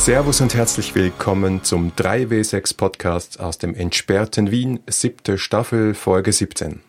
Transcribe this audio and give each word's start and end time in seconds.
Servus 0.00 0.40
und 0.40 0.54
herzlich 0.54 0.94
willkommen 0.94 1.62
zum 1.62 1.92
3W6 1.92 2.74
Podcast 2.74 3.38
aus 3.38 3.58
dem 3.58 3.74
entsperrten 3.74 4.50
Wien, 4.50 4.80
siebte 4.88 5.36
Staffel, 5.36 5.92
Folge 5.92 6.32
17. 6.32 6.80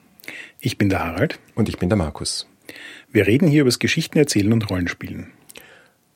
Ich 0.61 0.77
bin 0.77 0.87
der 0.87 1.03
Harald. 1.03 1.37
Und 1.53 1.67
ich 1.67 1.77
bin 1.77 1.89
der 1.89 1.97
Markus. 1.97 2.47
Wir 3.11 3.27
reden 3.27 3.49
hier 3.49 3.61
über 3.61 3.67
das 3.67 3.79
Geschichten 3.79 4.17
erzählen 4.17 4.53
und 4.53 4.69
Rollenspielen. 4.69 5.27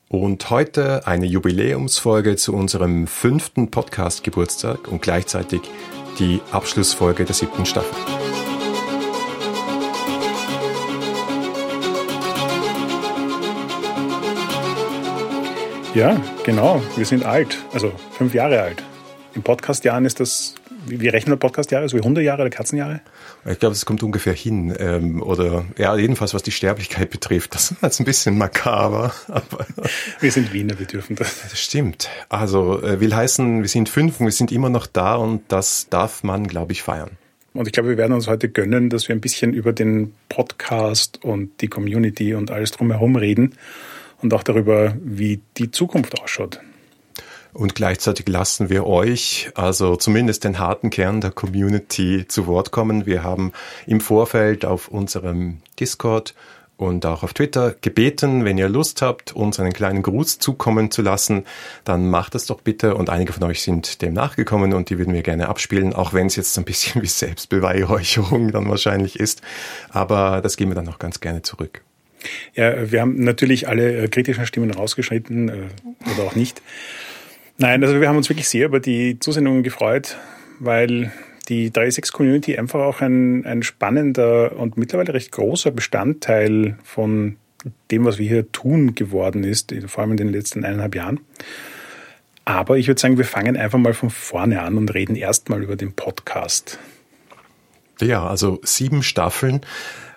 Und 0.08 0.48
heute 0.48 1.06
eine 1.06 1.26
Jubiläumsfolge 1.26 2.36
zu 2.36 2.54
unserem 2.54 3.06
fünften 3.06 3.70
Podcast-Geburtstag 3.70 4.88
und 4.88 5.02
gleichzeitig 5.02 5.60
die 6.18 6.40
Abschlussfolge 6.50 7.26
der 7.26 7.34
siebten 7.34 7.66
Staffel. 7.66 7.94
Ja, 15.96 16.22
genau. 16.44 16.82
Wir 16.94 17.06
sind 17.06 17.24
alt, 17.24 17.56
also 17.72 17.90
fünf 18.10 18.34
Jahre 18.34 18.60
alt. 18.60 18.82
In 19.34 19.42
Podcast-Jahren 19.42 20.04
ist 20.04 20.20
das, 20.20 20.54
wie 20.86 21.08
rechnen 21.08 21.32
wir 21.32 21.38
Podcast-Jahre? 21.38 21.88
So 21.88 21.96
wie 21.96 22.02
100 22.02 22.22
Jahre 22.22 22.42
oder 22.42 22.50
Katzenjahre? 22.50 23.00
Ich 23.46 23.58
glaube, 23.58 23.72
es 23.72 23.86
kommt 23.86 24.02
ungefähr 24.02 24.34
hin. 24.34 24.76
Ähm, 24.78 25.22
oder 25.22 25.64
ja, 25.78 25.96
jedenfalls 25.96 26.34
was 26.34 26.42
die 26.42 26.50
Sterblichkeit 26.50 27.08
betrifft. 27.08 27.54
Das 27.54 27.70
ist 27.70 27.82
jetzt 27.82 27.98
ein 27.98 28.04
bisschen 28.04 28.36
makaber. 28.36 29.14
Aber 29.28 29.64
wir 30.20 30.30
sind 30.30 30.52
Wiener, 30.52 30.78
wir 30.78 30.84
dürfen 30.84 31.16
das. 31.16 31.40
Das 31.40 31.58
stimmt. 31.58 32.10
Also 32.28 32.82
äh, 32.82 33.00
will 33.00 33.16
heißen, 33.16 33.62
wir 33.62 33.68
sind 33.70 33.88
fünf 33.88 34.20
und 34.20 34.26
wir 34.26 34.32
sind 34.32 34.52
immer 34.52 34.68
noch 34.68 34.86
da 34.86 35.14
und 35.14 35.44
das 35.48 35.88
darf 35.88 36.22
man, 36.22 36.46
glaube 36.46 36.72
ich, 36.72 36.82
feiern. 36.82 37.12
Und 37.54 37.68
ich 37.68 37.72
glaube, 37.72 37.88
wir 37.88 37.96
werden 37.96 38.12
uns 38.12 38.28
heute 38.28 38.50
gönnen, 38.50 38.90
dass 38.90 39.08
wir 39.08 39.16
ein 39.16 39.22
bisschen 39.22 39.54
über 39.54 39.72
den 39.72 40.12
Podcast 40.28 41.24
und 41.24 41.62
die 41.62 41.68
Community 41.68 42.34
und 42.34 42.50
alles 42.50 42.72
drumherum 42.72 43.16
reden 43.16 43.54
und 44.22 44.32
auch 44.34 44.42
darüber, 44.42 44.94
wie 45.02 45.40
die 45.56 45.70
Zukunft 45.70 46.20
ausschaut. 46.20 46.60
Und 47.52 47.74
gleichzeitig 47.74 48.28
lassen 48.28 48.68
wir 48.68 48.86
euch, 48.86 49.50
also 49.54 49.96
zumindest 49.96 50.44
den 50.44 50.58
harten 50.58 50.90
Kern 50.90 51.22
der 51.22 51.30
Community, 51.30 52.26
zu 52.28 52.46
Wort 52.46 52.70
kommen. 52.70 53.06
Wir 53.06 53.22
haben 53.22 53.52
im 53.86 54.00
Vorfeld 54.00 54.66
auf 54.66 54.88
unserem 54.88 55.62
Discord 55.80 56.34
und 56.76 57.06
auch 57.06 57.22
auf 57.22 57.32
Twitter 57.32 57.74
gebeten, 57.80 58.44
wenn 58.44 58.58
ihr 58.58 58.68
Lust 58.68 59.00
habt, 59.00 59.34
uns 59.34 59.58
einen 59.58 59.72
kleinen 59.72 60.02
Gruß 60.02 60.38
zukommen 60.38 60.90
zu 60.90 61.00
lassen, 61.00 61.46
dann 61.84 62.10
macht 62.10 62.34
das 62.34 62.44
doch 62.44 62.60
bitte. 62.60 62.94
Und 62.94 63.08
einige 63.08 63.32
von 63.32 63.44
euch 63.44 63.62
sind 63.62 64.02
dem 64.02 64.12
nachgekommen 64.12 64.74
und 64.74 64.90
die 64.90 64.98
würden 64.98 65.14
wir 65.14 65.22
gerne 65.22 65.48
abspielen, 65.48 65.94
auch 65.94 66.12
wenn 66.12 66.26
es 66.26 66.36
jetzt 66.36 66.58
ein 66.58 66.66
bisschen 66.66 67.00
wie 67.02 67.06
Selbstbeweihräucherung 67.06 68.52
dann 68.52 68.68
wahrscheinlich 68.68 69.18
ist. 69.18 69.40
Aber 69.88 70.42
das 70.42 70.58
geben 70.58 70.72
wir 70.72 70.74
dann 70.76 70.84
noch 70.84 70.98
ganz 70.98 71.20
gerne 71.20 71.40
zurück. 71.40 71.85
Ja, 72.54 72.90
wir 72.90 73.00
haben 73.00 73.22
natürlich 73.22 73.68
alle 73.68 74.04
äh, 74.04 74.08
kritischen 74.08 74.46
Stimmen 74.46 74.70
rausgeschnitten 74.70 75.48
äh, 75.48 75.52
oder 76.14 76.24
auch 76.24 76.34
nicht. 76.34 76.62
Nein, 77.58 77.82
also 77.82 78.00
wir 78.00 78.08
haben 78.08 78.16
uns 78.16 78.28
wirklich 78.28 78.48
sehr 78.48 78.66
über 78.66 78.80
die 78.80 79.18
Zusendungen 79.18 79.62
gefreut, 79.62 80.16
weil 80.58 81.12
die 81.48 81.70
3.6-Community 81.70 82.58
einfach 82.58 82.80
auch 82.80 83.00
ein, 83.00 83.46
ein 83.46 83.62
spannender 83.62 84.56
und 84.56 84.76
mittlerweile 84.76 85.14
recht 85.14 85.32
großer 85.32 85.70
Bestandteil 85.70 86.76
von 86.82 87.36
dem, 87.90 88.04
was 88.04 88.18
wir 88.18 88.28
hier 88.28 88.52
tun, 88.52 88.94
geworden 88.94 89.44
ist, 89.44 89.74
vor 89.86 90.02
allem 90.02 90.12
in 90.12 90.16
den 90.18 90.28
letzten 90.28 90.64
eineinhalb 90.64 90.94
Jahren. 90.94 91.20
Aber 92.44 92.78
ich 92.78 92.86
würde 92.86 93.00
sagen, 93.00 93.18
wir 93.18 93.24
fangen 93.24 93.56
einfach 93.56 93.78
mal 93.78 93.94
von 93.94 94.10
vorne 94.10 94.62
an 94.62 94.76
und 94.76 94.94
reden 94.94 95.16
erstmal 95.16 95.62
über 95.62 95.76
den 95.76 95.94
Podcast. 95.94 96.78
Ja, 98.00 98.26
also 98.26 98.60
sieben 98.62 99.02
Staffeln. 99.02 99.62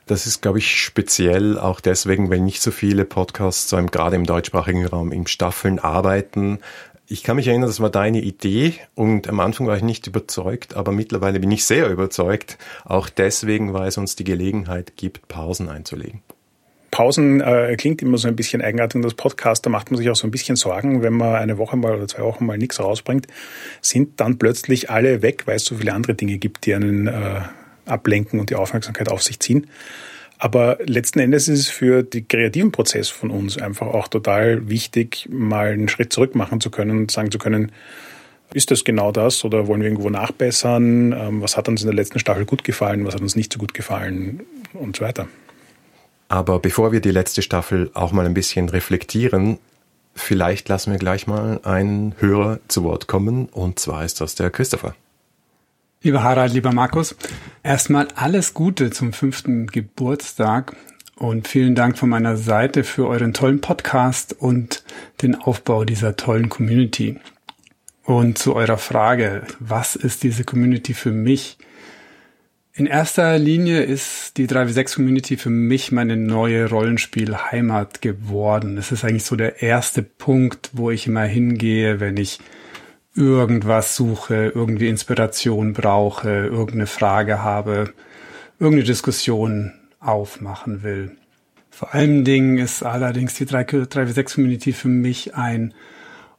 Das 0.10 0.26
ist, 0.26 0.42
glaube 0.42 0.58
ich, 0.58 0.76
speziell 0.76 1.60
auch 1.60 1.80
deswegen, 1.80 2.32
weil 2.32 2.40
nicht 2.40 2.64
so 2.64 2.72
viele 2.72 3.06
Podcasts, 3.06 3.70
so 3.70 3.78
im, 3.78 3.92
gerade 3.92 4.16
im 4.16 4.26
deutschsprachigen 4.26 4.88
Raum, 4.88 5.12
in 5.12 5.28
Staffeln 5.28 5.78
arbeiten. 5.78 6.58
Ich 7.06 7.22
kann 7.22 7.36
mich 7.36 7.48
erinnern, 7.48 7.70
das 7.70 7.80
war 7.80 7.92
deine 7.92 8.20
Idee 8.20 8.74
und 8.96 9.30
am 9.30 9.40
Anfang 9.40 9.68
war 9.68 9.78
ich 9.78 9.84
nicht 9.84 10.08
überzeugt, 10.08 10.76
aber 10.76 10.92
mittlerweile 10.92 11.40
bin 11.40 11.52
ich 11.52 11.64
sehr 11.64 11.92
überzeugt. 11.92 12.58
Auch 12.86 13.08
deswegen, 13.08 13.74
weil 13.74 13.90
es 13.90 14.00
uns 14.00 14.16
die 14.16 14.24
Gelegenheit 14.24 14.98
gibt, 14.98 15.28
Pausen 15.28 15.70
einzulegen. 15.70 16.24
Pausen 16.90 17.42
äh, 17.42 17.76
klingt 17.78 18.02
immer 18.02 18.18
so 18.18 18.28
ein 18.28 18.36
bisschen 18.36 18.64
eigenartig 18.64 18.96
und 18.96 19.06
als 19.06 19.14
Podcaster 19.14 19.70
macht 19.70 19.92
man 19.92 20.00
sich 20.00 20.10
auch 20.10 20.16
so 20.16 20.26
ein 20.26 20.32
bisschen 20.32 20.56
Sorgen, 20.56 21.04
wenn 21.04 21.14
man 21.14 21.36
eine 21.36 21.60
Woche 21.60 21.78
mal 21.78 21.94
oder 21.94 22.08
zwei 22.08 22.24
Wochen 22.24 22.48
mal 22.48 22.58
nichts 22.58 22.80
rausbringt, 22.80 23.28
sind 23.82 24.20
dann 24.20 24.40
plötzlich 24.40 24.90
alle 24.90 25.22
weg, 25.22 25.44
weil 25.46 25.58
es 25.58 25.66
so 25.66 25.76
viele 25.76 25.94
andere 25.94 26.16
Dinge 26.16 26.40
gibt, 26.40 26.66
die 26.66 26.74
einen 26.74 27.06
äh, 27.06 27.42
ablenken 27.90 28.40
und 28.40 28.50
die 28.50 28.56
Aufmerksamkeit 28.56 29.10
auf 29.10 29.24
sich 29.24 29.40
ziehen. 29.40 29.68
Aber 30.38 30.78
letzten 30.86 31.20
Endes 31.20 31.50
ist 31.50 31.60
es 31.60 31.68
für 31.68 32.02
den 32.02 32.28
kreativen 32.28 32.72
Prozess 32.72 33.10
von 33.10 33.30
uns 33.30 33.58
einfach 33.58 33.88
auch 33.88 34.08
total 34.08 34.70
wichtig, 34.70 35.28
mal 35.30 35.68
einen 35.68 35.90
Schritt 35.90 36.14
zurück 36.14 36.34
machen 36.34 36.62
zu 36.62 36.72
können 36.72 36.98
und 36.98 37.12
sagen 37.12 37.30
zu 37.30 37.38
können, 37.38 37.74
ist 38.54 38.72
das 38.72 38.84
genau 38.84 39.12
das 39.12 39.44
oder 39.44 39.68
wollen 39.68 39.82
wir 39.82 39.90
irgendwo 39.90 40.10
nachbessern? 40.10 41.12
Ähm, 41.12 41.42
was 41.42 41.58
hat 41.58 41.68
uns 41.68 41.82
in 41.82 41.88
der 41.88 41.96
letzten 41.96 42.20
Staffel 42.20 42.46
gut 42.46 42.64
gefallen? 42.64 43.06
Was 43.06 43.16
hat 43.16 43.22
uns 43.22 43.36
nicht 43.36 43.54
so 43.54 43.60
gut 43.60 43.74
gefallen? 43.74 44.42
Und 44.74 44.96
so 44.96 45.04
weiter. 45.04 45.28
Aber 46.30 46.60
bevor 46.60 46.92
wir 46.92 47.02
die 47.02 47.12
letzte 47.12 47.42
Staffel 47.42 47.92
auch 47.94 48.12
mal 48.12 48.26
ein 48.26 48.34
bisschen 48.34 48.70
reflektieren, 48.70 49.60
vielleicht 50.16 50.70
lassen 50.70 50.92
wir 50.92 51.00
gleich 51.00 51.28
mal 51.28 51.60
einen 51.64 52.16
Hörer 52.20 52.60
zu 52.68 52.84
Wort 52.84 53.08
kommen. 53.08 53.48
Und 53.48 53.80
zwar 53.80 54.06
ist 54.06 54.22
das 54.22 54.36
der 54.36 54.50
Christopher. 54.52 54.96
Lieber 56.02 56.24
Harald, 56.24 56.54
lieber 56.54 56.72
Markus, 56.72 57.14
erstmal 57.62 58.08
alles 58.16 58.54
Gute 58.54 58.90
zum 58.90 59.12
fünften 59.12 59.68
Geburtstag 59.68 60.74
und 61.18 61.50
vielen 61.50 61.76
Dank 61.76 61.98
von 61.98 62.08
meiner 62.08 62.38
Seite 62.38 62.86
für 62.86 63.06
euren 63.06 63.34
tollen 63.34 63.60
Podcast 63.60 64.34
und 64.40 64.86
den 65.22 65.36
Aufbau 65.36 65.84
dieser 65.84 66.16
tollen 66.16 66.48
Community. 66.48 67.20
Und 68.06 68.38
zu 68.38 68.56
eurer 68.56 68.78
Frage, 68.78 69.44
was 69.60 69.98
ist 69.98 70.24
diese 70.24 70.46
Community 70.46 70.94
für 70.94 71.12
mich? 71.12 71.58
In 72.72 72.86
erster 72.86 73.38
Linie 73.38 73.82
ist 73.82 74.38
die 74.38 74.48
3W6 74.48 74.96
Community 74.96 75.36
für 75.36 75.50
mich 75.50 75.92
meine 75.92 76.16
neue 76.16 76.70
Rollenspielheimat 76.70 78.02
geworden. 78.02 78.78
Es 78.78 78.94
ist 78.94 79.04
eigentlich 79.04 79.26
so 79.26 79.36
der 79.36 79.62
erste 79.62 80.02
Punkt, 80.02 80.70
wo 80.72 80.92
ich 80.92 81.08
immer 81.08 81.26
hingehe, 81.26 82.00
wenn 82.00 82.16
ich 82.16 82.40
irgendwas 83.20 83.98
suche, 83.98 84.54
irgendwie 84.56 84.88
Inspiration 84.88 85.74
brauche, 85.74 86.30
irgendeine 86.30 86.88
Frage 86.88 87.44
habe, 87.44 87.94
irgendeine 88.60 88.86
Diskussion 88.88 89.74
aufmachen 90.00 90.84
will. 90.84 91.18
Vor 91.70 91.94
allen 91.94 92.24
Dingen 92.24 92.58
ist 92.58 92.82
allerdings 92.82 93.34
die 93.36 93.46
3W6 93.46 94.36
Community 94.36 94.72
für 94.72 94.88
mich 94.88 95.36
ein 95.36 95.74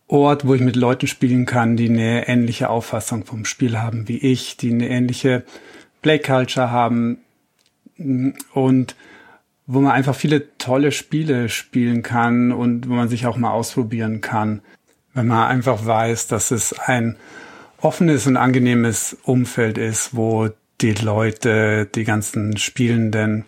Ort, 0.09 0.47
wo 0.47 0.55
ich 0.55 0.63
mit 0.63 0.75
Leuten 0.75 1.07
spielen 1.07 1.45
kann, 1.45 1.77
die 1.77 1.89
eine 1.89 2.27
ähnliche 2.27 2.71
Auffassung 2.71 3.25
vom 3.27 3.45
Spiel 3.45 3.79
haben 3.79 4.09
wie 4.09 4.19
ich, 4.19 4.57
die 4.57 4.73
eine 4.73 4.89
ähnliche 4.89 5.45
Play 6.03 6.19
Culture 6.19 6.71
haben 6.71 7.19
und 8.55 8.97
wo 9.67 9.81
man 9.81 9.93
einfach 9.93 10.15
viele 10.15 10.57
tolle 10.57 10.93
Spiele 10.93 11.51
spielen 11.51 12.03
kann 12.03 12.53
und 12.53 12.89
wo 12.89 12.95
man 12.95 13.09
sich 13.09 13.27
auch 13.27 13.37
mal 13.37 13.53
ausprobieren 13.53 14.23
kann 14.23 14.63
wenn 15.15 15.27
man 15.27 15.49
einfach 15.49 15.85
weiß, 15.85 16.27
dass 16.29 16.51
es 16.51 16.79
ein 16.79 17.17
offenes 17.81 18.27
und 18.27 18.37
angenehmes 18.37 19.17
Umfeld 19.25 19.79
ist, 19.79 20.15
wo 20.15 20.51
die 20.81 20.93
Leute, 20.93 21.87
die 21.87 22.05
ganzen 22.05 22.57
Spielenden 22.57 23.45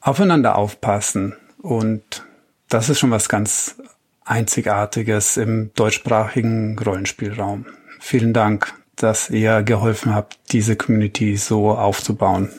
aufeinander 0.00 0.56
aufpassen. 0.56 1.34
Und 1.60 2.24
das 2.68 2.88
ist 2.88 2.98
schon 2.98 3.10
was 3.10 3.28
ganz 3.28 3.76
Einzigartiges 4.24 5.36
im 5.36 5.70
deutschsprachigen 5.74 6.78
Rollenspielraum. 6.78 7.66
Vielen 7.98 8.32
Dank, 8.32 8.72
dass 8.96 9.30
ihr 9.30 9.62
geholfen 9.62 10.14
habt, 10.14 10.38
diese 10.52 10.76
Community 10.76 11.36
so 11.36 11.70
aufzubauen. 11.70 12.50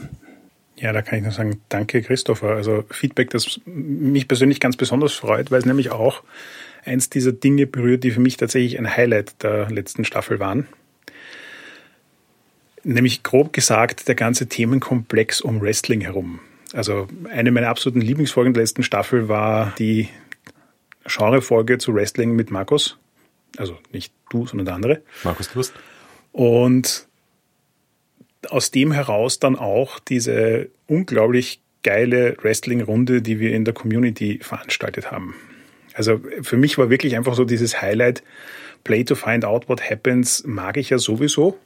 Ja, 0.76 0.94
da 0.94 1.02
kann 1.02 1.20
ich 1.20 1.24
nur 1.24 1.34
sagen, 1.34 1.62
danke 1.70 2.02
Christopher. 2.02 2.52
Also 2.52 2.86
Feedback, 2.90 3.30
das 3.32 3.60
mich 3.66 4.28
persönlich 4.28 4.60
ganz 4.60 4.78
besonders 4.78 5.14
freut, 5.14 5.52
weil 5.52 5.60
es 5.60 5.66
nämlich 5.66 5.92
auch 5.92 6.24
eins 6.86 7.10
dieser 7.10 7.32
Dinge 7.32 7.68
berührt, 7.68 8.04
die 8.04 8.12
für 8.12 8.20
mich 8.20 8.38
tatsächlich 8.38 8.78
ein 8.78 8.96
Highlight 8.96 9.44
der 9.44 9.70
letzten 9.70 10.06
Staffel 10.06 10.40
waren. 10.40 10.68
Nämlich 12.84 13.24
grob 13.24 13.54
gesagt 13.54 14.08
der 14.08 14.16
ganze 14.16 14.48
Themenkomplex 14.48 15.42
um 15.42 15.62
Wrestling 15.62 16.02
herum. 16.02 16.40
Also 16.74 17.08
eine 17.30 17.52
meiner 17.52 17.70
absoluten 17.70 18.02
Lieblingsfolgen 18.02 18.54
der 18.54 18.64
letzten 18.64 18.84
Staffel 18.84 19.28
war 19.28 19.74
die 19.80 20.10
Genrefolge 21.06 21.78
zu 21.78 21.94
Wrestling 21.94 22.36
mit 22.36 22.52
Markus. 22.52 22.98
Also 23.58 23.78
nicht 23.92 24.14
du, 24.30 24.46
sondern 24.46 24.66
der 24.66 24.76
andere. 24.76 25.02
Markus 25.24 25.54
Lust. 25.56 25.74
Und 26.32 27.08
aus 28.50 28.72
dem 28.72 28.92
heraus 28.92 29.40
dann 29.40 29.56
auch 29.58 30.00
diese 30.00 30.70
unglaublich 30.88 31.62
geile 31.84 32.38
Wrestling-Runde, 32.42 33.22
die 33.22 33.40
wir 33.40 33.54
in 33.54 33.66
der 33.66 33.74
Community 33.74 34.40
veranstaltet 34.42 35.12
haben. 35.12 35.36
Also 36.00 36.22
für 36.42 36.56
mich 36.56 36.78
war 36.78 36.90
wirklich 36.90 37.18
einfach 37.18 37.36
so 37.36 37.44
dieses 37.44 37.82
Highlight, 37.82 38.24
Play 38.86 39.04
to 39.04 39.16
find 39.16 39.44
out 39.44 39.68
what 39.68 39.90
happens, 39.92 40.46
mag 40.48 40.78
ich 40.78 40.92
ja 40.92 40.98
sowieso. 40.98 41.58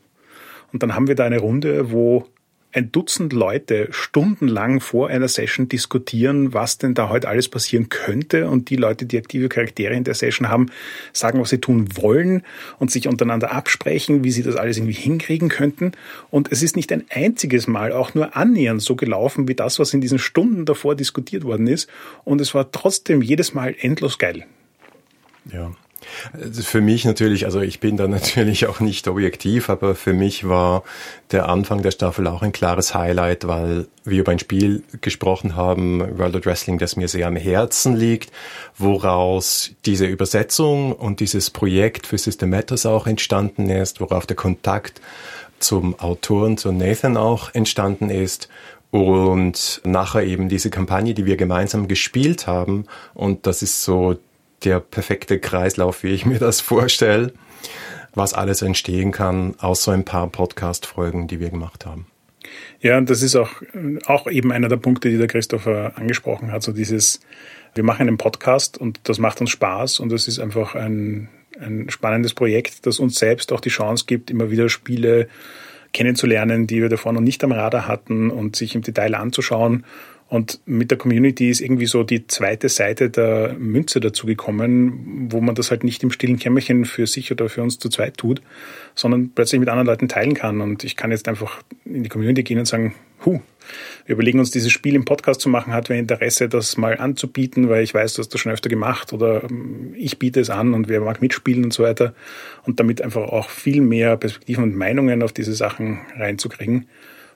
Und 0.71 0.81
dann 0.81 0.95
haben 0.95 1.07
wir 1.07 1.13
da 1.13 1.24
eine 1.24 1.38
Runde, 1.38 1.91
wo 1.91 2.25
ein 2.74 2.92
Dutzend 2.92 3.34
Leute 3.34 3.88
stundenlang 3.92 4.80
vor 4.80 5.08
einer 5.10 5.28
Session 5.28 5.70
diskutieren, 5.70 6.54
was 6.54 6.78
denn 6.78 6.94
da 6.94 7.10
heute 7.10 7.30
alles 7.30 7.48
passieren 7.48 7.90
könnte. 7.90 8.50
Und 8.50 8.70
die 8.70 8.75
Leute, 8.75 9.06
die 9.06 9.18
aktive 9.18 9.48
Charaktere 9.48 9.94
in 9.94 10.04
der 10.04 10.16
Session 10.16 10.50
haben, 10.50 10.72
sagen, 11.14 11.40
was 11.40 11.50
sie 11.50 11.60
tun 11.60 11.88
wollen 11.96 12.44
und 12.80 12.92
sich 12.92 13.08
untereinander 13.08 13.52
absprechen, 13.52 14.24
wie 14.24 14.31
sie 14.31 14.44
das 14.44 14.56
alles 14.56 14.78
irgendwie 14.78 14.94
hinkriegen 14.94 15.50
könnten. 15.50 15.92
Und 16.31 16.52
es 16.52 16.64
ist 16.64 16.75
nicht 16.75 16.92
ein 16.92 17.06
einziges 17.10 17.68
Mal 17.68 17.92
auch 17.92 18.16
nur 18.16 18.36
annähernd 18.36 18.81
so 18.81 18.96
gelaufen 18.96 19.48
wie 19.48 19.56
das, 19.56 19.78
was 19.80 19.94
in 19.94 20.02
diesen 20.02 20.19
Stunden 20.19 20.66
davor 20.66 20.96
diskutiert 20.96 21.44
worden 21.44 21.68
ist. 21.68 21.90
Und 22.24 22.42
es 22.42 22.56
war 22.56 22.72
trotzdem 22.72 23.22
jedes 23.22 23.54
Mal 23.54 23.76
endlos 23.80 24.18
geil. 24.18 24.46
Ja. 25.52 25.72
Für 26.64 26.82
mich 26.82 27.06
natürlich, 27.06 27.46
also 27.46 27.62
ich 27.62 27.80
bin 27.80 27.98
da 27.98 28.08
natürlich 28.10 28.68
auch 28.68 28.80
nicht 28.80 29.08
objektiv, 29.08 29.70
aber 29.70 29.96
für 29.96 30.14
mich 30.14 30.48
war 30.48 30.84
der 31.32 31.50
Anfang 31.50 31.82
der 31.82 31.92
Staffel 31.92 32.28
auch 32.28 32.42
ein 32.42 32.52
klares 32.52 32.94
Highlight, 32.94 33.48
weil 33.48 33.88
wir 34.04 34.20
über 34.20 34.32
ein 34.32 34.40
Spiel 34.40 34.84
gesprochen 35.02 35.56
haben, 35.56 36.18
World 36.18 36.36
of 36.36 36.46
Wrestling, 36.46 36.78
das 36.78 36.96
mir 36.96 37.08
sehr 37.08 37.28
am 37.28 37.36
Herzen 37.36 37.96
liegt, 37.96 38.32
woraus 38.78 39.72
diese 39.86 40.06
Übersetzung 40.06 40.94
und 40.94 41.20
dieses 41.20 41.50
Projekt 41.50 42.08
für 42.08 42.18
System 42.18 42.50
Matters 42.50 42.86
auch 42.86 43.08
entstanden 43.08 43.70
ist, 43.70 44.02
worauf 44.02 44.26
der 44.26 44.36
Kontakt 44.36 45.02
zum 45.60 45.98
Autoren, 46.00 46.58
zu 46.58 46.72
Nathan 46.72 47.18
auch 47.18 47.54
entstanden 47.54 48.10
ist 48.10 48.50
und 48.92 49.82
nachher 49.86 50.24
eben 50.24 50.50
diese 50.50 50.70
Kampagne, 50.70 51.16
die 51.16 51.26
wir 51.26 51.36
gemeinsam 51.36 51.88
gespielt 51.88 52.46
haben. 52.46 52.86
Und 53.16 53.48
das 53.48 53.64
ist 53.64 53.84
so 53.84 54.18
der 54.65 54.80
perfekte 54.80 55.39
Kreislauf, 55.39 56.04
wie 56.04 56.10
ich 56.10 56.25
mir 56.25 56.39
das 56.39 56.62
vorstelle, 56.62 57.33
was 58.15 58.33
alles 58.33 58.62
entstehen 58.62 59.12
kann 59.12 59.56
aus 59.60 59.83
so 59.83 59.92
ein 59.92 60.06
paar 60.06 60.27
Podcast-Folgen, 60.27 61.27
die 61.27 61.39
wir 61.39 61.50
gemacht 61.50 61.86
haben. 61.86 62.07
Ja, 62.81 62.98
und 62.98 63.10
das 63.10 63.21
ist 63.21 63.36
auch, 63.36 63.50
auch 64.06 64.27
eben 64.27 64.51
einer 64.51 64.68
der 64.68 64.77
Punkte, 64.77 65.10
die 65.10 65.18
der 65.18 65.27
Christopher 65.27 65.94
angesprochen 65.95 66.51
hat, 66.51 66.63
so 66.63 66.71
dieses, 66.71 67.21
wir 67.74 67.83
machen 67.83 68.07
einen 68.07 68.18
Podcast 68.18 68.77
und 68.77 69.00
das 69.06 69.19
macht 69.19 69.42
uns 69.42 69.50
Spaß 69.50 70.00
und 70.00 70.12
das 70.12 70.27
ist 70.27 70.39
einfach 70.39 70.75
ein, 70.75 71.30
ein 71.59 71.89
spannendes 71.89 72.33
Projekt, 72.33 72.86
das 72.86 73.00
uns 73.00 73.16
selbst 73.16 73.54
auch 73.54 73.62
die 73.62 73.69
Chance 73.69 74.06
gibt, 74.06 74.30
immer 74.30 74.51
wieder 74.51 74.69
Spiele 74.69 75.27
kennenzulernen, 75.94 76.68
die 76.68 76.81
wir 76.81 76.89
davor 76.89 77.13
noch 77.13 77.21
nicht 77.21 77.44
am 77.44 77.51
Radar 77.51 77.88
hatten 77.88 78.30
und 78.30 78.56
sich 78.56 78.75
im 78.75 78.81
Detail 78.81 79.16
anzuschauen 79.16 79.86
und 80.33 80.62
mit 80.65 80.89
der 80.89 80.97
Community 80.97 81.51
ist 81.51 81.62
irgendwie 81.62 81.85
so 81.85 82.01
die 82.01 82.25
zweite 82.25 82.68
Seite 82.68 83.12
der 83.12 83.53
Münze 83.53 84.00
dazu 84.00 84.25
gekommen, 84.25 85.27
wo 85.31 85.41
man 85.41 85.53
das 85.53 85.69
halt 85.69 85.83
nicht 85.83 86.01
im 86.01 86.09
stillen 86.09 86.39
Kämmerchen 86.39 86.85
für 86.85 87.06
sich 87.06 87.31
oder 87.31 87.50
für 87.50 87.62
uns 87.62 87.77
zu 87.77 87.88
zweit 87.88 88.18
tut, 88.18 88.41
sondern 88.95 89.30
plötzlich 89.30 89.59
mit 89.59 89.69
anderen 89.69 89.85
Leuten 89.85 90.07
teilen 90.07 90.33
kann. 90.33 90.59
Und 90.62 90.83
ich 90.83 90.95
kann 90.95 91.12
jetzt 91.12 91.27
einfach 91.27 91.62
in 91.85 92.01
die 92.01 92.09
Community 92.09 92.41
gehen 92.41 92.57
und 92.57 92.65
sagen, 92.65 92.95
hu, 93.24 93.41
wir 94.07 94.13
überlegen 94.15 94.39
uns 94.39 94.50
dieses 94.50 94.71
Spiel 94.71 94.95
im 94.95 95.06
Podcast 95.06 95.39
zu 95.39 95.50
machen, 95.50 95.71
hat 95.71 95.89
wer 95.89 96.00
Interesse, 96.00 96.50
das 96.50 96.77
mal 96.77 96.97
anzubieten, 96.97 97.69
weil 97.69 97.83
ich 97.83 97.94
weiß, 97.94 98.15
du 98.15 98.21
hast 98.21 98.33
das 98.33 98.41
schon 98.41 98.51
öfter 98.51 98.69
gemacht 98.69 99.13
oder 99.13 99.44
ähm, 99.44 99.94
ich 99.95 100.18
biete 100.18 100.39
es 100.39 100.50
an 100.50 100.74
und 100.74 100.89
wer 100.89 101.01
mag 101.01 101.21
mitspielen 101.21 101.63
und 101.63 101.74
so 101.74 101.83
weiter. 101.83 102.15
Und 102.63 102.80
damit 102.80 103.03
einfach 103.03 103.21
auch 103.21 103.51
viel 103.51 103.81
mehr 103.81 104.18
Perspektiven 104.18 104.63
und 104.63 104.75
Meinungen 104.75 105.21
auf 105.21 105.31
diese 105.31 105.53
Sachen 105.53 106.00
reinzukriegen, 106.18 106.88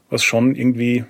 was 0.10 0.24
schon 0.24 0.56
irgendwie 0.56 1.06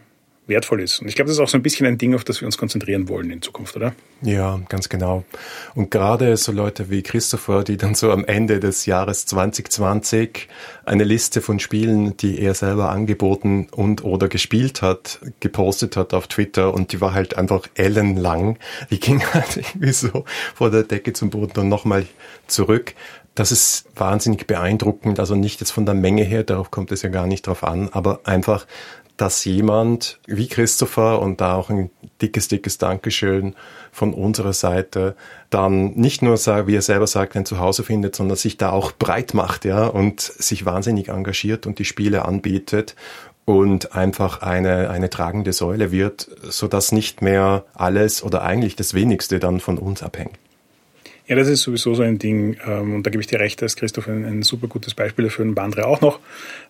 wertvoll 0.48 0.82
ist. 0.82 1.02
Und 1.02 1.08
ich 1.08 1.16
glaube, 1.16 1.28
das 1.28 1.38
ist 1.38 1.44
auch 1.44 1.50
so 1.50 1.58
ein 1.58 1.64
bisschen 1.64 1.86
ein 1.86 1.98
Ding, 1.98 2.16
auf 2.16 2.24
das 2.24 2.42
wir 2.42 2.46
uns 2.46 2.58
konzentrieren 2.58 3.10
wollen 3.10 3.30
in 3.30 3.42
Zukunft, 3.42 3.76
oder? 3.76 3.94
Ja, 4.22 4.60
ganz 4.70 4.90
genau. 4.90 5.24
Und 5.76 5.92
gerade 5.92 6.36
so 6.38 6.52
Leute 6.52 6.90
wie 6.90 7.04
Christopher, 7.04 7.64
die 7.64 7.78
dann 7.78 7.96
so 7.96 8.12
am 8.12 8.26
Ende 8.26 8.60
des 8.60 8.86
Jahres 8.86 9.26
2020 9.26 10.48
eine 10.86 11.04
Liste 11.04 11.42
von 11.42 11.60
Spielen, 11.60 12.18
die 12.18 12.40
er 12.40 12.54
selber 12.54 12.90
angeboten 12.90 13.68
und 13.72 14.04
oder 14.04 14.28
gespielt 14.28 14.82
hat, 14.82 15.20
gepostet 15.40 15.98
hat 15.98 16.14
auf 16.14 16.28
Twitter 16.28 16.74
und 16.74 16.94
die 16.94 17.02
war 17.02 17.14
halt 17.14 17.38
einfach 17.38 17.68
ellenlang. 17.76 18.58
Die 18.90 19.00
ging 19.00 19.24
halt 19.34 19.58
irgendwie 19.58 19.92
so 19.92 20.26
vor 20.56 20.72
der 20.72 20.84
Decke 20.84 21.14
zum 21.14 21.30
Boden 21.30 21.60
und 21.60 21.70
nochmal 21.70 22.06
zurück. 22.48 22.96
Das 23.36 23.52
ist 23.52 23.86
wahnsinnig 23.96 24.48
beeindruckend, 24.48 25.20
also 25.20 25.36
nicht 25.36 25.60
jetzt 25.60 25.70
von 25.70 25.86
der 25.86 25.94
Menge 25.94 26.24
her, 26.24 26.44
darauf 26.44 26.72
kommt 26.72 26.92
es 26.92 27.04
ja 27.04 27.10
gar 27.10 27.28
nicht 27.28 27.46
drauf 27.46 27.64
an, 27.64 27.90
aber 27.92 28.22
einfach 28.24 28.66
dass 29.18 29.44
jemand 29.46 30.20
wie 30.28 30.48
Christopher 30.48 31.22
und 31.22 31.42
da 31.42 31.56
auch 31.56 31.70
ein 31.70 31.90
dickes, 32.22 32.48
dickes 32.48 32.78
Dankeschön 32.78 33.56
von 33.92 34.14
unserer 34.14 34.54
Seite 34.54 35.16
dann 35.50 35.94
nicht 35.94 36.22
nur, 36.22 36.36
wie 36.36 36.76
er 36.76 36.82
selber 36.82 37.08
sagt, 37.08 37.36
ein 37.36 37.46
Zuhause 37.46 37.84
findet, 37.84 38.16
sondern 38.16 38.38
sich 38.38 38.58
da 38.58 38.70
auch 38.70 38.92
breit 38.92 39.34
macht, 39.34 39.66
ja, 39.66 39.88
und 39.88 40.22
sich 40.22 40.66
wahnsinnig 40.66 41.10
engagiert 41.10 41.66
und 41.66 41.80
die 41.80 41.86
Spiele 41.86 42.26
anbietet 42.26 42.96
und 43.46 43.96
einfach 43.96 44.42
eine, 44.42 44.90
eine 44.90 45.10
tragende 45.10 45.54
Säule 45.54 45.92
wird, 45.92 46.30
so 46.44 46.68
dass 46.68 46.92
nicht 46.92 47.22
mehr 47.22 47.64
alles 47.74 48.22
oder 48.22 48.44
eigentlich 48.44 48.76
das 48.76 48.94
wenigste 48.94 49.40
dann 49.40 49.60
von 49.60 49.78
uns 49.78 50.04
abhängt. 50.04 50.38
Ja, 51.28 51.36
das 51.36 51.50
ist 51.50 51.64
sowieso 51.64 51.94
so 51.94 52.04
ein 52.04 52.20
Ding, 52.20 52.56
ähm, 52.66 52.96
und 52.96 53.04
da 53.06 53.10
gebe 53.10 53.20
ich 53.20 53.28
dir 53.28 53.42
recht, 53.42 53.62
dass 53.62 53.76
Christoph 53.76 54.08
ein, 54.08 54.24
ein 54.24 54.44
super 54.44 54.68
gutes 54.68 54.94
Beispiel 54.94 55.26
dafür, 55.26 55.54
paar 55.54 55.66
andere 55.66 55.86
auch 55.86 56.00
noch. 56.00 56.22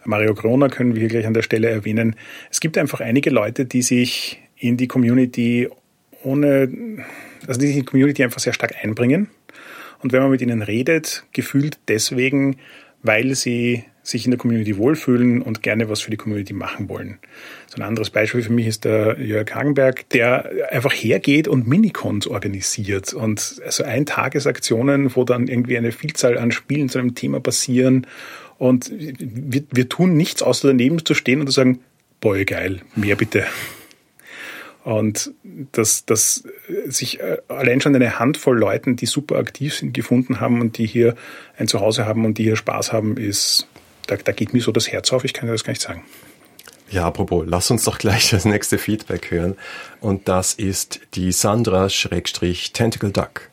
Mario 0.04 0.34
Kroner 0.34 0.68
können 0.70 0.96
wir 0.96 1.00
hier 1.00 1.10
gleich 1.10 1.28
an 1.28 1.36
der 1.36 1.44
Stelle 1.44 1.70
erwähnen. 1.70 2.16
Es 2.50 2.60
gibt 2.60 2.76
einfach 2.80 3.00
einige 3.00 3.30
Leute, 3.30 3.66
die 3.66 3.84
sich 3.84 4.42
in 4.58 4.76
die 4.76 4.88
Community 4.88 5.70
ohne, 6.24 7.04
also 7.46 7.60
die 7.60 7.68
sich 7.68 7.76
in 7.76 7.82
die 7.84 7.86
Community 7.86 8.24
einfach 8.24 8.40
sehr 8.40 8.54
stark 8.54 8.74
einbringen. 8.82 9.30
Und 10.02 10.12
wenn 10.12 10.22
man 10.22 10.32
mit 10.32 10.42
ihnen 10.42 10.64
redet, 10.64 11.24
gefühlt 11.34 11.78
deswegen, 11.88 12.58
weil 13.04 13.36
sie 13.36 13.84
sich 14.08 14.24
in 14.24 14.32
der 14.32 14.38
Community 14.38 14.78
wohlfühlen 14.78 15.42
und 15.42 15.62
gerne 15.64 15.90
was 15.90 16.00
für 16.00 16.12
die 16.12 16.18
Community 16.18 16.54
machen 16.54 16.88
wollen. 16.88 17.20
So 17.68 17.76
ein 17.76 17.82
anderes 17.82 18.10
Beispiel 18.10 18.42
für 18.42 18.54
mich 18.54 18.66
ist 18.66 18.86
der 18.86 19.20
Jörg 19.20 19.54
Hagenberg, 19.54 20.08
der 20.10 20.50
einfach 20.70 20.94
hergeht 20.94 21.50
und 21.50 21.68
Minicons 21.68 22.26
organisiert 22.26 23.14
und 23.14 23.62
also 23.66 23.84
Eintagesaktionen, 23.84 25.14
wo 25.16 25.26
dann 25.26 25.48
irgendwie 25.48 25.78
eine 25.78 25.92
Vielzahl 25.92 26.38
an 26.38 26.52
Spielen 26.52 26.88
zu 26.88 27.00
einem 27.00 27.16
Thema 27.16 27.42
passieren 27.42 28.08
und 28.58 28.90
wir, 28.98 29.64
wir 29.72 29.90
tun 29.90 30.16
nichts, 30.16 30.42
außer 30.42 30.70
daneben 30.70 31.04
zu 31.06 31.14
stehen 31.14 31.42
und 31.42 31.48
zu 31.48 31.54
sagen, 31.54 31.80
boy, 32.22 32.46
geil, 32.46 32.80
mehr 32.96 33.18
bitte. 33.18 33.46
Und 34.86 35.32
dass, 35.74 36.06
dass 36.06 36.46
sich 36.86 37.20
äh, 37.20 37.40
allein 37.50 37.82
schon 37.82 37.94
eine 37.94 38.20
Handvoll 38.20 38.58
Leuten, 38.58 38.96
die 38.96 39.06
super 39.06 39.36
aktiv 39.36 39.76
sind, 39.76 39.94
gefunden 39.94 40.40
haben 40.40 40.62
und 40.62 40.78
die 40.78 40.88
hier 40.88 41.16
ein 41.58 41.68
Zuhause 41.68 42.06
haben 42.06 42.24
und 42.24 42.38
die 42.38 42.44
hier 42.44 42.56
Spaß 42.56 42.94
haben, 42.94 43.18
ist, 43.18 43.68
da, 44.08 44.16
da 44.16 44.32
geht 44.32 44.54
mir 44.54 44.62
so 44.62 44.72
das 44.72 44.92
Herz 44.92 45.12
auf, 45.14 45.24
ich 45.24 45.34
kann 45.34 45.48
dir 45.48 45.54
das 45.54 45.64
gar 45.64 45.72
nicht 45.72 45.82
sagen. 45.82 46.04
Ja, 46.90 47.06
apropos, 47.06 47.44
lass 47.46 47.70
uns 47.70 47.84
doch 47.84 47.98
gleich 47.98 48.30
das 48.30 48.46
nächste 48.46 48.78
Feedback 48.78 49.30
hören. 49.30 49.58
Und 50.00 50.30
das 50.30 50.54
ist 50.54 51.02
die 51.16 51.34
Sandra-Tentacle 51.34 53.12
Duck. 53.12 53.50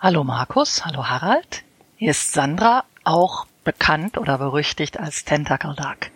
Hallo 0.00 0.24
Markus, 0.24 0.84
hallo 0.84 1.06
Harald. 1.08 1.62
Hier 1.96 2.10
ist 2.12 2.32
Sandra, 2.32 2.84
auch 3.04 3.46
bekannt 3.64 4.18
oder 4.18 4.38
berüchtigt 4.38 4.98
als 4.98 5.24
Tentacle 5.24 5.74
Duck. 5.76 6.10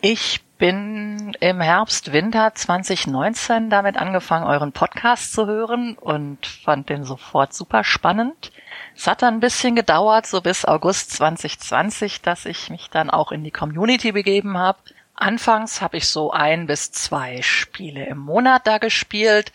Ich 0.00 0.40
bin 0.60 1.32
im 1.40 1.62
Herbst, 1.62 2.12
Winter 2.12 2.54
2019 2.54 3.70
damit 3.70 3.96
angefangen, 3.96 4.46
euren 4.46 4.72
Podcast 4.72 5.32
zu 5.32 5.46
hören 5.46 5.96
und 5.96 6.46
fand 6.46 6.90
den 6.90 7.02
sofort 7.02 7.54
super 7.54 7.82
spannend. 7.82 8.52
Es 8.94 9.06
hat 9.06 9.22
dann 9.22 9.34
ein 9.34 9.40
bisschen 9.40 9.74
gedauert, 9.74 10.26
so 10.26 10.42
bis 10.42 10.66
August 10.66 11.12
2020, 11.12 12.20
dass 12.20 12.44
ich 12.44 12.68
mich 12.68 12.90
dann 12.90 13.08
auch 13.08 13.32
in 13.32 13.42
die 13.42 13.50
Community 13.50 14.12
begeben 14.12 14.58
habe. 14.58 14.78
Anfangs 15.14 15.80
habe 15.80 15.96
ich 15.96 16.06
so 16.06 16.30
ein 16.30 16.66
bis 16.66 16.92
zwei 16.92 17.40
Spiele 17.40 18.04
im 18.04 18.18
Monat 18.18 18.66
da 18.66 18.76
gespielt. 18.76 19.52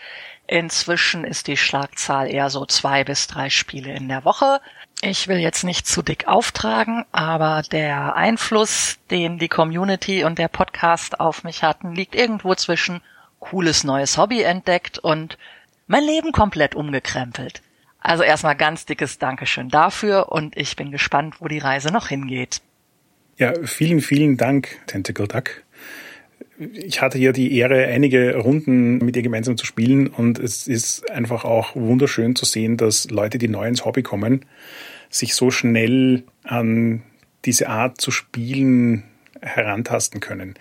Inzwischen 0.48 1.24
ist 1.24 1.46
die 1.46 1.58
Schlagzahl 1.58 2.32
eher 2.32 2.50
so 2.50 2.66
zwei 2.66 3.04
bis 3.04 3.28
drei 3.28 3.52
Spiele 3.52 3.94
in 3.94 4.08
der 4.08 4.26
Woche. 4.26 4.60
Ich 5.08 5.28
will 5.28 5.38
jetzt 5.38 5.64
nicht 5.64 5.86
zu 5.86 6.02
dick 6.02 6.28
auftragen, 6.28 7.06
aber 7.12 7.62
der 7.72 8.16
Einfluss, 8.16 8.98
den 9.12 9.38
die 9.38 9.48
Community 9.48 10.24
und 10.24 10.40
der 10.40 10.48
Podcast 10.48 11.20
auf 11.20 11.44
mich 11.44 11.62
hatten, 11.62 11.94
liegt 11.94 12.16
irgendwo 12.16 12.56
zwischen 12.56 13.02
cooles 13.38 13.84
neues 13.84 14.18
Hobby 14.18 14.42
entdeckt 14.42 14.98
und 14.98 15.38
mein 15.86 16.04
Leben 16.04 16.32
komplett 16.32 16.74
umgekrempelt. 16.74 17.62
Also 18.00 18.24
erstmal 18.24 18.56
ganz 18.56 18.88
dickes 18.88 19.20
Dankeschön 19.20 19.70
dafür 19.70 20.32
und 20.32 20.58
ich 20.58 20.76
bin 20.76 20.90
gespannt, 20.90 21.36
wo 21.40 21.48
die 21.48 21.60
Reise 21.60 21.94
noch 21.94 22.08
hingeht. 22.08 22.62
Ja, 23.38 23.54
vielen, 23.64 24.02
vielen 24.02 24.38
Dank, 24.38 24.80
Tentacle 24.88 25.28
Duck. 25.28 25.62
Ich 26.58 27.04
hatte 27.04 27.20
ja 27.20 27.32
die 27.32 27.56
Ehre, 27.56 27.86
einige 27.86 28.38
Runden 28.38 28.98
mit 28.98 29.16
ihr 29.16 29.22
gemeinsam 29.22 29.56
zu 29.56 29.68
spielen 29.68 30.08
und 30.08 30.40
es 30.40 30.66
ist 30.66 31.12
einfach 31.12 31.46
auch 31.46 31.76
wunderschön 31.76 32.36
zu 32.36 32.46
sehen, 32.46 32.76
dass 32.76 33.12
Leute, 33.12 33.38
die 33.38 33.50
neu 33.50 33.68
ins 33.68 33.86
Hobby 33.86 34.02
kommen, 34.02 34.46
sich 35.10 35.36
so 35.36 35.52
schnell 35.52 36.24
an 36.44 37.04
diese 37.46 37.70
Art 37.70 38.02
zu 38.02 38.12
spielen 38.12 39.04
herantasten 39.42 40.20
können. 40.20 40.56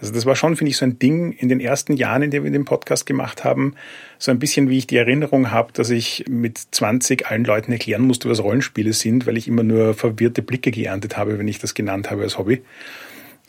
Also 0.00 0.12
das 0.12 0.26
war 0.26 0.36
schon, 0.36 0.56
finde 0.56 0.70
ich, 0.70 0.76
so 0.76 0.84
ein 0.84 0.98
Ding 0.98 1.32
in 1.32 1.48
den 1.48 1.58
ersten 1.58 1.94
Jahren, 1.94 2.22
in 2.22 2.30
denen 2.30 2.44
wir 2.44 2.50
den 2.50 2.66
Podcast 2.66 3.06
gemacht 3.06 3.44
haben, 3.44 3.74
so 4.18 4.30
ein 4.30 4.38
bisschen 4.38 4.68
wie 4.68 4.76
ich 4.76 4.86
die 4.86 4.98
Erinnerung 4.98 5.50
habe, 5.50 5.72
dass 5.72 5.88
ich 5.88 6.24
mit 6.28 6.58
20 6.58 7.26
allen 7.28 7.44
Leuten 7.44 7.72
erklären 7.72 8.02
musste, 8.02 8.28
was 8.28 8.42
Rollenspiele 8.42 8.92
sind, 8.92 9.26
weil 9.26 9.38
ich 9.38 9.48
immer 9.48 9.62
nur 9.62 9.94
verwirrte 9.94 10.42
Blicke 10.42 10.70
geerntet 10.70 11.16
habe, 11.16 11.38
wenn 11.38 11.48
ich 11.48 11.60
das 11.60 11.72
genannt 11.72 12.10
habe 12.10 12.22
als 12.22 12.36
Hobby. 12.36 12.62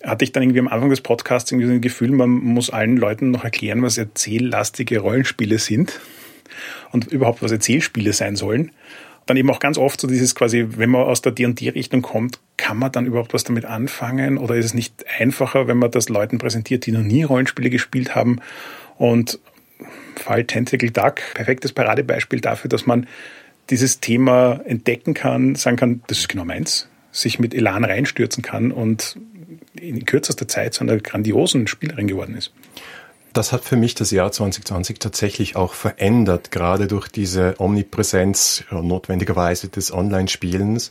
hatte 0.03 0.23
ich 0.23 0.31
dann 0.31 0.43
irgendwie 0.43 0.59
am 0.59 0.69
Anfang 0.69 0.89
des 0.89 1.01
Podcasts 1.01 1.51
irgendwie 1.51 1.67
so 1.67 1.73
ein 1.73 1.81
Gefühl, 1.81 2.11
man 2.11 2.29
muss 2.29 2.69
allen 2.69 2.95
Leuten 2.95 3.31
noch 3.31 3.43
erklären, 3.43 3.81
was 3.81 3.97
erzähllastige 3.97 4.99
Rollenspiele 4.99 5.57
sind 5.59 5.99
und 6.91 7.07
überhaupt 7.11 7.41
was 7.41 7.51
Erzählspiele 7.51 8.13
sein 8.13 8.37
sollen. 8.37 8.71
Dann 9.27 9.37
eben 9.37 9.49
auch 9.51 9.59
ganz 9.59 9.77
oft 9.77 10.01
so 10.01 10.07
dieses 10.07 10.33
quasi, 10.33 10.65
wenn 10.77 10.89
man 10.89 11.03
aus 11.03 11.21
der 11.21 11.33
D&D-Richtung 11.33 12.01
kommt, 12.01 12.39
kann 12.57 12.77
man 12.77 12.91
dann 12.91 13.05
überhaupt 13.05 13.33
was 13.33 13.43
damit 13.43 13.65
anfangen 13.65 14.37
oder 14.37 14.55
ist 14.55 14.65
es 14.65 14.73
nicht 14.73 15.05
einfacher, 15.19 15.67
wenn 15.67 15.77
man 15.77 15.91
das 15.91 16.09
Leuten 16.09 16.39
präsentiert, 16.39 16.85
die 16.85 16.91
noch 16.91 17.03
nie 17.03 17.23
Rollenspiele 17.23 17.69
gespielt 17.69 18.15
haben 18.15 18.39
und 18.97 19.39
Fall 20.15 20.45
Tentacle 20.45 20.91
Duck, 20.91 21.15
perfektes 21.35 21.73
Paradebeispiel 21.73 22.41
dafür, 22.41 22.69
dass 22.69 22.85
man 22.85 23.07
dieses 23.69 23.99
Thema 23.99 24.61
entdecken 24.65 25.13
kann, 25.13 25.55
sagen 25.55 25.77
kann, 25.77 26.01
das 26.07 26.19
ist 26.19 26.29
genau 26.29 26.45
meins, 26.45 26.89
sich 27.11 27.39
mit 27.39 27.53
Elan 27.53 27.83
reinstürzen 27.83 28.43
kann 28.43 28.71
und 28.71 29.17
in 29.79 30.05
kürzester 30.05 30.47
Zeit 30.47 30.73
zu 30.73 30.83
einer 30.83 30.97
grandiosen 30.97 31.67
Spielerin 31.67 32.07
geworden 32.07 32.35
ist. 32.35 32.53
Das 33.37 33.51
hat 33.51 33.63
für 33.63 33.75
mich 33.75 33.93
das 33.93 34.09
Jahr 34.09 34.31
2020 34.31 34.97
tatsächlich 34.97 35.55
auch 35.55 35.75
verändert, 35.75 36.49
gerade 36.49 36.87
durch 36.87 37.07
diese 37.07 37.53
Omnipräsenz 37.59 38.63
notwendigerweise 38.71 39.69
des 39.69 39.93
Online-Spielens 39.93 40.89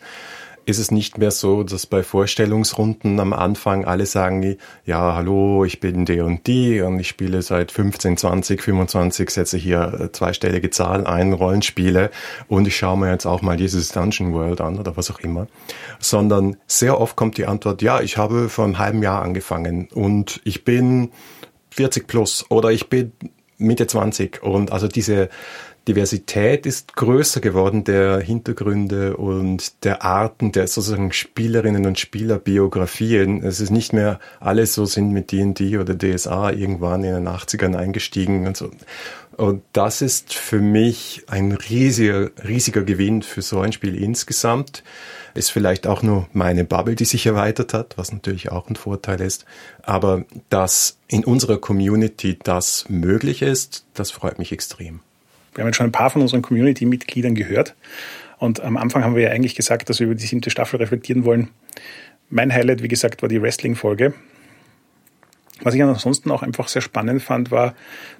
ist 0.64 0.78
es 0.78 0.90
nicht 0.90 1.16
mehr 1.16 1.30
so, 1.30 1.62
dass 1.62 1.86
bei 1.86 2.02
Vorstellungsrunden 2.02 3.18
am 3.20 3.32
Anfang 3.32 3.84
alle 3.84 4.04
sagen, 4.04 4.56
ja, 4.84 5.14
hallo, 5.14 5.64
ich 5.64 5.78
bin 5.78 6.04
der 6.04 6.24
und 6.24 6.46
die 6.48 6.80
und 6.80 6.98
ich 6.98 7.08
spiele 7.08 7.40
seit 7.42 7.70
15, 7.70 8.16
20, 8.16 8.62
25, 8.62 9.30
setze 9.30 9.56
hier 9.56 10.10
zweistellige 10.12 10.70
Zahl 10.70 11.06
ein, 11.06 11.32
Rollenspiele 11.32 12.10
und 12.48 12.66
ich 12.66 12.76
schaue 12.76 12.98
mir 12.98 13.12
jetzt 13.12 13.26
auch 13.26 13.42
mal 13.42 13.56
dieses 13.56 13.90
Dungeon 13.90 14.32
World 14.32 14.60
an 14.60 14.78
oder 14.78 14.96
was 14.96 15.10
auch 15.10 15.20
immer. 15.20 15.46
Sondern 16.00 16.56
sehr 16.66 17.00
oft 17.00 17.14
kommt 17.14 17.38
die 17.38 17.46
Antwort, 17.46 17.80
ja, 17.82 18.00
ich 18.00 18.16
habe 18.16 18.48
vor 18.48 18.64
einem 18.64 18.78
halben 18.78 19.02
Jahr 19.02 19.22
angefangen 19.22 19.88
und 19.94 20.40
ich 20.44 20.64
bin 20.64 21.10
40 21.76 22.06
plus 22.06 22.44
oder 22.50 22.70
ich 22.70 22.88
bin 22.88 23.12
Mitte 23.58 23.86
20 23.86 24.42
und 24.42 24.72
also 24.72 24.88
diese 24.88 25.28
Diversität 25.88 26.66
ist 26.66 26.96
größer 26.96 27.40
geworden 27.40 27.84
der 27.84 28.18
Hintergründe 28.18 29.16
und 29.16 29.84
der 29.84 30.02
Arten 30.02 30.50
der 30.50 30.66
sozusagen 30.66 31.12
Spielerinnen 31.12 31.86
und 31.86 32.00
Spielerbiografien. 32.00 33.44
Es 33.44 33.60
ist 33.60 33.70
nicht 33.70 33.92
mehr 33.92 34.18
alle 34.40 34.66
so 34.66 34.84
sind 34.84 35.12
mit 35.12 35.30
D&D 35.30 35.78
oder 35.78 35.96
DSA 35.96 36.50
irgendwann 36.50 37.04
in 37.04 37.14
den 37.14 37.28
80ern 37.28 37.76
eingestiegen 37.76 38.48
und 38.48 38.56
so. 38.56 38.68
Und 39.36 39.62
das 39.74 40.00
ist 40.00 40.32
für 40.32 40.60
mich 40.60 41.24
ein 41.26 41.52
riesiger, 41.52 42.30
riesiger 42.42 42.82
Gewinn 42.82 43.20
für 43.20 43.42
so 43.42 43.60
ein 43.60 43.72
Spiel 43.72 43.94
insgesamt. 43.94 44.82
Ist 45.34 45.50
vielleicht 45.50 45.86
auch 45.86 46.02
nur 46.02 46.26
meine 46.32 46.64
Bubble, 46.64 46.94
die 46.94 47.04
sich 47.04 47.26
erweitert 47.26 47.74
hat, 47.74 47.98
was 47.98 48.12
natürlich 48.12 48.50
auch 48.50 48.70
ein 48.70 48.76
Vorteil 48.76 49.20
ist. 49.20 49.44
Aber 49.82 50.24
dass 50.48 50.96
in 51.08 51.22
unserer 51.22 51.58
Community 51.58 52.38
das 52.42 52.86
möglich 52.88 53.42
ist, 53.42 53.84
das 53.92 54.10
freut 54.10 54.38
mich 54.38 54.52
extrem. 54.52 55.00
Wir 55.54 55.62
haben 55.62 55.68
jetzt 55.68 55.76
schon 55.76 55.86
ein 55.86 55.92
paar 55.92 56.08
von 56.08 56.22
unseren 56.22 56.40
Community-Mitgliedern 56.40 57.34
gehört. 57.34 57.74
Und 58.38 58.60
am 58.60 58.78
Anfang 58.78 59.04
haben 59.04 59.16
wir 59.16 59.22
ja 59.22 59.30
eigentlich 59.30 59.54
gesagt, 59.54 59.90
dass 59.90 60.00
wir 60.00 60.06
über 60.06 60.14
die 60.14 60.26
siebte 60.26 60.48
Staffel 60.48 60.78
reflektieren 60.78 61.26
wollen. 61.26 61.48
Mein 62.30 62.52
Highlight, 62.54 62.82
wie 62.82 62.88
gesagt, 62.88 63.20
war 63.20 63.28
die 63.28 63.42
Wrestling-Folge. 63.42 64.14
Was 65.62 65.74
ich 65.74 65.82
ansonsten 65.82 66.30
auch 66.30 66.42
einfach 66.42 66.68
sehr 66.68 66.82
spannend 66.82 67.22
fand, 67.22 67.50
war, 67.50 67.74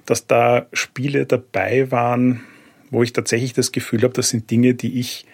dass 0.05 0.27
da 0.27 0.67
Spiele 0.73 1.25
dabei 1.25 1.91
waren, 1.91 2.43
wo 2.89 3.03
ich 3.03 3.13
tatsächlich 3.13 3.53
das 3.53 3.71
Gefühl 3.71 4.01
habe, 4.03 4.13
das 4.13 4.29
sind 4.29 4.49
Dinge, 4.49 4.73
die 4.73 4.99
ich 4.99 5.25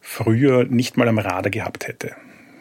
früher 0.00 0.64
nicht 0.64 0.96
mal 0.96 1.08
am 1.08 1.18
Radar 1.18 1.50
gehabt 1.50 1.88
hätte. 1.88 2.12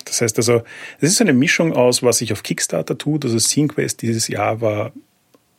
Das 0.06 0.22
heißt 0.22 0.38
also, 0.38 0.63
es 1.00 1.12
ist 1.12 1.22
eine 1.22 1.34
Mischung 1.34 1.74
aus, 1.74 2.03
was 2.03 2.22
ich 2.22 2.34
auf 2.34 2.44
Kickstarter 2.44 2.98
tut. 2.98 3.25
Also 3.25 3.38
Scene 3.39 3.68
Quest 3.68 4.01
dieses 4.01 4.27
Jahr 4.27 4.62
war 4.62 4.92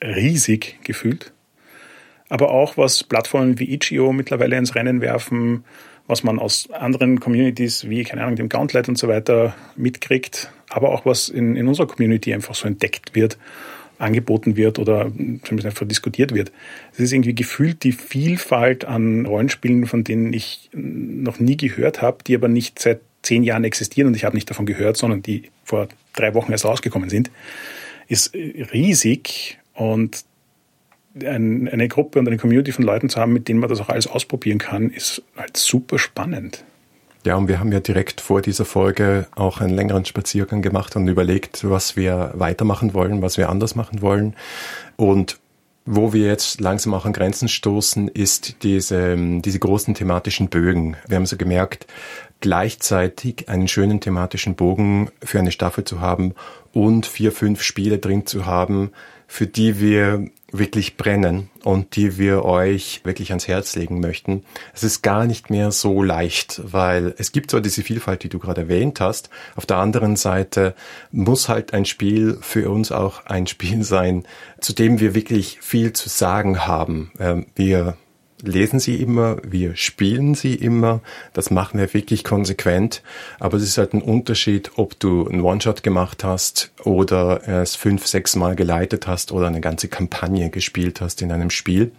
riesig 0.02 0.78
gefühlt 0.82 1.32
aber 2.28 2.50
auch 2.50 2.76
was 2.76 3.04
Plattformen 3.04 3.58
wie 3.58 3.72
Itch.io 3.72 4.12
mittlerweile 4.12 4.56
ins 4.56 4.74
Rennen 4.74 5.00
werfen, 5.00 5.64
was 6.06 6.22
man 6.22 6.38
aus 6.38 6.70
anderen 6.70 7.20
Communities 7.20 7.88
wie, 7.88 8.04
keine 8.04 8.22
Ahnung, 8.22 8.36
dem 8.36 8.48
Gauntlet 8.48 8.88
und 8.88 8.98
so 8.98 9.08
weiter 9.08 9.54
mitkriegt, 9.76 10.50
aber 10.68 10.90
auch 10.90 11.06
was 11.06 11.28
in, 11.28 11.56
in 11.56 11.66
unserer 11.66 11.86
Community 11.86 12.34
einfach 12.34 12.54
so 12.54 12.66
entdeckt 12.66 13.14
wird, 13.14 13.38
angeboten 13.98 14.56
wird 14.56 14.78
oder 14.78 15.10
zumindest 15.44 15.66
einfach 15.66 15.86
diskutiert 15.86 16.34
wird. 16.34 16.52
Es 16.92 17.00
ist 17.00 17.12
irgendwie 17.12 17.34
gefühlt 17.34 17.84
die 17.84 17.92
Vielfalt 17.92 18.84
an 18.84 19.24
Rollenspielen, 19.24 19.86
von 19.86 20.04
denen 20.04 20.32
ich 20.32 20.68
noch 20.72 21.38
nie 21.38 21.56
gehört 21.56 22.02
habe, 22.02 22.18
die 22.26 22.34
aber 22.34 22.48
nicht 22.48 22.78
seit 22.78 23.00
zehn 23.22 23.42
Jahren 23.42 23.64
existieren 23.64 24.08
und 24.08 24.16
ich 24.16 24.24
habe 24.24 24.36
nicht 24.36 24.50
davon 24.50 24.66
gehört, 24.66 24.96
sondern 24.96 25.22
die 25.22 25.44
vor 25.64 25.88
drei 26.12 26.34
Wochen 26.34 26.52
erst 26.52 26.66
rausgekommen 26.66 27.08
sind, 27.08 27.30
ist 28.08 28.34
riesig 28.34 29.58
und 29.72 30.24
ein, 31.22 31.68
eine 31.68 31.88
Gruppe 31.88 32.18
und 32.18 32.26
eine 32.26 32.38
Community 32.38 32.72
von 32.72 32.84
Leuten 32.84 33.08
zu 33.08 33.20
haben, 33.20 33.32
mit 33.32 33.48
denen 33.48 33.60
man 33.60 33.68
das 33.68 33.80
auch 33.80 33.88
alles 33.88 34.06
ausprobieren 34.06 34.58
kann, 34.58 34.90
ist 34.90 35.22
halt 35.36 35.56
super 35.56 35.98
spannend. 35.98 36.64
Ja, 37.24 37.36
und 37.36 37.48
wir 37.48 37.58
haben 37.58 37.72
ja 37.72 37.80
direkt 37.80 38.20
vor 38.20 38.42
dieser 38.42 38.66
Folge 38.66 39.26
auch 39.34 39.60
einen 39.60 39.74
längeren 39.74 40.04
Spaziergang 40.04 40.60
gemacht 40.60 40.94
und 40.94 41.08
überlegt, 41.08 41.68
was 41.68 41.96
wir 41.96 42.32
weitermachen 42.34 42.92
wollen, 42.92 43.22
was 43.22 43.38
wir 43.38 43.48
anders 43.48 43.74
machen 43.74 44.02
wollen. 44.02 44.34
Und 44.96 45.38
wo 45.86 46.12
wir 46.12 46.26
jetzt 46.26 46.60
langsam 46.60 46.92
auch 46.94 47.06
an 47.06 47.12
Grenzen 47.12 47.48
stoßen, 47.48 48.08
ist 48.08 48.62
diese, 48.62 49.16
diese 49.40 49.58
großen 49.58 49.94
thematischen 49.94 50.48
Bögen. 50.48 50.96
Wir 51.06 51.16
haben 51.16 51.26
so 51.26 51.36
gemerkt, 51.36 51.86
gleichzeitig 52.40 53.48
einen 53.48 53.68
schönen 53.68 54.00
thematischen 54.00 54.54
Bogen 54.54 55.10
für 55.22 55.38
eine 55.38 55.52
Staffel 55.52 55.84
zu 55.84 56.00
haben 56.00 56.34
und 56.72 57.06
vier, 57.06 57.32
fünf 57.32 57.62
Spiele 57.62 57.98
drin 57.98 58.26
zu 58.26 58.44
haben, 58.44 58.92
für 59.34 59.48
die 59.48 59.80
wir 59.80 60.28
wirklich 60.52 60.96
brennen 60.96 61.50
und 61.64 61.96
die 61.96 62.18
wir 62.18 62.44
euch 62.44 63.00
wirklich 63.02 63.30
ans 63.30 63.48
Herz 63.48 63.74
legen 63.74 63.98
möchten. 63.98 64.44
Es 64.72 64.84
ist 64.84 65.02
gar 65.02 65.26
nicht 65.26 65.50
mehr 65.50 65.72
so 65.72 66.04
leicht, 66.04 66.60
weil 66.62 67.16
es 67.18 67.32
gibt 67.32 67.50
zwar 67.50 67.60
diese 67.60 67.82
Vielfalt, 67.82 68.22
die 68.22 68.28
du 68.28 68.38
gerade 68.38 68.60
erwähnt 68.60 69.00
hast, 69.00 69.30
auf 69.56 69.66
der 69.66 69.78
anderen 69.78 70.14
Seite 70.14 70.76
muss 71.10 71.48
halt 71.48 71.74
ein 71.74 71.84
Spiel 71.84 72.38
für 72.42 72.70
uns 72.70 72.92
auch 72.92 73.26
ein 73.26 73.48
Spiel 73.48 73.82
sein, 73.82 74.22
zu 74.60 74.72
dem 74.72 75.00
wir 75.00 75.16
wirklich 75.16 75.58
viel 75.60 75.92
zu 75.92 76.08
sagen 76.08 76.64
haben. 76.64 77.10
Ähm, 77.18 77.46
wir 77.56 77.96
lesen 78.46 78.78
sie 78.78 78.96
immer, 78.96 79.38
wir 79.42 79.76
spielen 79.76 80.34
sie 80.34 80.54
immer. 80.54 81.00
Das 81.32 81.50
machen 81.50 81.78
wir 81.78 81.92
wirklich 81.94 82.24
konsequent. 82.24 83.02
Aber 83.40 83.56
es 83.56 83.62
ist 83.62 83.78
halt 83.78 83.94
ein 83.94 84.02
Unterschied, 84.02 84.72
ob 84.76 84.98
du 84.98 85.26
einen 85.28 85.40
One-Shot 85.40 85.82
gemacht 85.82 86.24
hast 86.24 86.72
oder 86.84 87.46
es 87.48 87.76
fünf, 87.76 88.06
sechs 88.06 88.36
Mal 88.36 88.56
geleitet 88.56 89.06
hast 89.06 89.32
oder 89.32 89.46
eine 89.46 89.60
ganze 89.60 89.88
Kampagne 89.88 90.50
gespielt 90.50 91.00
hast 91.00 91.22
in 91.22 91.32
einem 91.32 91.50
Spiel. 91.50 91.92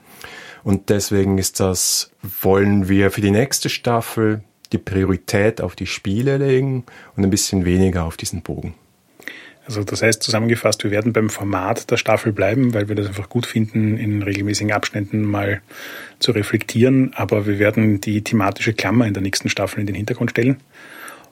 Und 0.64 0.90
deswegen 0.90 1.38
ist 1.38 1.60
das, 1.60 2.12
wollen 2.42 2.90
wir 2.90 3.12
für 3.12 3.22
die 3.22 3.32
nächste 3.32 3.70
Staffel 3.70 4.44
die 4.72 4.78
Priorität 4.80 5.62
auf 5.62 5.76
die 5.76 5.86
Spiele 5.86 6.38
legen 6.38 6.86
und 7.16 7.24
ein 7.24 7.30
bisschen 7.30 7.66
weniger 7.66 8.04
auf 8.04 8.18
diesen 8.18 8.42
Bogen. 8.42 8.74
Also 9.66 9.84
das 9.84 10.04
heißt 10.04 10.22
zusammengefasst, 10.22 10.84
wir 10.84 10.92
werden 10.92 11.12
beim 11.12 11.30
Format 11.30 11.90
der 11.90 11.98
Staffel 11.98 12.32
bleiben, 12.32 12.74
weil 12.74 12.88
wir 12.88 12.96
das 12.96 13.08
einfach 13.08 13.30
gut 13.30 13.48
finden, 13.48 13.98
in 13.98 14.22
regelmäßigen 14.22 14.72
Abständen 14.72 15.24
mal 15.24 15.62
zu 16.20 16.32
reflektieren. 16.32 17.14
Aber 17.16 17.48
wir 17.48 17.58
werden 17.58 18.00
die 18.00 18.24
thematische 18.24 18.74
Klammer 18.74 19.08
in 19.08 19.14
der 19.14 19.24
nächsten 19.24 19.50
Staffel 19.50 19.80
in 19.80 19.88
den 19.88 19.96
Hintergrund 19.96 20.32
stellen 20.32 20.58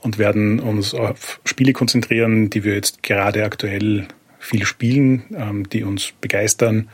und 0.02 0.18
werden 0.18 0.60
uns 0.60 0.96
auf 0.96 1.40
Spiele 1.46 1.74
konzentrieren, 1.74 2.50
die 2.50 2.64
wir 2.64 2.74
jetzt 2.74 3.04
gerade 3.04 3.46
aktuell 3.46 4.08
viel 4.40 4.66
spielen, 4.66 5.24
ähm, 5.36 5.70
die 5.70 5.84
uns 5.84 6.12
begeistern 6.20 6.90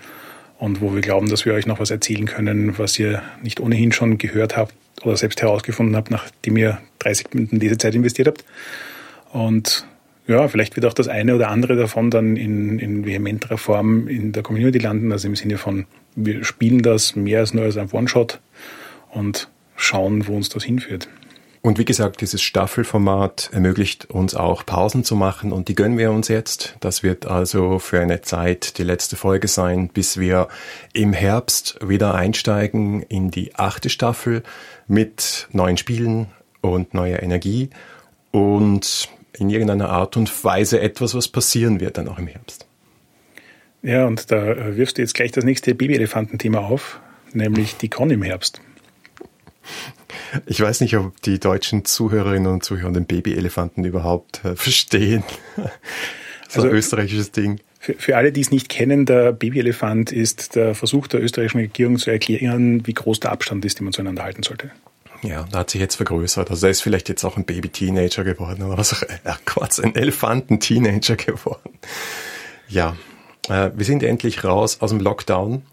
und 0.59 0.81
wo 0.81 0.93
wir 0.93 1.01
glauben, 1.01 1.29
dass 1.29 1.45
wir 1.45 1.53
euch 1.53 1.65
noch 1.65 1.79
was 1.79 1.89
erzählen 1.89 2.25
können, 2.25 2.77
was 2.77 2.99
ihr 2.99 3.23
nicht 3.41 3.61
ohnehin 3.61 3.93
schon 3.93 4.17
gehört 4.17 4.57
habt 4.57 4.75
oder 5.03 5.15
selbst 5.15 5.41
herausgefunden 5.41 5.95
habt, 5.95 6.11
nachdem 6.11 6.57
ihr 6.57 6.79
30 6.99 7.33
Minuten 7.33 7.59
Lesezeit 7.59 7.95
investiert 7.95 8.27
habt. 8.27 8.45
Und 9.31 9.85
ja, 10.29 10.47
vielleicht 10.47 10.75
wird 10.75 10.85
auch 10.85 10.93
das 10.93 11.07
eine 11.07 11.35
oder 11.35 11.49
andere 11.49 11.75
davon 11.75 12.11
dann 12.11 12.35
in, 12.37 12.77
in 12.77 13.03
vehementerer 13.03 13.57
Form 13.57 14.07
in 14.07 14.31
der 14.31 14.43
Community 14.43 14.77
landen, 14.77 15.11
also 15.11 15.27
im 15.27 15.35
Sinne 15.35 15.57
von, 15.57 15.87
wir 16.15 16.43
spielen 16.43 16.83
das 16.83 17.15
mehr 17.15 17.39
als 17.39 17.53
nur 17.53 17.63
als 17.63 17.77
ein 17.77 17.89
One-Shot 17.91 18.39
und 19.09 19.49
schauen, 19.75 20.27
wo 20.27 20.35
uns 20.35 20.49
das 20.49 20.63
hinführt. 20.63 21.09
Und 21.61 21.79
wie 21.79 21.85
gesagt, 21.85 22.21
dieses 22.21 22.41
Staffelformat 22.41 23.49
ermöglicht 23.51 24.05
uns 24.11 24.35
auch 24.35 24.65
Pausen 24.65 25.03
zu 25.03 25.15
machen 25.15 25.51
und 25.51 25.67
die 25.67 25.75
gönnen 25.75 25.97
wir 25.97 26.11
uns 26.11 26.27
jetzt. 26.27 26.77
Das 26.79 27.03
wird 27.03 27.25
also 27.25 27.79
für 27.79 27.99
eine 27.99 28.21
Zeit 28.21 28.77
die 28.77 28.83
letzte 28.83 29.17
Folge 29.17 29.47
sein, 29.47 29.89
bis 29.89 30.19
wir 30.19 30.47
im 30.93 31.11
Herbst 31.11 31.79
wieder 31.83 32.13
einsteigen 32.13 33.01
in 33.01 33.29
die 33.31 33.55
achte 33.55 33.89
Staffel 33.89 34.43
mit 34.87 35.49
neuen 35.51 35.75
Spielen 35.75 36.27
und 36.61 36.93
neuer 36.93 37.21
Energie. 37.21 37.71
Und 38.31 39.09
in 39.37 39.49
irgendeiner 39.49 39.89
Art 39.89 40.17
und 40.17 40.43
Weise 40.43 40.79
etwas, 40.79 41.13
was 41.15 41.27
passieren 41.27 41.79
wird 41.79 41.97
dann 41.97 42.07
auch 42.07 42.19
im 42.19 42.27
Herbst. 42.27 42.65
Ja, 43.81 44.05
und 44.05 44.31
da 44.31 44.53
äh, 44.53 44.77
wirfst 44.77 44.97
du 44.97 45.01
jetzt 45.01 45.13
gleich 45.13 45.31
das 45.31 45.45
nächste 45.45 45.73
Babyelefantenthema 45.73 46.59
auf, 46.59 46.99
nämlich 47.33 47.77
die 47.77 47.89
Con 47.89 48.11
im 48.11 48.23
Herbst. 48.23 48.61
Ich 50.45 50.59
weiß 50.59 50.81
nicht, 50.81 50.95
ob 50.97 51.21
die 51.21 51.39
deutschen 51.39 51.85
Zuhörerinnen 51.85 52.51
und 52.51 52.63
Zuhörer 52.63 52.91
den 52.91 53.05
Babyelefanten 53.05 53.85
überhaupt 53.85 54.43
äh, 54.43 54.55
verstehen. 54.55 55.23
so 55.55 56.61
also, 56.61 56.67
ein 56.67 56.75
österreichisches 56.75 57.31
Ding. 57.31 57.59
Für, 57.79 57.93
für 57.93 58.17
alle, 58.17 58.31
die 58.31 58.41
es 58.41 58.51
nicht 58.51 58.67
kennen, 58.67 59.05
der 59.05 59.31
Babyelefant 59.31 60.11
ist 60.11 60.55
der 60.55 60.75
Versuch 60.75 61.07
der 61.07 61.21
österreichischen 61.21 61.59
Regierung 61.59 61.97
zu 61.97 62.11
erklären, 62.11 62.85
wie 62.85 62.93
groß 62.93 63.21
der 63.21 63.31
Abstand 63.31 63.63
ist, 63.63 63.79
den 63.79 63.85
man 63.85 63.93
zueinander 63.93 64.23
halten 64.23 64.43
sollte. 64.43 64.71
Ja, 65.21 65.45
da 65.51 65.59
hat 65.59 65.69
sich 65.69 65.81
jetzt 65.81 65.95
vergrößert. 65.95 66.49
Also 66.49 66.67
er 66.67 66.71
ist 66.71 66.81
vielleicht 66.81 67.09
jetzt 67.09 67.23
auch 67.23 67.37
ein 67.37 67.45
Baby-Teenager 67.45 68.23
geworden 68.23 68.63
oder 68.63 68.77
was 68.77 68.93
auch 68.93 69.01
äh, 69.03 69.17
Quatsch, 69.45 69.79
ein 69.83 69.95
Elefanten-Teenager 69.95 71.15
geworden. 71.15 71.77
Ja, 72.67 72.95
äh, 73.49 73.71
wir 73.75 73.85
sind 73.85 74.03
endlich 74.03 74.43
raus 74.43 74.77
aus 74.81 74.91
dem 74.91 74.99
Lockdown. 74.99 75.63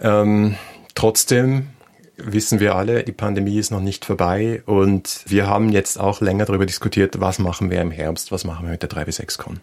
Ähm, 0.00 0.56
trotzdem 0.94 1.68
wissen 2.16 2.60
wir 2.60 2.74
alle, 2.74 3.04
die 3.04 3.12
Pandemie 3.12 3.58
ist 3.58 3.70
noch 3.70 3.80
nicht 3.80 4.04
vorbei 4.04 4.62
und 4.66 5.22
wir 5.26 5.46
haben 5.46 5.70
jetzt 5.70 5.98
auch 6.00 6.20
länger 6.20 6.46
darüber 6.46 6.66
diskutiert, 6.66 7.20
was 7.20 7.38
machen 7.38 7.70
wir 7.70 7.80
im 7.80 7.90
Herbst, 7.90 8.32
was 8.32 8.44
machen 8.44 8.66
wir 8.66 8.72
mit 8.72 8.82
der 8.82 8.88
3 8.88 9.04
bis 9.04 9.16
6 9.16 9.38
Con. 9.38 9.60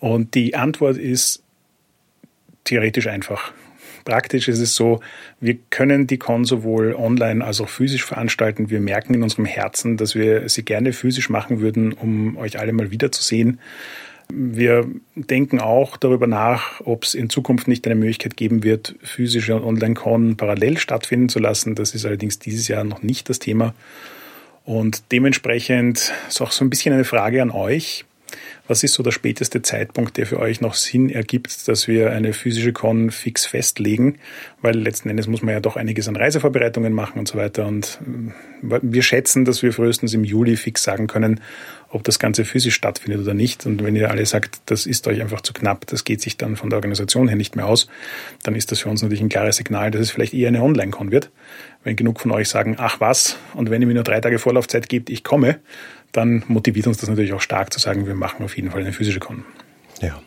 Und 0.00 0.34
die 0.34 0.54
Antwort 0.54 0.96
ist 0.96 1.42
theoretisch 2.64 3.06
einfach. 3.06 3.52
Praktisch 4.04 4.48
ist 4.48 4.60
es 4.60 4.74
so, 4.74 5.00
wir 5.40 5.56
können 5.70 6.06
die 6.06 6.18
Con 6.18 6.44
sowohl 6.44 6.94
online 6.94 7.44
als 7.44 7.60
auch 7.60 7.68
physisch 7.68 8.04
veranstalten. 8.04 8.70
Wir 8.70 8.80
merken 8.80 9.14
in 9.14 9.22
unserem 9.22 9.44
Herzen, 9.44 9.96
dass 9.96 10.14
wir 10.14 10.48
sie 10.48 10.64
gerne 10.64 10.92
physisch 10.92 11.30
machen 11.30 11.60
würden, 11.60 11.92
um 11.92 12.36
euch 12.36 12.58
alle 12.58 12.72
mal 12.72 12.90
wiederzusehen. 12.90 13.60
Wir 14.32 14.86
denken 15.14 15.60
auch 15.60 15.96
darüber 15.96 16.26
nach, 16.26 16.80
ob 16.84 17.04
es 17.04 17.14
in 17.14 17.30
Zukunft 17.30 17.66
nicht 17.66 17.84
eine 17.86 17.96
Möglichkeit 17.96 18.36
geben 18.36 18.62
wird, 18.62 18.94
physische 19.02 19.56
und 19.56 19.64
Online-Con 19.64 20.36
parallel 20.36 20.78
stattfinden 20.78 21.28
zu 21.28 21.40
lassen. 21.40 21.74
Das 21.74 21.94
ist 21.94 22.06
allerdings 22.06 22.38
dieses 22.38 22.68
Jahr 22.68 22.84
noch 22.84 23.02
nicht 23.02 23.28
das 23.28 23.40
Thema. 23.40 23.74
Und 24.64 25.02
dementsprechend 25.10 26.12
ist 26.28 26.40
auch 26.40 26.52
so 26.52 26.64
ein 26.64 26.70
bisschen 26.70 26.94
eine 26.94 27.04
Frage 27.04 27.42
an 27.42 27.50
euch. 27.50 28.04
Was 28.68 28.82
ist 28.82 28.94
so 28.94 29.02
der 29.02 29.10
späteste 29.10 29.62
Zeitpunkt, 29.62 30.16
der 30.16 30.26
für 30.26 30.38
euch 30.38 30.60
noch 30.60 30.74
Sinn 30.74 31.10
ergibt, 31.10 31.66
dass 31.68 31.88
wir 31.88 32.12
eine 32.12 32.32
physische 32.32 32.72
Con 32.72 33.10
fix 33.10 33.46
festlegen? 33.46 34.18
Weil 34.62 34.78
letzten 34.78 35.08
Endes 35.08 35.26
muss 35.26 35.42
man 35.42 35.54
ja 35.54 35.60
doch 35.60 35.76
einiges 35.76 36.08
an 36.08 36.16
Reisevorbereitungen 36.16 36.92
machen 36.92 37.18
und 37.18 37.28
so 37.28 37.38
weiter. 37.38 37.66
Und 37.66 37.98
äh, 38.62 38.78
wir 38.82 39.02
schätzen, 39.02 39.44
dass 39.44 39.62
wir 39.62 39.72
frühestens 39.72 40.14
im 40.14 40.24
Juli 40.24 40.56
fix 40.56 40.82
sagen 40.82 41.06
können, 41.06 41.40
ob 41.90 42.04
das 42.04 42.18
Ganze 42.18 42.44
physisch 42.44 42.74
stattfindet 42.74 43.20
oder 43.20 43.34
nicht. 43.34 43.66
Und 43.66 43.82
wenn 43.82 43.96
ihr 43.96 44.10
alle 44.10 44.24
sagt, 44.24 44.60
das 44.66 44.86
ist 44.86 45.06
euch 45.08 45.20
einfach 45.20 45.40
zu 45.40 45.52
knapp, 45.52 45.86
das 45.86 46.04
geht 46.04 46.20
sich 46.20 46.36
dann 46.36 46.56
von 46.56 46.70
der 46.70 46.76
Organisation 46.76 47.26
her 47.26 47.36
nicht 47.36 47.56
mehr 47.56 47.66
aus, 47.66 47.88
dann 48.44 48.54
ist 48.54 48.70
das 48.70 48.80
für 48.80 48.88
uns 48.88 49.02
natürlich 49.02 49.22
ein 49.22 49.28
klares 49.28 49.56
Signal, 49.56 49.90
dass 49.90 50.00
es 50.00 50.10
vielleicht 50.10 50.34
eher 50.34 50.48
eine 50.48 50.62
Online-Con 50.62 51.10
wird. 51.10 51.30
Wenn 51.82 51.96
genug 51.96 52.20
von 52.20 52.30
euch 52.30 52.48
sagen, 52.48 52.76
ach 52.78 53.00
was, 53.00 53.36
und 53.54 53.70
wenn 53.70 53.80
ihr 53.80 53.88
mir 53.88 53.94
nur 53.94 54.04
drei 54.04 54.20
Tage 54.20 54.38
Vorlaufzeit 54.38 54.88
gibt, 54.88 55.10
ich 55.10 55.24
komme, 55.24 55.60
dann 56.12 56.44
motiviert 56.48 56.86
uns 56.86 56.98
das 56.98 57.08
natürlich 57.08 57.32
auch 57.32 57.40
stark 57.40 57.72
zu 57.72 57.78
sagen, 57.78 58.06
wir 58.06 58.14
machen 58.14 58.44
auf 58.44 58.56
jeden 58.56 58.70
Fall 58.70 58.80
eine 58.80 58.92
physische 58.92 59.20
Con. 59.20 59.44
Ja. 60.00 60.20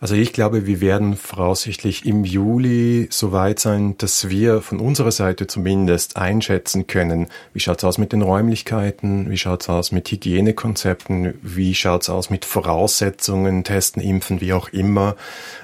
Also 0.00 0.14
ich 0.14 0.32
glaube, 0.32 0.64
wir 0.64 0.80
werden 0.80 1.16
voraussichtlich 1.16 2.06
im 2.06 2.22
Juli 2.22 3.08
so 3.10 3.32
weit 3.32 3.58
sein, 3.58 3.98
dass 3.98 4.28
wir 4.28 4.62
von 4.62 4.78
unserer 4.78 5.10
Seite 5.10 5.48
zumindest 5.48 6.16
einschätzen 6.16 6.86
können, 6.86 7.26
wie 7.52 7.58
schaut's 7.58 7.82
aus 7.82 7.98
mit 7.98 8.12
den 8.12 8.22
Räumlichkeiten, 8.22 9.28
wie 9.28 9.36
schaut's 9.36 9.68
aus 9.68 9.90
mit 9.90 10.08
Hygienekonzepten, 10.08 11.34
wie 11.42 11.74
schaut's 11.74 12.08
aus 12.08 12.30
mit 12.30 12.44
Voraussetzungen, 12.44 13.64
Testen, 13.64 14.00
Impfen, 14.00 14.40
wie 14.40 14.52
auch 14.52 14.68
immer, 14.68 15.16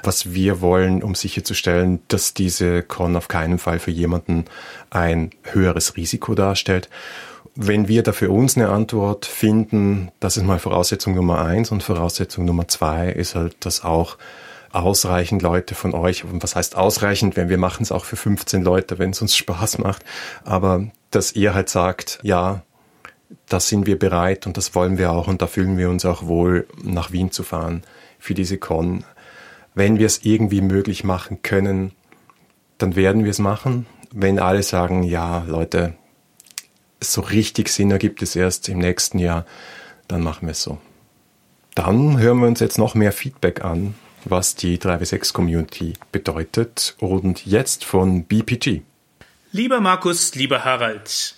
was 0.02 0.34
wir 0.34 0.60
wollen, 0.60 1.04
um 1.04 1.14
sicherzustellen, 1.14 2.00
dass 2.08 2.34
diese 2.34 2.82
Con 2.82 3.14
auf 3.14 3.28
keinen 3.28 3.58
Fall 3.58 3.78
für 3.78 3.92
jemanden 3.92 4.46
ein 4.90 5.30
höheres 5.44 5.96
Risiko 5.96 6.34
darstellt 6.34 6.88
wenn 7.56 7.88
wir 7.88 8.02
da 8.02 8.12
für 8.12 8.30
uns 8.30 8.56
eine 8.56 8.68
Antwort 8.68 9.26
finden, 9.26 10.10
das 10.20 10.36
ist 10.36 10.44
mal 10.44 10.58
Voraussetzung 10.58 11.14
Nummer 11.14 11.44
eins 11.44 11.70
und 11.70 11.82
Voraussetzung 11.82 12.44
Nummer 12.44 12.66
zwei 12.68 13.10
ist 13.10 13.34
halt, 13.34 13.64
dass 13.64 13.84
auch 13.84 14.16
ausreichend 14.72 15.40
Leute 15.42 15.76
von 15.76 15.94
euch, 15.94 16.24
und 16.24 16.42
was 16.42 16.56
heißt 16.56 16.76
ausreichend, 16.76 17.36
wenn 17.36 17.48
wir 17.48 17.58
machen 17.58 17.84
es 17.84 17.92
auch 17.92 18.04
für 18.04 18.16
15 18.16 18.62
Leute, 18.62 18.98
wenn 18.98 19.10
es 19.10 19.22
uns 19.22 19.36
Spaß 19.36 19.78
macht, 19.78 20.04
aber 20.44 20.86
dass 21.12 21.32
ihr 21.32 21.54
halt 21.54 21.68
sagt, 21.68 22.18
ja, 22.22 22.62
das 23.48 23.68
sind 23.68 23.86
wir 23.86 23.98
bereit 23.98 24.46
und 24.46 24.56
das 24.56 24.74
wollen 24.74 24.98
wir 24.98 25.12
auch 25.12 25.28
und 25.28 25.40
da 25.40 25.46
fühlen 25.46 25.78
wir 25.78 25.90
uns 25.90 26.04
auch 26.04 26.26
wohl, 26.26 26.66
nach 26.82 27.12
Wien 27.12 27.30
zu 27.30 27.44
fahren 27.44 27.82
für 28.18 28.34
diese 28.34 28.58
Con. 28.58 29.04
Wenn 29.74 29.98
wir 29.98 30.06
es 30.06 30.24
irgendwie 30.24 30.60
möglich 30.60 31.04
machen 31.04 31.42
können, 31.42 31.92
dann 32.78 32.96
werden 32.96 33.24
wir 33.24 33.30
es 33.30 33.38
machen. 33.38 33.86
Wenn 34.12 34.38
alle 34.38 34.62
sagen, 34.62 35.02
ja, 35.04 35.44
Leute, 35.46 35.94
so 37.12 37.20
richtig 37.20 37.68
Sinn 37.68 37.90
ergibt 37.90 38.22
es 38.22 38.36
erst 38.36 38.68
im 38.68 38.78
nächsten 38.78 39.18
Jahr, 39.18 39.46
dann 40.08 40.22
machen 40.22 40.46
wir 40.46 40.52
es 40.52 40.62
so. 40.62 40.78
Dann 41.74 42.18
hören 42.18 42.38
wir 42.38 42.46
uns 42.46 42.60
jetzt 42.60 42.78
noch 42.78 42.94
mehr 42.94 43.12
Feedback 43.12 43.64
an, 43.64 43.94
was 44.24 44.54
die 44.54 44.78
3W6 44.78 45.32
Community 45.32 45.94
bedeutet 46.12 46.96
und 46.98 47.44
jetzt 47.46 47.84
von 47.84 48.24
BPG. 48.24 48.82
Lieber 49.52 49.80
Markus, 49.80 50.34
lieber 50.34 50.64
Harald, 50.64 51.34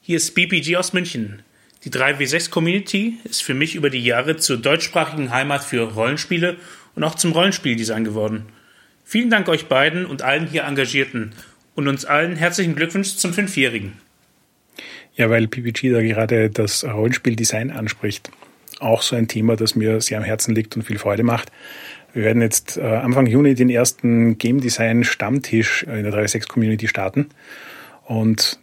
hier 0.00 0.16
ist 0.16 0.34
BPG 0.34 0.76
aus 0.76 0.92
München. 0.92 1.42
Die 1.84 1.90
3W6 1.90 2.50
Community 2.50 3.18
ist 3.24 3.42
für 3.42 3.54
mich 3.54 3.74
über 3.76 3.90
die 3.90 4.04
Jahre 4.04 4.36
zur 4.36 4.56
deutschsprachigen 4.56 5.30
Heimat 5.30 5.62
für 5.62 5.82
Rollenspiele 5.82 6.56
und 6.94 7.04
auch 7.04 7.14
zum 7.14 7.32
Rollenspieldesign 7.32 8.04
geworden. 8.04 8.46
Vielen 9.04 9.30
Dank 9.30 9.48
euch 9.48 9.66
beiden 9.66 10.04
und 10.04 10.22
allen 10.22 10.48
hier 10.48 10.64
Engagierten 10.64 11.32
und 11.76 11.86
uns 11.86 12.04
allen 12.04 12.34
herzlichen 12.34 12.74
Glückwunsch 12.74 13.16
zum 13.16 13.32
Fünfjährigen. 13.32 14.00
Ja, 15.16 15.30
weil 15.30 15.48
PPG 15.48 15.92
da 15.92 16.02
gerade 16.02 16.50
das 16.50 16.84
Rollenspieldesign 16.84 17.70
anspricht. 17.70 18.30
Auch 18.80 19.00
so 19.00 19.16
ein 19.16 19.28
Thema, 19.28 19.56
das 19.56 19.74
mir 19.74 20.00
sehr 20.02 20.18
am 20.18 20.24
Herzen 20.24 20.54
liegt 20.54 20.76
und 20.76 20.82
viel 20.82 20.98
Freude 20.98 21.22
macht. 21.22 21.50
Wir 22.12 22.24
werden 22.24 22.42
jetzt 22.42 22.76
äh, 22.76 22.82
Anfang 22.82 23.26
Juni 23.26 23.54
den 23.54 23.70
ersten 23.70 24.36
Game 24.36 24.60
Design 24.60 25.04
Stammtisch 25.04 25.82
in 25.84 26.02
der 26.02 26.12
36 26.12 26.48
Community 26.48 26.86
starten. 26.86 27.30
Und 28.04 28.58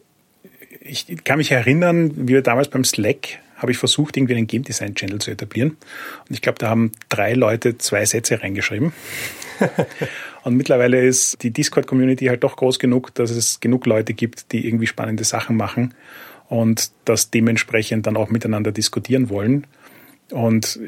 ich 0.80 1.08
kann 1.24 1.38
mich 1.38 1.52
erinnern, 1.52 2.12
wie 2.16 2.34
wir 2.34 2.42
damals 2.44 2.68
beim 2.68 2.84
Slack 2.84 3.40
habe 3.58 3.72
ich 3.72 3.78
versucht, 3.78 4.18
irgendwie 4.18 4.36
einen 4.36 4.48
Game 4.48 4.64
Design 4.64 4.94
Channel 4.94 5.20
zu 5.20 5.32
etablieren. 5.32 5.78
Und 6.28 6.36
ich 6.36 6.42
glaube, 6.42 6.60
da 6.60 6.70
haben 6.70 6.92
drei 7.10 7.34
Leute 7.34 7.78
zwei 7.78 8.06
Sätze 8.06 8.42
reingeschrieben. 8.42 8.92
Und 10.44 10.56
mittlerweile 10.58 11.02
ist 11.02 11.42
die 11.44 11.52
Discord 11.52 11.88
Community 11.88 12.26
halt 12.26 12.44
doch 12.44 12.58
groß 12.58 12.78
genug, 12.78 13.16
dass 13.16 13.32
es 13.32 13.62
genug 13.62 13.86
Leute 13.86 14.14
gibt, 14.14 14.52
die 14.52 14.68
irgendwie 14.68 14.88
spannende 14.88 15.24
Sachen 15.24 15.56
machen 15.56 15.94
und 16.54 16.92
das 17.06 17.32
dementsprechend 17.32 18.06
dann 18.06 18.16
auch 18.16 18.30
miteinander 18.30 18.72
diskutieren 18.72 19.30
wollen. 19.30 19.66
Und 20.30 20.80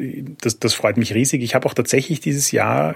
das, 0.41 0.59
das 0.59 0.75
freut 0.75 0.97
mich 0.97 1.15
riesig. 1.15 1.41
Ich 1.41 1.55
habe 1.55 1.67
auch 1.67 1.73
tatsächlich 1.73 2.19
dieses 2.19 2.51
Jahr, 2.51 2.95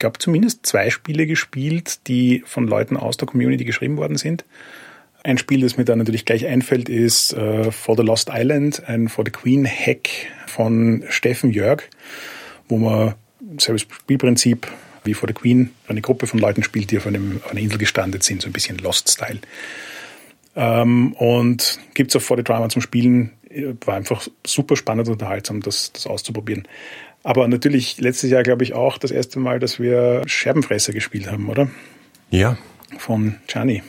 glaube 0.00 0.18
zumindest 0.18 0.66
zwei 0.66 0.90
Spiele 0.90 1.28
gespielt, 1.28 2.08
die 2.08 2.42
von 2.44 2.66
Leuten 2.66 2.96
aus 2.96 3.16
der 3.16 3.28
Community 3.28 3.64
geschrieben 3.64 3.96
worden 3.96 4.16
sind. 4.16 4.44
Ein 5.22 5.38
Spiel, 5.38 5.60
das 5.60 5.76
mir 5.76 5.84
da 5.84 5.94
natürlich 5.94 6.24
gleich 6.24 6.46
einfällt, 6.46 6.88
ist 6.88 7.32
äh, 7.32 7.70
For 7.70 7.96
the 7.96 8.02
Lost 8.02 8.28
Island, 8.32 8.88
ein 8.88 9.08
For 9.08 9.24
the 9.24 9.30
Queen 9.30 9.64
Hack 9.64 10.08
von 10.48 11.04
Steffen 11.10 11.52
Jörg, 11.52 11.84
wo 12.68 12.78
man 12.78 13.14
selbes 13.56 13.82
Spielprinzip 13.82 14.66
wie 15.04 15.14
For 15.14 15.28
the 15.28 15.34
Queen 15.34 15.70
eine 15.86 16.00
Gruppe 16.00 16.26
von 16.26 16.40
Leuten 16.40 16.64
spielt, 16.64 16.90
die 16.90 16.98
auf, 16.98 17.06
einem, 17.06 17.40
auf 17.44 17.52
einer 17.52 17.60
Insel 17.60 17.78
gestrandet 17.78 18.24
sind, 18.24 18.42
so 18.42 18.48
ein 18.48 18.52
bisschen 18.52 18.78
Lost-Style. 18.78 19.38
Ähm, 20.56 21.12
und 21.12 21.78
gibt 21.94 22.10
es 22.10 22.16
auch 22.16 22.24
vor 22.24 22.36
der 22.36 22.44
Drama 22.44 22.68
zum 22.68 22.82
Spielen. 22.82 23.32
War 23.84 23.94
einfach 23.96 24.26
super 24.46 24.76
spannend 24.76 25.08
und 25.08 25.14
unterhaltsam, 25.14 25.60
das, 25.60 25.92
das 25.92 26.06
auszuprobieren. 26.06 26.66
Aber 27.22 27.46
natürlich 27.48 28.00
letztes 28.00 28.30
Jahr, 28.30 28.42
glaube 28.42 28.64
ich, 28.64 28.72
auch 28.72 28.96
das 28.98 29.10
erste 29.10 29.38
Mal, 29.38 29.58
dass 29.58 29.78
wir 29.78 30.22
Scherbenfresser 30.26 30.92
gespielt 30.92 31.30
haben, 31.30 31.48
oder? 31.48 31.68
Ja. 32.30 32.56
Von 32.98 33.36
Gianni. 33.46 33.82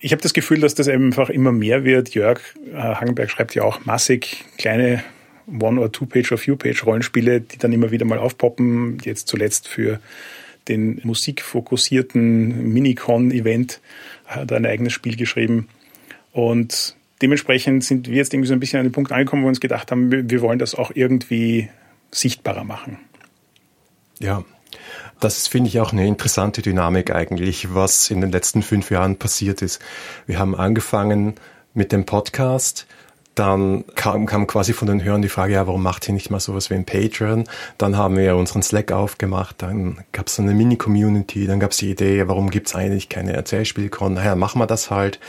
Ich 0.00 0.12
habe 0.12 0.22
das 0.22 0.32
Gefühl, 0.32 0.60
dass 0.60 0.74
das 0.74 0.86
einfach 0.86 1.28
immer 1.28 1.50
mehr 1.50 1.84
wird. 1.84 2.14
Jörg 2.14 2.40
äh, 2.72 2.76
Hagenberg 2.76 3.30
schreibt 3.30 3.54
ja 3.54 3.64
auch 3.64 3.84
massig 3.84 4.44
kleine 4.56 5.02
One- 5.48 5.80
oder 5.80 5.90
Two-Page- 5.90 6.30
oder 6.30 6.38
Few-Page-Rollenspiele, 6.38 7.40
die 7.40 7.58
dann 7.58 7.72
immer 7.72 7.90
wieder 7.90 8.04
mal 8.04 8.18
aufpoppen. 8.18 8.98
Jetzt 9.02 9.26
zuletzt 9.26 9.66
für 9.66 9.98
den 10.68 11.00
musikfokussierten 11.02 12.72
Minicon-Event 12.72 13.80
hat 14.28 14.52
ein 14.52 14.66
eigenes 14.66 14.92
Spiel 14.92 15.16
geschrieben. 15.16 15.68
Und 16.32 16.96
dementsprechend 17.20 17.82
sind 17.84 18.08
wir 18.08 18.16
jetzt 18.16 18.32
irgendwie 18.32 18.48
so 18.48 18.54
ein 18.54 18.60
bisschen 18.60 18.78
an 18.78 18.86
den 18.86 18.92
Punkt 18.92 19.10
angekommen, 19.10 19.42
wo 19.42 19.46
wir 19.46 19.50
uns 19.50 19.60
gedacht 19.60 19.90
haben, 19.90 20.30
wir 20.30 20.40
wollen 20.40 20.58
das 20.58 20.74
auch 20.74 20.92
irgendwie 20.94 21.68
sichtbarer 22.12 22.64
machen. 22.64 22.98
Ja, 24.20 24.44
das 25.20 25.48
finde 25.48 25.68
ich 25.68 25.80
auch 25.80 25.92
eine 25.92 26.06
interessante 26.06 26.62
Dynamik 26.62 27.10
eigentlich, 27.10 27.74
was 27.74 28.10
in 28.10 28.20
den 28.20 28.30
letzten 28.30 28.62
fünf 28.62 28.90
Jahren 28.90 29.16
passiert 29.16 29.62
ist. 29.62 29.80
Wir 30.26 30.38
haben 30.38 30.54
angefangen 30.54 31.34
mit 31.74 31.92
dem 31.92 32.06
Podcast 32.06 32.86
dann 33.38 33.84
kam, 33.94 34.26
kam 34.26 34.46
quasi 34.46 34.72
von 34.72 34.88
den 34.88 35.02
Hörern 35.02 35.22
die 35.22 35.28
Frage, 35.28 35.54
ja, 35.54 35.66
warum 35.66 35.82
macht 35.82 36.08
ihr 36.08 36.14
nicht 36.14 36.30
mal 36.30 36.40
sowas 36.40 36.70
wie 36.70 36.74
ein 36.74 36.84
Patreon? 36.84 37.44
Dann 37.76 37.96
haben 37.96 38.16
wir 38.16 38.36
unseren 38.36 38.62
Slack 38.62 38.90
aufgemacht, 38.90 39.56
dann 39.62 39.98
gab 40.12 40.26
es 40.26 40.40
eine 40.40 40.54
Mini-Community, 40.54 41.46
dann 41.46 41.60
gab 41.60 41.70
es 41.70 41.76
die 41.76 41.90
Idee, 41.90 42.26
warum 42.26 42.50
gibt 42.50 42.66
es 42.66 42.74
eigentlich 42.74 43.08
keine 43.08 43.34
Erzählspielkon? 43.34 44.14
Naja, 44.14 44.34
machen 44.34 44.60
wir 44.60 44.66
das 44.66 44.90
halt. 44.90 45.20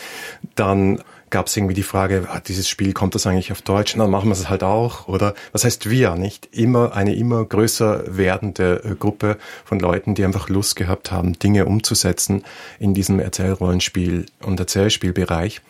Dann 0.56 1.00
gab 1.30 1.48
es 1.48 1.58
irgendwie 1.58 1.76
die 1.76 1.84
Frage, 1.84 2.28
ah, 2.30 2.40
dieses 2.40 2.68
Spiel 2.68 2.94
kommt 2.94 3.16
das 3.16 3.28
eigentlich 3.28 3.52
auf 3.52 3.62
Deutsch? 3.62 3.96
Dann 3.96 4.10
machen 4.10 4.30
wir 4.30 4.34
es 4.34 4.50
halt 4.50 4.64
auch. 4.64 5.08
Oder 5.08 5.36
was 5.52 5.64
heißt 5.64 5.90
wir? 5.90 6.16
Nicht 6.16 6.50
immer 6.52 6.96
eine 6.96 7.16
immer 7.16 7.46
größer 7.46 8.18
werdende 8.18 8.82
äh, 8.84 8.96
Gruppe 8.96 9.38
von 9.66 9.80
Leuten, 9.80 10.16
die 10.16 10.26
einfach 10.26 10.50
Lust 10.50 10.76
gehabt 10.76 11.12
haben, 11.12 11.38
Dinge 11.38 11.66
umzusetzen 11.66 12.44
in 12.80 12.94
diesem 12.94 13.20
Erzählrollenspiel 13.20 14.26
und 14.42 14.60
Erzählspielbereich. 14.60 15.62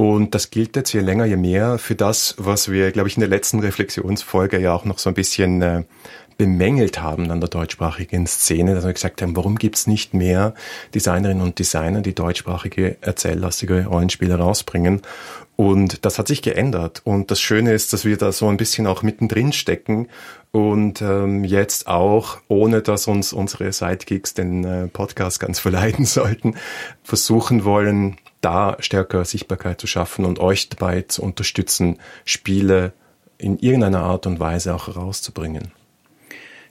Und 0.00 0.36
das 0.36 0.50
gilt 0.50 0.76
jetzt 0.76 0.92
je 0.92 1.00
länger, 1.00 1.24
je 1.24 1.36
mehr 1.36 1.76
für 1.76 1.96
das, 1.96 2.36
was 2.38 2.70
wir, 2.70 2.92
glaube 2.92 3.08
ich, 3.08 3.16
in 3.16 3.20
der 3.20 3.28
letzten 3.28 3.58
Reflexionsfolge 3.58 4.60
ja 4.60 4.72
auch 4.72 4.84
noch 4.84 5.00
so 5.00 5.10
ein 5.10 5.14
bisschen 5.14 5.60
äh, 5.60 5.82
bemängelt 6.36 7.02
haben 7.02 7.32
an 7.32 7.40
der 7.40 7.50
deutschsprachigen 7.50 8.28
Szene, 8.28 8.76
dass 8.76 8.84
wir 8.86 8.92
gesagt 8.92 9.20
haben, 9.22 9.34
warum 9.34 9.56
gibt's 9.56 9.88
nicht 9.88 10.14
mehr 10.14 10.54
Designerinnen 10.94 11.42
und 11.42 11.58
Designer, 11.58 12.00
die 12.00 12.14
deutschsprachige, 12.14 12.96
erzähllastige 13.00 13.86
Rollenspiele 13.86 14.36
rausbringen? 14.36 15.02
Und 15.56 16.04
das 16.04 16.20
hat 16.20 16.28
sich 16.28 16.42
geändert. 16.42 17.02
Und 17.02 17.32
das 17.32 17.40
Schöne 17.40 17.72
ist, 17.72 17.92
dass 17.92 18.04
wir 18.04 18.16
da 18.16 18.30
so 18.30 18.46
ein 18.46 18.56
bisschen 18.56 18.86
auch 18.86 19.02
mittendrin 19.02 19.52
stecken 19.52 20.06
und 20.52 21.02
ähm, 21.02 21.42
jetzt 21.42 21.88
auch, 21.88 22.38
ohne 22.46 22.82
dass 22.82 23.08
uns 23.08 23.32
unsere 23.32 23.72
Sidekicks 23.72 24.32
den 24.34 24.62
äh, 24.62 24.86
Podcast 24.86 25.40
ganz 25.40 25.58
verleiden 25.58 26.04
sollten, 26.04 26.54
versuchen 27.02 27.64
wollen, 27.64 28.16
da 28.40 28.76
stärker 28.80 29.24
Sichtbarkeit 29.24 29.80
zu 29.80 29.86
schaffen 29.86 30.24
und 30.24 30.38
euch 30.38 30.68
dabei 30.68 31.02
zu 31.02 31.22
unterstützen, 31.22 31.98
Spiele 32.24 32.92
in 33.38 33.58
irgendeiner 33.58 34.00
Art 34.00 34.26
und 34.26 34.40
Weise 34.40 34.74
auch 34.74 34.88
herauszubringen. 34.88 35.72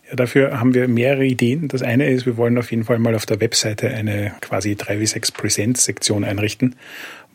Ja, 0.10 0.16
dafür 0.16 0.60
haben 0.60 0.74
wir 0.74 0.88
mehrere 0.88 1.26
Ideen. 1.26 1.68
Das 1.68 1.82
eine 1.82 2.10
ist, 2.10 2.26
wir 2.26 2.38
wollen 2.38 2.58
auf 2.58 2.72
jeden 2.72 2.86
Fall 2.86 3.00
mal 3.00 3.16
auf 3.16 3.26
der 3.26 3.42
Webseite 3.42 3.90
eine 3.90 4.34
quasi 4.42 4.74
3W6 4.74 5.34
Present 5.34 5.78
Sektion 5.78 6.24
einrichten, 6.24 6.76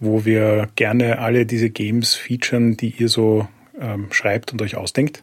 wo 0.00 0.24
wir 0.24 0.68
gerne 0.76 1.18
alle 1.18 1.44
diese 1.44 1.70
Games 1.70 2.14
featuren, 2.14 2.76
die 2.76 2.94
ihr 2.96 3.08
so 3.08 3.46
ähm, 3.78 4.06
schreibt 4.10 4.52
und 4.52 4.62
euch 4.62 4.76
ausdenkt. 4.76 5.22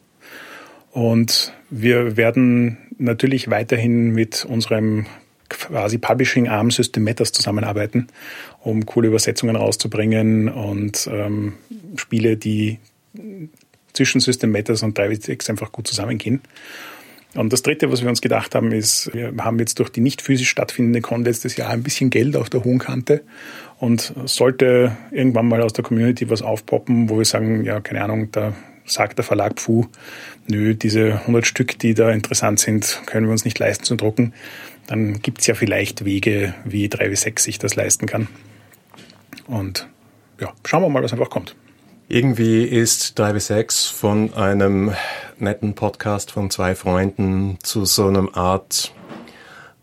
Und 0.91 1.53
wir 1.69 2.17
werden 2.17 2.77
natürlich 2.97 3.49
weiterhin 3.49 4.11
mit 4.11 4.45
unserem 4.45 5.05
quasi 5.49 5.97
Publishing-Arm 5.97 6.71
System 6.71 7.03
Matters 7.03 7.31
zusammenarbeiten, 7.31 8.07
um 8.61 8.85
coole 8.85 9.07
Übersetzungen 9.07 9.55
rauszubringen 9.55 10.49
und 10.49 11.09
ähm, 11.11 11.53
Spiele, 11.95 12.37
die 12.37 12.79
zwischen 13.93 14.21
System 14.21 14.51
Matters 14.51 14.83
und 14.83 14.97
3W6 14.97 15.49
einfach 15.49 15.71
gut 15.71 15.87
zusammengehen. 15.87 16.41
Und 17.35 17.53
das 17.53 17.61
Dritte, 17.61 17.91
was 17.91 18.01
wir 18.01 18.09
uns 18.09 18.21
gedacht 18.21 18.55
haben, 18.55 18.71
ist, 18.71 19.11
wir 19.13 19.33
haben 19.37 19.59
jetzt 19.59 19.77
durch 19.77 19.89
die 19.89 20.01
nicht 20.01 20.21
physisch 20.21 20.49
stattfindende 20.49 21.01
Con 21.01 21.23
letztes 21.23 21.57
Jahr 21.57 21.69
ein 21.69 21.83
bisschen 21.83 22.09
Geld 22.09 22.35
auf 22.35 22.49
der 22.49 22.63
hohen 22.63 22.79
Kante. 22.79 23.21
Und 23.77 24.13
sollte 24.25 24.97
irgendwann 25.11 25.47
mal 25.47 25.61
aus 25.61 25.73
der 25.73 25.83
Community 25.83 26.29
was 26.29 26.41
aufpoppen, 26.41 27.09
wo 27.09 27.17
wir 27.17 27.25
sagen, 27.25 27.63
ja, 27.63 27.79
keine 27.79 28.03
Ahnung, 28.03 28.31
da 28.31 28.53
sagt 28.85 29.19
der 29.19 29.25
Verlag 29.25 29.59
Pfu, 29.59 29.85
nö, 30.47 30.73
diese 30.73 31.13
100 31.21 31.45
Stück, 31.45 31.77
die 31.77 31.93
da 31.93 32.11
interessant 32.11 32.59
sind, 32.59 33.01
können 33.05 33.27
wir 33.27 33.31
uns 33.31 33.45
nicht 33.45 33.59
leisten 33.59 33.85
zu 33.85 33.95
drucken, 33.95 34.33
dann 34.89 35.21
gibt's 35.21 35.45
ja 35.45 35.53
vielleicht 35.53 36.03
Wege, 36.03 36.55
wie 36.65 36.87
3W6 36.87 37.41
sich 37.41 37.59
das 37.59 37.75
leisten 37.75 38.07
kann. 38.07 38.27
Und 39.45 39.87
ja, 40.39 40.51
schauen 40.65 40.81
wir 40.81 40.89
mal, 40.89 41.03
was 41.03 41.13
einfach 41.13 41.29
kommt. 41.29 41.55
Irgendwie 42.07 42.63
ist 42.63 43.19
3W6 43.19 43.93
von 43.93 44.33
einem 44.33 44.95
netten 45.37 45.75
Podcast 45.75 46.31
von 46.31 46.49
zwei 46.49 46.73
Freunden 46.73 47.59
zu 47.61 47.85
so 47.85 48.07
einem 48.07 48.33
Art, 48.33 48.91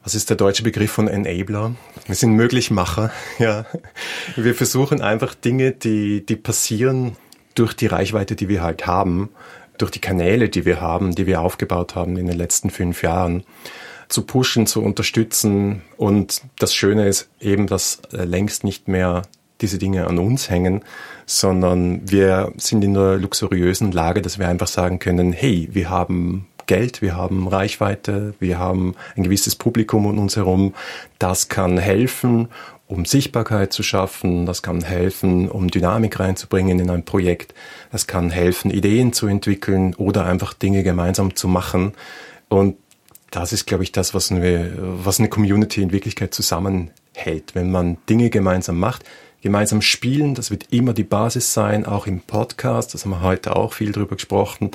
was 0.03 0.17
ist 0.17 0.29
der 0.29 0.37
deutsche 0.37 0.65
Begriff 0.65 0.91
von 0.91 1.07
Enabler? 1.07 1.77
Wir 2.07 2.17
sind 2.17 2.33
Möglichmacher, 2.33 3.13
ja. 3.39 3.65
Wir 4.35 4.57
versuchen 4.57 5.03
einfach 5.03 5.37
Dinge, 5.37 5.71
die, 5.71 6.27
die 6.27 6.37
passieren 6.37 7.17
durch 7.55 7.75
die 7.75 7.87
Reichweite, 7.87 8.35
die 8.35 8.49
wir 8.49 8.61
halt 8.61 8.89
haben, 8.89 9.29
durch 9.79 9.93
die 9.93 10.01
Kanäle, 10.01 10.49
die 10.49 10.65
wir 10.65 10.81
haben, 10.81 11.15
die 11.15 11.27
wir 11.27 11.43
aufgebaut 11.43 11.95
haben 11.95 12.17
in 12.17 12.27
den 12.27 12.37
letzten 12.37 12.71
fünf 12.71 13.05
Jahren, 13.05 13.45
zu 14.09 14.23
pushen, 14.23 14.67
zu 14.67 14.83
unterstützen. 14.83 15.83
Und 15.97 16.43
das 16.59 16.75
Schöne 16.75 17.07
ist 17.09 17.29
eben, 17.41 17.67
dass 17.67 18.03
längst 18.11 18.65
nicht 18.65 18.89
mehr 18.89 19.23
diese 19.61 19.79
Dinge 19.79 20.07
an 20.07 20.19
uns 20.19 20.51
hängen, 20.51 20.83
sondern 21.25 22.11
wir 22.11 22.53
sind 22.57 22.85
in 22.85 22.95
der 22.95 23.17
luxuriösen 23.17 23.93
Lage, 23.93 24.23
dass 24.23 24.39
wir 24.39 24.49
einfach 24.49 24.67
sagen 24.69 24.99
können, 24.99 25.33
hey, 25.33 25.69
wir 25.73 25.91
haben 25.91 26.47
Geld, 26.67 27.01
wir 27.01 27.17
haben 27.17 27.49
Reichweite, 27.49 28.35
wir 28.41 28.59
haben 28.59 28.97
ein 29.17 29.23
gewisses 29.23 29.55
Publikum 29.55 30.07
um 30.07 30.19
uns 30.19 30.37
herum. 30.37 30.75
Das 31.19 31.49
kann 31.49 31.79
helfen, 31.79 32.49
um 32.89 33.05
Sichtbarkeit 33.05 33.73
zu 33.73 33.83
schaffen, 33.83 34.47
das 34.47 34.63
kann 34.63 34.83
helfen, 34.83 35.49
um 35.49 35.69
Dynamik 35.69 36.21
reinzubringen 36.21 36.79
in 36.79 36.91
ein 36.91 37.05
Projekt, 37.05 37.55
das 37.91 38.07
kann 38.07 38.31
helfen, 38.31 38.71
Ideen 38.71 39.13
zu 39.13 39.27
entwickeln 39.27 39.95
oder 39.95 40.27
einfach 40.27 40.55
Dinge 40.55 40.83
gemeinsam 40.83 41.35
zu 41.35 41.49
machen. 41.49 41.93
Und 42.49 42.77
das 43.31 43.53
ist, 43.53 43.67
glaube 43.67 43.85
ich, 43.85 43.93
das, 43.93 44.15
was 44.15 44.31
eine, 44.31 44.73
was 44.77 45.19
eine 45.19 45.29
Community 45.29 45.83
in 45.83 45.93
Wirklichkeit 45.93 46.33
zusammenhält, 46.33 47.55
wenn 47.55 47.71
man 47.71 47.99
Dinge 48.09 48.31
gemeinsam 48.31 48.79
macht 48.79 49.05
gemeinsam 49.47 49.81
spielen. 49.81 50.35
Das 50.35 50.51
wird 50.51 50.73
immer 50.73 50.93
die 50.93 51.05
Basis 51.05 51.55
sein, 51.55 51.87
auch 51.87 52.09
im 52.09 52.21
Podcast. 52.21 52.95
Das 52.95 53.05
haben 53.05 53.13
wir 53.13 53.23
heute 53.23 53.55
auch 53.55 53.75
viel 53.75 53.93
drüber 53.93 54.17
gesprochen. 54.17 54.73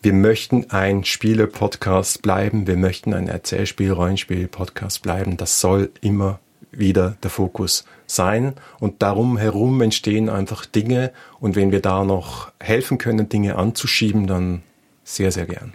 Wir 0.00 0.14
möchten 0.14 0.70
ein 0.70 1.04
Spiele-Podcast 1.04 2.22
bleiben. 2.22 2.66
Wir 2.66 2.76
möchten 2.76 3.12
ein 3.12 3.28
Erzählspiel, 3.28 3.92
Rollenspiel-Podcast 3.92 5.02
bleiben. 5.02 5.36
Das 5.36 5.60
soll 5.60 5.90
immer 6.00 6.40
wieder 6.70 7.16
der 7.22 7.30
Fokus 7.30 7.84
sein. 8.06 8.54
Und 8.80 9.02
darum 9.02 9.36
herum 9.36 9.80
entstehen 9.82 10.30
einfach 10.30 10.64
Dinge. 10.64 11.12
Und 11.38 11.54
wenn 11.54 11.70
wir 11.70 11.80
da 11.80 12.02
noch 12.02 12.50
helfen 12.60 12.96
können, 12.96 13.28
Dinge 13.28 13.56
anzuschieben, 13.56 14.26
dann 14.26 14.62
sehr, 15.04 15.30
sehr 15.32 15.44
gern. 15.44 15.74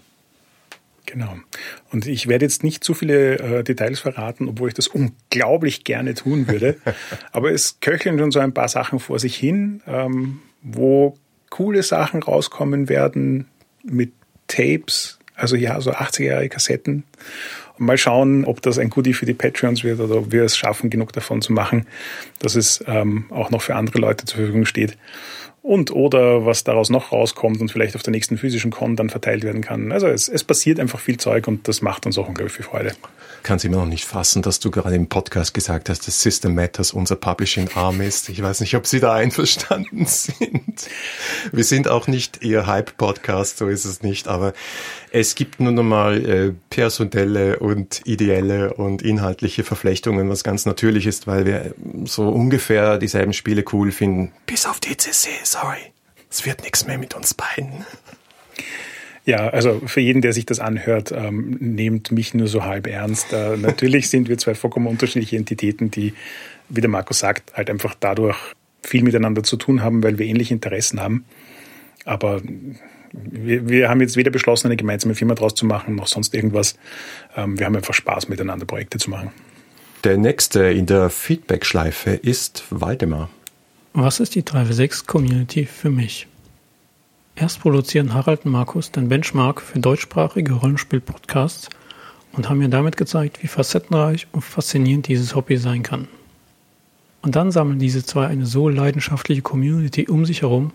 Genau. 1.08 1.38
Und 1.92 2.06
ich 2.06 2.28
werde 2.28 2.46
jetzt 2.46 2.64
nicht 2.64 2.84
zu 2.84 2.94
viele 2.94 3.40
äh, 3.40 3.64
Details 3.64 4.00
verraten, 4.00 4.48
obwohl 4.50 4.68
ich 4.68 4.76
das 4.76 4.88
unglaublich 4.88 5.86
gerne 5.86 6.14
tun 6.14 6.48
würde. 6.48 6.76
Aber 7.32 7.52
es 7.52 7.80
köcheln 7.80 8.20
schon 8.20 8.32
so 8.32 8.40
ein 8.40 8.54
paar 8.54 8.68
Sachen 8.68 9.00
vor 9.00 9.18
sich 9.18 9.36
hin, 9.36 9.82
ähm, 9.88 10.42
wo 10.62 11.18
coole 11.50 11.82
Sachen 11.82 12.22
rauskommen 12.22 12.90
werden 12.90 13.48
mit 13.84 14.12
Tapes, 14.48 15.18
also 15.34 15.56
ja, 15.56 15.80
so 15.80 15.92
80er-jährige 15.92 16.50
Kassetten. 16.50 17.04
Mal 17.80 17.98
schauen, 17.98 18.46
ob 18.46 18.62
das 18.62 18.80
ein 18.80 18.90
Goodie 18.90 19.14
für 19.14 19.28
die 19.28 19.36
Patreons 19.36 19.84
wird 19.84 20.00
oder 20.00 20.16
ob 20.16 20.32
wir 20.32 20.44
es 20.44 20.58
schaffen, 20.58 20.90
genug 20.90 21.14
davon 21.14 21.42
zu 21.42 21.54
machen, 21.54 21.86
dass 22.40 22.56
es 22.56 22.84
ähm, 22.88 23.26
auch 23.30 23.52
noch 23.52 23.62
für 23.62 23.76
andere 23.76 24.00
Leute 24.00 24.26
zur 24.26 24.38
Verfügung 24.38 24.66
steht 24.66 24.98
und 25.68 25.92
oder 25.92 26.46
was 26.46 26.64
daraus 26.64 26.90
noch 26.90 27.12
rauskommt 27.12 27.60
und 27.60 27.70
vielleicht 27.70 27.98
auf 27.98 28.04
der 28.04 28.12
nächsten 28.12 28.38
physischen 28.38 28.72
Con 28.72 28.96
dann 28.96 29.10
verteilt 29.10 29.44
werden 29.44 29.62
kann. 29.62 29.92
Also 29.92 30.08
es, 30.08 30.30
es 30.30 30.46
passiert 30.46 30.80
einfach 30.80 31.02
viel 31.02 31.18
Zeug 31.18 31.46
und 31.48 31.68
das 31.68 31.82
macht 31.82 32.06
uns 32.06 32.18
auch 32.18 32.30
unglaublich 32.30 32.56
viel 32.56 32.64
Freude. 32.64 32.94
Kann 33.44 33.58
es 33.58 33.66
immer 33.66 33.78
noch 33.78 33.86
nicht 33.86 34.06
fassen, 34.06 34.42
dass 34.42 34.62
du 34.62 34.72
gerade 34.72 34.96
im 34.96 35.08
Podcast 35.08 35.54
gesagt 35.54 35.90
hast, 35.90 36.08
dass 36.08 36.22
System 36.22 36.56
Matters 36.56 36.94
unser 36.94 37.18
Publishing 37.18 37.70
Arm 37.76 38.00
ist. 38.00 38.30
Ich 38.30 38.42
weiß 38.42 38.62
nicht, 38.62 38.76
ob 38.76 38.88
Sie 38.88 39.02
da 39.02 39.14
einverstanden 39.14 40.06
sind. 40.08 40.88
Wir 41.52 41.64
sind 41.66 41.90
auch 41.90 42.08
nicht 42.08 42.44
Ihr 42.44 42.66
Hype-Podcast, 42.66 43.58
so 43.58 43.68
ist 43.68 43.84
es 43.84 44.02
nicht, 44.02 44.30
aber 44.30 44.54
es 45.12 45.36
gibt 45.36 45.60
nun 45.60 45.78
einmal 45.78 46.30
äh, 46.30 46.54
personelle 47.10 47.60
und 47.60 48.02
ideelle 48.06 48.74
und 48.74 49.02
inhaltliche 49.02 49.64
Verflechtungen, 49.64 50.30
was 50.30 50.44
ganz 50.44 50.66
natürlich 50.66 51.08
ist, 51.08 51.28
weil 51.28 51.46
wir 51.46 51.74
so 52.06 52.30
ungefähr 52.30 52.98
dieselben 52.98 53.34
Spiele 53.34 53.64
cool 53.74 53.92
finden. 53.92 54.32
Bis 54.46 54.66
auf 54.66 54.80
DCC, 54.80 55.30
sorry. 55.44 55.78
Es 56.30 56.46
wird 56.46 56.64
nichts 56.64 56.86
mehr 56.86 56.98
mit 56.98 57.16
uns 57.16 57.34
beiden. 57.34 57.86
Ja, 59.26 59.50
also 59.50 59.82
für 59.86 60.00
jeden, 60.00 60.22
der 60.22 60.34
sich 60.34 60.46
das 60.46 60.60
anhört, 60.60 61.12
ähm, 61.12 61.58
nehmt 61.60 62.12
mich 62.12 62.34
nur 62.34 62.48
so 62.48 62.64
halb 62.64 62.88
ernst. 62.88 63.34
Äh, 63.34 63.58
natürlich 63.58 64.10
sind 64.10 64.30
wir 64.30 64.38
zwei 64.38 64.56
vollkommen 64.56 64.88
unterschiedliche 64.88 65.38
Entitäten, 65.38 65.92
die, 65.92 66.14
wie 66.70 66.82
der 66.82 66.90
Markus 66.90 67.20
sagt, 67.20 67.54
halt 67.54 67.70
einfach 67.70 67.96
dadurch 68.00 68.38
viel 68.84 69.04
miteinander 69.04 69.44
zu 69.44 69.58
tun 69.58 69.84
haben, 69.84 70.02
weil 70.04 70.18
wir 70.18 70.26
ähnliche 70.26 70.54
Interessen 70.54 71.02
haben. 71.02 71.26
Aber 72.06 72.42
wir, 73.24 73.68
wir 73.68 73.90
haben 73.90 74.02
jetzt 74.02 74.16
weder 74.16 74.32
beschlossen, 74.32 74.68
eine 74.68 74.78
gemeinsame 74.78 75.16
Firma 75.16 75.36
draus 75.36 75.56
zu 75.56 75.66
machen, 75.66 75.96
noch 75.96 76.08
sonst 76.08 76.34
irgendwas. 76.34 76.76
Ähm, 77.36 77.58
wir 77.60 77.66
haben 77.66 77.76
einfach 77.76 77.94
Spaß, 77.94 78.30
miteinander 78.30 78.66
Projekte 78.66 78.98
zu 78.98 79.10
machen. 79.10 79.32
Der 80.04 80.18
nächste 80.18 80.64
in 80.66 80.86
der 80.86 81.10
Feedback-Schleife 81.10 82.12
ist 82.12 82.64
Waldemar. 82.70 83.30
Was 83.94 84.20
ist 84.20 84.36
die 84.36 84.44
3W6 84.44 85.08
Community 85.08 85.66
für 85.66 85.90
mich? 85.90 86.28
Erst 87.36 87.62
produzieren 87.62 88.14
Harald 88.14 88.46
und 88.46 88.52
Markus 88.52 88.92
den 88.92 89.10
Benchmark 89.10 89.62
für 89.62 89.80
deutschsprachige 89.80 90.54
Rollenspiel-Podcasts 90.54 91.70
und 92.34 92.50
haben 92.50 92.60
mir 92.60 92.70
damit 92.70 92.98
gezeigt, 92.98 93.42
wie 93.42 93.48
facettenreich 93.48 94.28
und 94.32 94.42
faszinierend 94.42 95.08
dieses 95.08 95.36
Hobby 95.36 95.58
sein 95.58 95.84
kann. 95.84 96.08
Und 97.22 97.36
dann 97.36 97.52
sammeln 97.52 97.80
diese 97.80 98.06
zwei 98.06 98.28
eine 98.28 98.46
so 98.46 98.70
leidenschaftliche 98.70 99.42
Community 99.42 100.08
um 100.08 100.26
sich 100.26 100.44
herum 100.44 100.72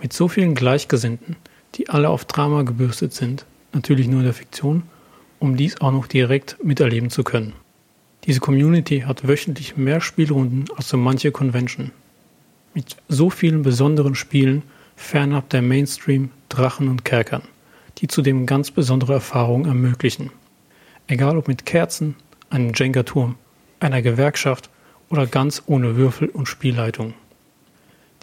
mit 0.00 0.12
so 0.12 0.28
vielen 0.28 0.54
Gleichgesinnten, 0.54 1.36
die 1.76 1.88
alle 1.88 2.08
auf 2.08 2.24
Drama 2.24 2.62
gebürstet 2.62 3.12
sind, 3.12 3.44
natürlich 3.72 4.08
nur 4.08 4.20
in 4.20 4.26
der 4.26 4.34
Fiktion, 4.34 4.82
um 5.38 5.56
dies 5.56 5.80
auch 5.80 5.92
noch 5.92 6.06
direkt 6.06 6.62
miterleben 6.64 7.10
zu 7.10 7.22
können. 7.22 7.52
Diese 8.24 8.40
Community 8.40 9.00
hat 9.00 9.28
wöchentlich 9.28 9.76
mehr 9.76 10.00
Spielrunden 10.00 10.64
als 10.76 10.88
so 10.88 10.96
manche 10.96 11.30
Convention. 11.30 11.92
mit 12.74 12.96
so 13.08 13.30
vielen 13.30 13.62
besonderen 13.62 14.14
Spielen 14.14 14.62
fernab 14.96 15.48
der 15.48 15.62
Mainstream, 15.62 16.30
Drachen 16.50 16.88
und 16.88 17.06
Kerkern, 17.06 17.42
die 17.98 18.06
zudem 18.06 18.44
ganz 18.44 18.70
besondere 18.70 19.14
Erfahrungen 19.14 19.66
ermöglichen. 19.66 20.30
Egal 21.06 21.38
ob 21.38 21.48
mit 21.48 21.64
Kerzen, 21.64 22.16
einem 22.50 22.72
Jenga-Turm, 22.74 23.36
einer 23.80 24.02
Gewerkschaft 24.02 24.68
oder 25.08 25.26
ganz 25.26 25.62
ohne 25.66 25.96
Würfel 25.96 26.28
und 26.28 26.46
Spielleitung. 26.46 27.14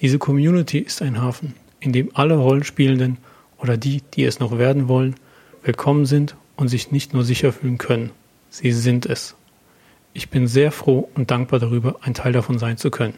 Diese 0.02 0.20
Community 0.20 0.80
ist 0.80 1.02
ein 1.02 1.20
Hafen, 1.20 1.56
in 1.80 1.92
dem 1.92 2.12
alle 2.14 2.36
Rollenspielenden 2.36 3.18
oder 3.64 3.78
die, 3.78 4.02
die 4.14 4.26
es 4.26 4.40
noch 4.40 4.58
werden 4.58 4.90
wollen, 4.90 5.16
willkommen 5.64 6.06
sind 6.06 6.36
und 6.58 6.68
sich 6.68 6.92
nicht 6.92 7.14
nur 7.14 7.24
sicher 7.24 7.54
fühlen 7.54 7.78
können, 7.78 8.12
sie 8.50 8.74
sind 8.74 9.06
es. 9.06 9.36
Ich 10.14 10.30
bin 10.30 10.48
sehr 10.48 10.72
froh 10.72 11.10
und 11.16 11.32
dankbar 11.32 11.60
darüber, 11.60 11.96
ein 12.02 12.14
Teil 12.14 12.34
davon 12.34 12.60
sein 12.60 12.78
zu 12.78 12.92
können. 12.92 13.16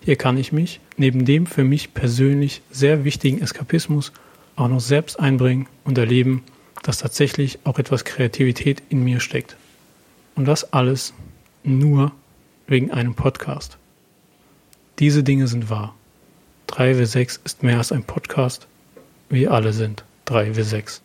Hier 0.00 0.14
kann 0.16 0.38
ich 0.38 0.52
mich, 0.52 0.80
neben 0.96 1.24
dem 1.24 1.44
für 1.44 1.64
mich 1.64 1.92
persönlich 1.92 2.62
sehr 2.70 3.04
wichtigen 3.04 3.42
Eskapismus, 3.42 4.12
auch 4.54 4.68
noch 4.68 4.80
selbst 4.80 5.18
einbringen 5.18 5.66
und 5.84 5.98
erleben, 5.98 6.44
dass 6.82 6.98
tatsächlich 6.98 7.58
auch 7.64 7.78
etwas 7.78 8.04
Kreativität 8.04 8.82
in 8.88 9.02
mir 9.04 9.18
steckt. 9.20 9.56
Und 10.36 10.46
das 10.46 10.72
alles 10.72 11.12
nur 11.64 12.12
wegen 12.68 12.92
einem 12.92 13.14
Podcast. 13.14 13.76
Diese 15.00 15.24
Dinge 15.24 15.48
sind 15.48 15.68
wahr. 15.68 15.94
3W6 16.68 17.40
ist 17.44 17.62
mehr 17.64 17.78
als 17.78 17.90
ein 17.90 18.04
Podcast. 18.04 18.68
Wir 19.32 19.52
alle 19.52 19.72
sind 19.72 20.02
3W6. 20.26 21.02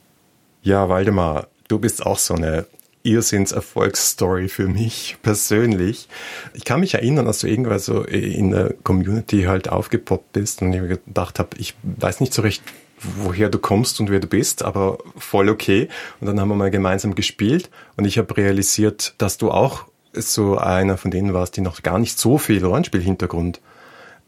Ja, 0.63 0.89
Waldemar, 0.89 1.47
du 1.67 1.77
bist 1.77 2.03
auch 2.03 2.17
so 2.17 2.33
eine 2.33 2.65
Irrsinns-Erfolgsstory 3.03 4.49
für 4.49 4.67
mich 4.67 5.17
persönlich. 5.21 6.09
Ich 6.55 6.65
kann 6.65 6.79
mich 6.79 6.95
erinnern, 6.95 7.27
dass 7.27 7.39
du 7.39 7.47
irgendwann 7.47 7.77
so 7.77 8.01
in 8.01 8.49
der 8.49 8.73
Community 8.83 9.43
halt 9.43 9.69
aufgepoppt 9.69 10.33
bist 10.33 10.63
und 10.63 10.73
ich 10.73 10.81
mir 10.81 10.87
gedacht 10.87 11.37
habe, 11.37 11.49
ich 11.59 11.75
weiß 11.83 12.19
nicht 12.19 12.33
so 12.33 12.41
recht, 12.41 12.63
woher 12.99 13.49
du 13.49 13.59
kommst 13.59 13.99
und 13.99 14.09
wer 14.09 14.19
du 14.19 14.25
bist, 14.25 14.63
aber 14.63 14.97
voll 15.15 15.47
okay. 15.47 15.87
Und 16.19 16.25
dann 16.25 16.39
haben 16.39 16.49
wir 16.49 16.55
mal 16.55 16.71
gemeinsam 16.71 17.13
gespielt 17.13 17.69
und 17.95 18.05
ich 18.05 18.17
habe 18.17 18.35
realisiert, 18.35 19.13
dass 19.19 19.37
du 19.37 19.51
auch 19.51 19.85
so 20.13 20.57
einer 20.57 20.97
von 20.97 21.11
denen 21.11 21.35
warst, 21.35 21.57
die 21.57 21.61
noch 21.61 21.83
gar 21.83 21.99
nicht 21.99 22.17
so 22.17 22.39
viel 22.39 22.65
Rollenspiel-Hintergrund 22.65 23.61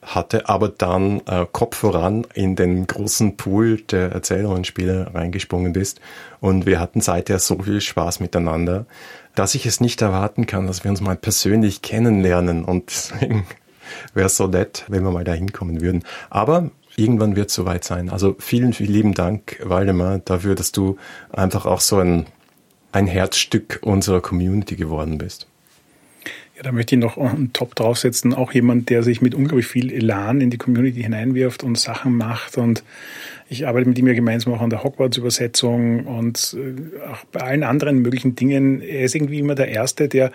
hatte, 0.07 0.49
aber 0.49 0.69
dann 0.69 1.21
äh, 1.27 1.45
Kopf 1.51 1.77
voran 1.77 2.25
in 2.33 2.55
den 2.55 2.87
großen 2.87 3.37
Pool 3.37 3.81
der 3.81 4.11
Erzählrollenspiele 4.11 5.13
reingesprungen 5.13 5.73
bist. 5.73 5.99
Und 6.39 6.65
wir 6.65 6.79
hatten 6.79 7.01
seither 7.01 7.39
so 7.39 7.59
viel 7.59 7.81
Spaß 7.81 8.19
miteinander, 8.19 8.85
dass 9.35 9.55
ich 9.55 9.65
es 9.65 9.81
nicht 9.81 10.01
erwarten 10.01 10.47
kann, 10.47 10.67
dass 10.67 10.83
wir 10.83 10.91
uns 10.91 11.01
mal 11.01 11.15
persönlich 11.15 11.81
kennenlernen. 11.81 12.63
Und 12.63 12.89
deswegen 12.89 13.45
wäre 14.13 14.27
es 14.27 14.37
so 14.37 14.47
nett, 14.47 14.85
wenn 14.87 15.03
wir 15.03 15.11
mal 15.11 15.23
da 15.23 15.33
hinkommen 15.33 15.81
würden. 15.81 16.03
Aber 16.29 16.71
irgendwann 16.95 17.35
wird 17.35 17.49
es 17.49 17.55
soweit 17.55 17.83
sein. 17.83 18.09
Also 18.09 18.35
vielen, 18.39 18.73
vielen 18.73 18.93
lieben 18.93 19.13
Dank, 19.13 19.59
Waldemar, 19.63 20.19
dafür, 20.19 20.55
dass 20.55 20.71
du 20.71 20.97
einfach 21.31 21.65
auch 21.65 21.81
so 21.81 21.99
ein, 21.99 22.25
ein 22.91 23.07
Herzstück 23.07 23.79
unserer 23.83 24.21
Community 24.21 24.75
geworden 24.75 25.17
bist. 25.17 25.47
Ja, 26.57 26.63
da 26.63 26.71
möchte 26.71 26.95
ich 26.95 27.01
noch 27.01 27.17
einen 27.17 27.53
Top 27.53 27.75
draufsetzen. 27.75 28.33
Auch 28.33 28.51
jemand, 28.51 28.89
der 28.89 29.03
sich 29.03 29.21
mit 29.21 29.35
unglaublich 29.35 29.67
viel 29.67 29.93
Elan 29.93 30.41
in 30.41 30.49
die 30.49 30.57
Community 30.57 31.03
hineinwirft 31.03 31.63
und 31.63 31.77
Sachen 31.77 32.17
macht. 32.17 32.57
Und 32.57 32.83
ich 33.47 33.67
arbeite 33.67 33.87
mit 33.87 33.99
ihm 33.99 34.07
ja 34.07 34.15
gemeinsam 34.15 34.53
auch 34.53 34.61
an 34.61 34.71
der 34.71 34.83
Hogwarts-Übersetzung 34.83 36.07
und 36.07 36.57
äh, 36.57 36.99
auch 37.07 37.25
bei 37.25 37.41
allen 37.41 37.61
anderen 37.61 37.99
möglichen 37.99 38.35
Dingen. 38.35 38.81
Er 38.81 39.01
ist 39.03 39.13
irgendwie 39.13 39.37
immer 39.37 39.53
der 39.53 39.67
Erste, 39.67 40.07
der, 40.07 40.31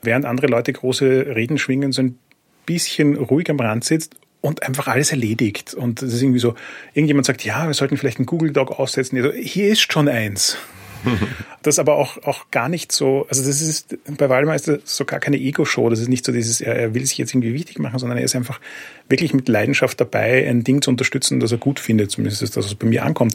während 0.00 0.24
andere 0.24 0.46
Leute 0.46 0.72
große 0.72 1.34
Reden 1.36 1.58
schwingen, 1.58 1.92
so 1.92 2.00
ein 2.00 2.18
bisschen 2.64 3.16
ruhig 3.16 3.50
am 3.50 3.60
Rand 3.60 3.84
sitzt 3.84 4.14
und 4.40 4.62
einfach 4.62 4.88
alles 4.88 5.10
erledigt. 5.10 5.74
Und 5.74 6.00
das 6.00 6.14
ist 6.14 6.22
irgendwie 6.22 6.40
so, 6.40 6.54
irgendjemand 6.94 7.26
sagt, 7.26 7.44
ja, 7.44 7.66
wir 7.66 7.74
sollten 7.74 7.98
vielleicht 7.98 8.18
einen 8.18 8.26
Google 8.26 8.52
Doc 8.52 8.78
aufsetzen. 8.78 9.22
So, 9.22 9.32
hier 9.32 9.68
ist 9.68 9.92
schon 9.92 10.08
eins. 10.08 10.56
das 11.62 11.78
aber 11.78 11.96
auch, 11.96 12.22
auch 12.24 12.50
gar 12.50 12.68
nicht 12.68 12.92
so, 12.92 13.26
also 13.28 13.44
das 13.44 13.60
ist, 13.60 13.96
bei 14.16 14.28
Waldemar 14.28 14.54
ist 14.54 14.68
das 14.68 14.80
so 14.84 15.04
gar 15.04 15.20
keine 15.20 15.36
Ego-Show. 15.36 15.88
Das 15.90 15.98
ist 16.00 16.08
nicht 16.08 16.24
so 16.24 16.32
dieses, 16.32 16.60
er, 16.60 16.76
er 16.76 16.94
will 16.94 17.04
sich 17.04 17.18
jetzt 17.18 17.32
irgendwie 17.32 17.54
wichtig 17.54 17.78
machen, 17.78 17.98
sondern 17.98 18.18
er 18.18 18.24
ist 18.24 18.36
einfach 18.36 18.60
wirklich 19.08 19.34
mit 19.34 19.48
Leidenschaft 19.48 20.00
dabei, 20.00 20.48
ein 20.48 20.64
Ding 20.64 20.82
zu 20.82 20.90
unterstützen, 20.90 21.40
das 21.40 21.52
er 21.52 21.58
gut 21.58 21.80
findet. 21.80 22.10
Zumindest 22.10 22.42
das, 22.42 22.56
was 22.56 22.74
bei 22.74 22.86
mir 22.86 23.04
ankommt. 23.04 23.34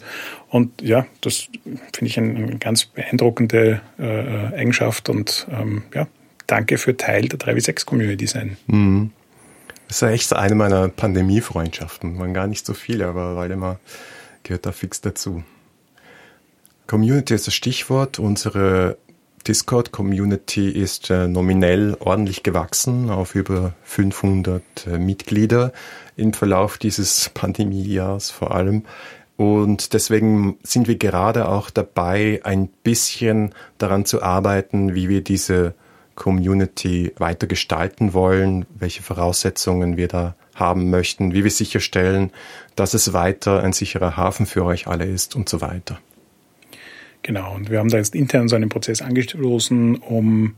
Und 0.49 0.81
ja, 0.81 1.05
das 1.21 1.49
finde 1.93 2.05
ich 2.05 2.17
eine, 2.17 2.35
eine, 2.35 2.57
ganz 2.57 2.85
beeindruckende 2.85 3.81
äh, 3.99 4.55
Eigenschaft 4.55 5.09
und 5.09 5.47
ähm, 5.51 5.83
ja, 5.93 6.07
danke 6.47 6.77
für 6.77 6.95
Teil 6.95 7.27
der 7.27 7.39
3W6-Community 7.39 8.27
sein. 8.27 8.57
Mhm. 8.67 9.11
Das 9.87 10.01
ist 10.01 10.09
echt 10.09 10.33
eine 10.33 10.55
meiner 10.55 10.89
Pandemie-Freundschaften. 10.89 12.15
Man 12.15 12.33
gar 12.33 12.47
nicht 12.47 12.65
so 12.65 12.73
viele, 12.73 13.05
aber 13.07 13.35
Waldemar 13.35 13.79
gehört 14.43 14.65
da 14.65 14.71
fix 14.71 15.01
dazu. 15.01 15.43
Community 16.87 17.33
ist 17.33 17.47
das 17.47 17.53
Stichwort. 17.53 18.19
Unsere 18.19 18.97
Discord-Community 19.47 20.69
ist 20.69 21.09
äh, 21.09 21.27
nominell 21.27 21.97
ordentlich 21.99 22.43
gewachsen 22.43 23.09
auf 23.09 23.35
über 23.35 23.73
500 23.83 24.61
äh, 24.87 24.97
Mitglieder 24.97 25.73
im 26.15 26.33
Verlauf 26.33 26.77
dieses 26.77 27.29
Pandemiejahrs 27.33 28.31
vor 28.31 28.55
allem. 28.55 28.83
Und 29.35 29.93
deswegen 29.93 30.57
sind 30.63 30.87
wir 30.87 30.95
gerade 30.95 31.49
auch 31.49 31.69
dabei, 31.69 32.39
ein 32.43 32.67
bisschen 32.67 33.53
daran 33.77 34.05
zu 34.05 34.21
arbeiten, 34.21 34.93
wie 34.93 35.09
wir 35.09 35.21
diese 35.21 35.73
Community 36.15 37.11
weiter 37.17 37.47
gestalten 37.47 38.13
wollen, 38.13 38.65
welche 38.75 39.01
Voraussetzungen 39.01 39.97
wir 39.97 40.07
da 40.07 40.35
haben 40.53 40.91
möchten, 40.91 41.33
wie 41.33 41.43
wir 41.43 41.51
sicherstellen, 41.51 42.31
dass 42.75 42.93
es 42.93 43.13
weiter 43.13 43.63
ein 43.63 43.73
sicherer 43.73 44.15
Hafen 44.15 44.45
für 44.45 44.63
euch 44.63 44.85
alle 44.85 45.05
ist 45.05 45.35
und 45.35 45.49
so 45.49 45.61
weiter. 45.61 45.97
Genau, 47.23 47.55
und 47.55 47.69
wir 47.69 47.79
haben 47.79 47.89
da 47.89 47.97
jetzt 47.97 48.15
intern 48.15 48.49
so 48.49 48.57
einen 48.57 48.67
Prozess 48.67 49.01
angestoßen, 49.01 49.95
um 49.95 50.55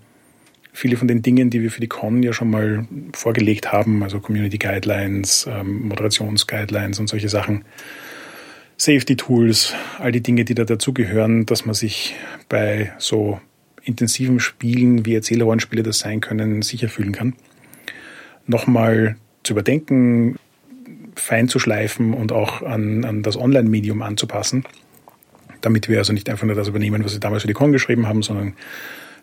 viele 0.74 0.98
von 0.98 1.08
den 1.08 1.22
Dingen, 1.22 1.52
die 1.52 1.62
wir 1.62 1.70
für 1.70 1.80
die 1.80 1.88
Con 1.88 2.24
ja 2.24 2.34
schon 2.34 2.50
mal 2.50 2.88
vorgelegt 3.14 3.72
haben, 3.72 4.02
also 4.02 4.20
Community 4.20 4.58
Guidelines, 4.58 5.48
ähm, 5.48 5.88
Moderationsguidelines 5.88 7.00
und 7.00 7.08
solche 7.08 7.30
Sachen, 7.30 7.64
Safety 8.78 9.16
Tools, 9.16 9.74
all 10.00 10.12
die 10.12 10.22
Dinge, 10.22 10.44
die 10.44 10.56
da 10.56 10.66
dazugehören, 10.66 11.46
dass 11.46 11.66
man 11.66 11.76
sich 11.76 12.16
bei 12.50 12.92
so 12.98 13.40
intensiven 13.84 14.40
Spielen, 14.40 15.06
wie 15.06 15.14
Erzählerrollenspiele 15.14 15.84
das 15.84 16.00
sein 16.00 16.20
können, 16.20 16.64
sicher 16.64 16.90
fühlen 16.90 17.12
kann. 17.12 17.36
Nochmal 18.48 19.18
zu 19.44 19.54
überdenken, 19.54 20.38
fein 21.16 21.48
zu 21.48 21.60
schleifen 21.60 22.14
und 22.14 22.32
auch 22.32 22.64
an, 22.64 23.06
an 23.06 23.22
das 23.22 23.38
Online-Medium 23.38 24.02
anzupassen 24.02 24.66
damit 25.66 25.90
wir 25.90 25.98
also 25.98 26.14
nicht 26.14 26.30
einfach 26.30 26.46
nur 26.46 26.56
das 26.56 26.68
übernehmen, 26.68 27.04
was 27.04 27.14
sie 27.14 27.20
damals 27.20 27.42
für 27.42 27.48
die 27.48 27.54
Con 27.54 27.72
geschrieben 27.72 28.08
haben, 28.08 28.22
sondern 28.22 28.54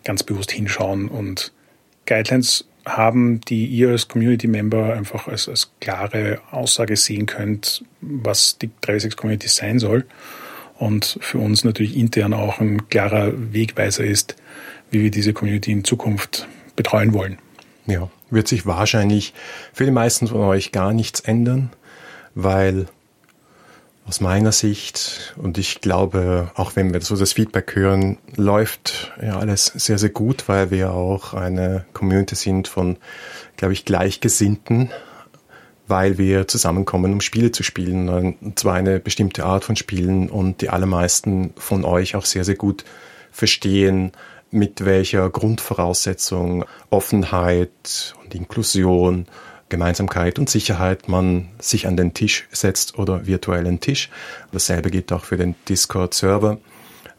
ganz 0.05 0.23
bewusst 0.25 0.51
hinschauen 0.51 1.09
und 1.09 1.53
Guidelines 2.07 2.65
haben, 2.85 3.41
die 3.43 3.67
ihr 3.67 3.91
als 3.91 4.09
Community-Member 4.09 4.95
einfach 4.95 5.29
als, 5.29 5.49
als 5.49 5.71
klare 5.81 6.41
Aussage 6.51 6.97
sehen 6.97 7.27
könnt, 7.27 7.85
was 8.01 8.59
die 8.59 8.71
36 8.85 9.17
Community 9.17 9.49
sein 9.49 9.79
soll. 9.79 10.05
Und 10.79 11.19
für 11.21 11.39
uns 11.39 11.63
natürlich 11.63 11.97
intern 11.97 12.35
auch 12.35 12.59
ein 12.59 12.89
klarer 12.89 13.33
Wegweiser 13.53 14.03
ist, 14.03 14.35
wie 14.91 15.05
wir 15.05 15.13
diese 15.13 15.33
Community 15.33 15.71
in 15.71 15.85
Zukunft 15.85 16.49
betreuen 16.75 17.13
wollen. 17.13 17.39
Ja, 17.87 18.11
wird 18.31 18.49
sich 18.49 18.67
wahrscheinlich 18.67 19.33
für 19.73 19.85
die 19.85 19.93
meisten 19.93 20.27
von 20.27 20.41
euch 20.41 20.73
gar 20.73 20.93
nichts 20.93 21.21
ändern, 21.21 21.71
weil 22.35 22.87
aus 24.07 24.21
meiner 24.21 24.53
Sicht, 24.53 25.35
und 25.37 25.59
ich 25.59 25.81
glaube, 25.81 26.51
auch 26.55 26.75
wenn 26.75 26.93
wir 26.93 27.01
so 27.01 27.17
das 27.17 27.33
Feedback 27.33 27.77
hören, 27.77 28.19
läuft 28.37 29.13
ja 29.23 29.39
alles 29.39 29.67
sehr, 29.67 29.99
sehr 29.99 30.11
gut, 30.11 30.49
weil 30.49 30.71
wir 30.71 30.93
auch 30.93 31.35
eine 31.35 31.85
Community 31.93 32.35
sind 32.35 32.69
von, 32.69 32.97
glaube 33.57 33.75
ich, 33.75 33.85
Gleichgesinnten, 33.85 34.91
weil 35.87 36.19
wir 36.19 36.49
zusammenkommen, 36.49 37.13
um 37.13 37.21
Spiele 37.21 37.53
zu 37.53 37.63
spielen, 37.63 38.09
und 38.09 38.59
zwar 38.59 38.75
eine 38.75 38.99
bestimmte 38.99 39.45
Art 39.45 39.65
von 39.65 39.77
Spielen 39.77 40.29
und 40.29 40.63
die 40.63 40.71
allermeisten 40.71 41.53
von 41.57 41.85
euch 41.85 42.17
auch 42.17 42.25
sehr, 42.25 42.45
sehr 42.45 42.57
gut 42.57 42.85
verstehen, 43.31 44.13
mit 44.51 44.85
welcher 44.85 45.31
Grundvoraussetzung 45.31 46.65
Offenheit 46.91 48.15
und 48.23 48.35
Inklusion 48.35 49.27
Gemeinsamkeit 49.73 50.39
und 50.39 50.51
Sicherheit 50.51 51.09
man 51.09 51.49
sich 51.59 51.87
an 51.87 51.97
den 51.97 52.13
Tisch 52.13 52.47
setzt 52.53 52.99
oder 52.99 53.27
virtuellen 53.27 53.81
Tisch. 53.81 54.11
Dasselbe 54.53 54.91
gilt 54.91 55.11
auch 55.13 55.25
für 55.25 55.39
den 55.39 55.55
Discord-Server. 55.69 56.59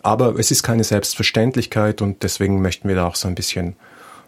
Aber 0.04 0.38
es 0.38 0.52
ist 0.52 0.62
keine 0.62 0.84
Selbstverständlichkeit 0.84 2.02
und 2.02 2.22
deswegen 2.24 2.62
möchten 2.62 2.88
wir 2.88 2.96
da 2.96 3.08
auch 3.08 3.16
so 3.16 3.28
ein 3.28 3.36
bisschen 3.36 3.76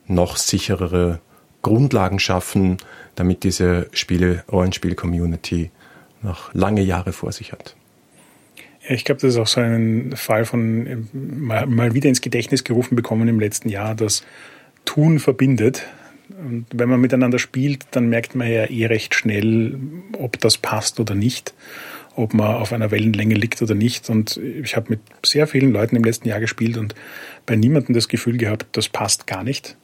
noch 0.08 0.38
sicherere 0.38 1.20
Grundlagen 1.62 2.20
schaffen, 2.20 2.78
damit 3.14 3.44
diese 3.44 3.88
Spiele, 3.92 4.44
Rollenspiel-Community 4.52 5.70
noch 6.24 6.54
lange 6.54 6.82
Jahre 6.82 7.14
vor 7.14 7.32
sich 7.32 7.52
hat. 7.52 7.76
Ich 8.88 9.06
glaube, 9.06 9.22
das 9.22 9.36
ist 9.36 9.40
auch 9.40 9.48
so 9.48 9.62
ein 9.62 10.14
Fall 10.16 10.46
von 10.46 11.08
mal, 11.14 11.68
mal 11.68 11.94
wieder 11.94 12.10
ins 12.10 12.22
Gedächtnis 12.22 12.64
gerufen 12.64 12.96
bekommen 12.96 13.28
im 13.28 13.40
letzten 13.40 13.70
Jahr, 13.70 13.94
dass 13.94 14.24
Tun 14.86 15.20
verbindet 15.20 15.84
Und 16.40 16.66
wenn 16.74 16.90
man 16.90 17.00
miteinander 17.00 17.40
spielt, 17.40 17.86
dann 17.92 18.10
merkt 18.10 18.36
man 18.36 18.52
ja 18.52 18.70
eh 18.70 18.86
recht 18.88 19.16
schnell, 19.16 19.80
ob 20.18 20.40
das 20.40 20.58
passt 20.58 21.00
oder 21.00 21.16
nicht, 21.16 21.54
ob 22.16 22.34
man 22.34 22.56
auf 22.56 22.74
einer 22.74 22.92
Wellenlänge 22.92 23.36
liegt 23.36 23.62
oder 23.62 23.76
nicht. 23.76 24.10
Und 24.10 24.38
ich 24.38 24.76
habe 24.76 24.90
mit 24.90 25.00
sehr 25.26 25.48
vielen 25.48 25.72
Leuten 25.72 25.96
im 25.96 26.04
letzten 26.04 26.28
Jahr 26.28 26.40
gespielt 26.40 26.78
und 26.78 26.96
bei 27.46 27.56
niemandem 27.56 27.96
das 27.96 28.08
Gefühl 28.08 28.38
gehabt, 28.38 28.68
das 28.74 28.90
passt 28.90 29.28
gar 29.28 29.44
nicht. 29.44 29.78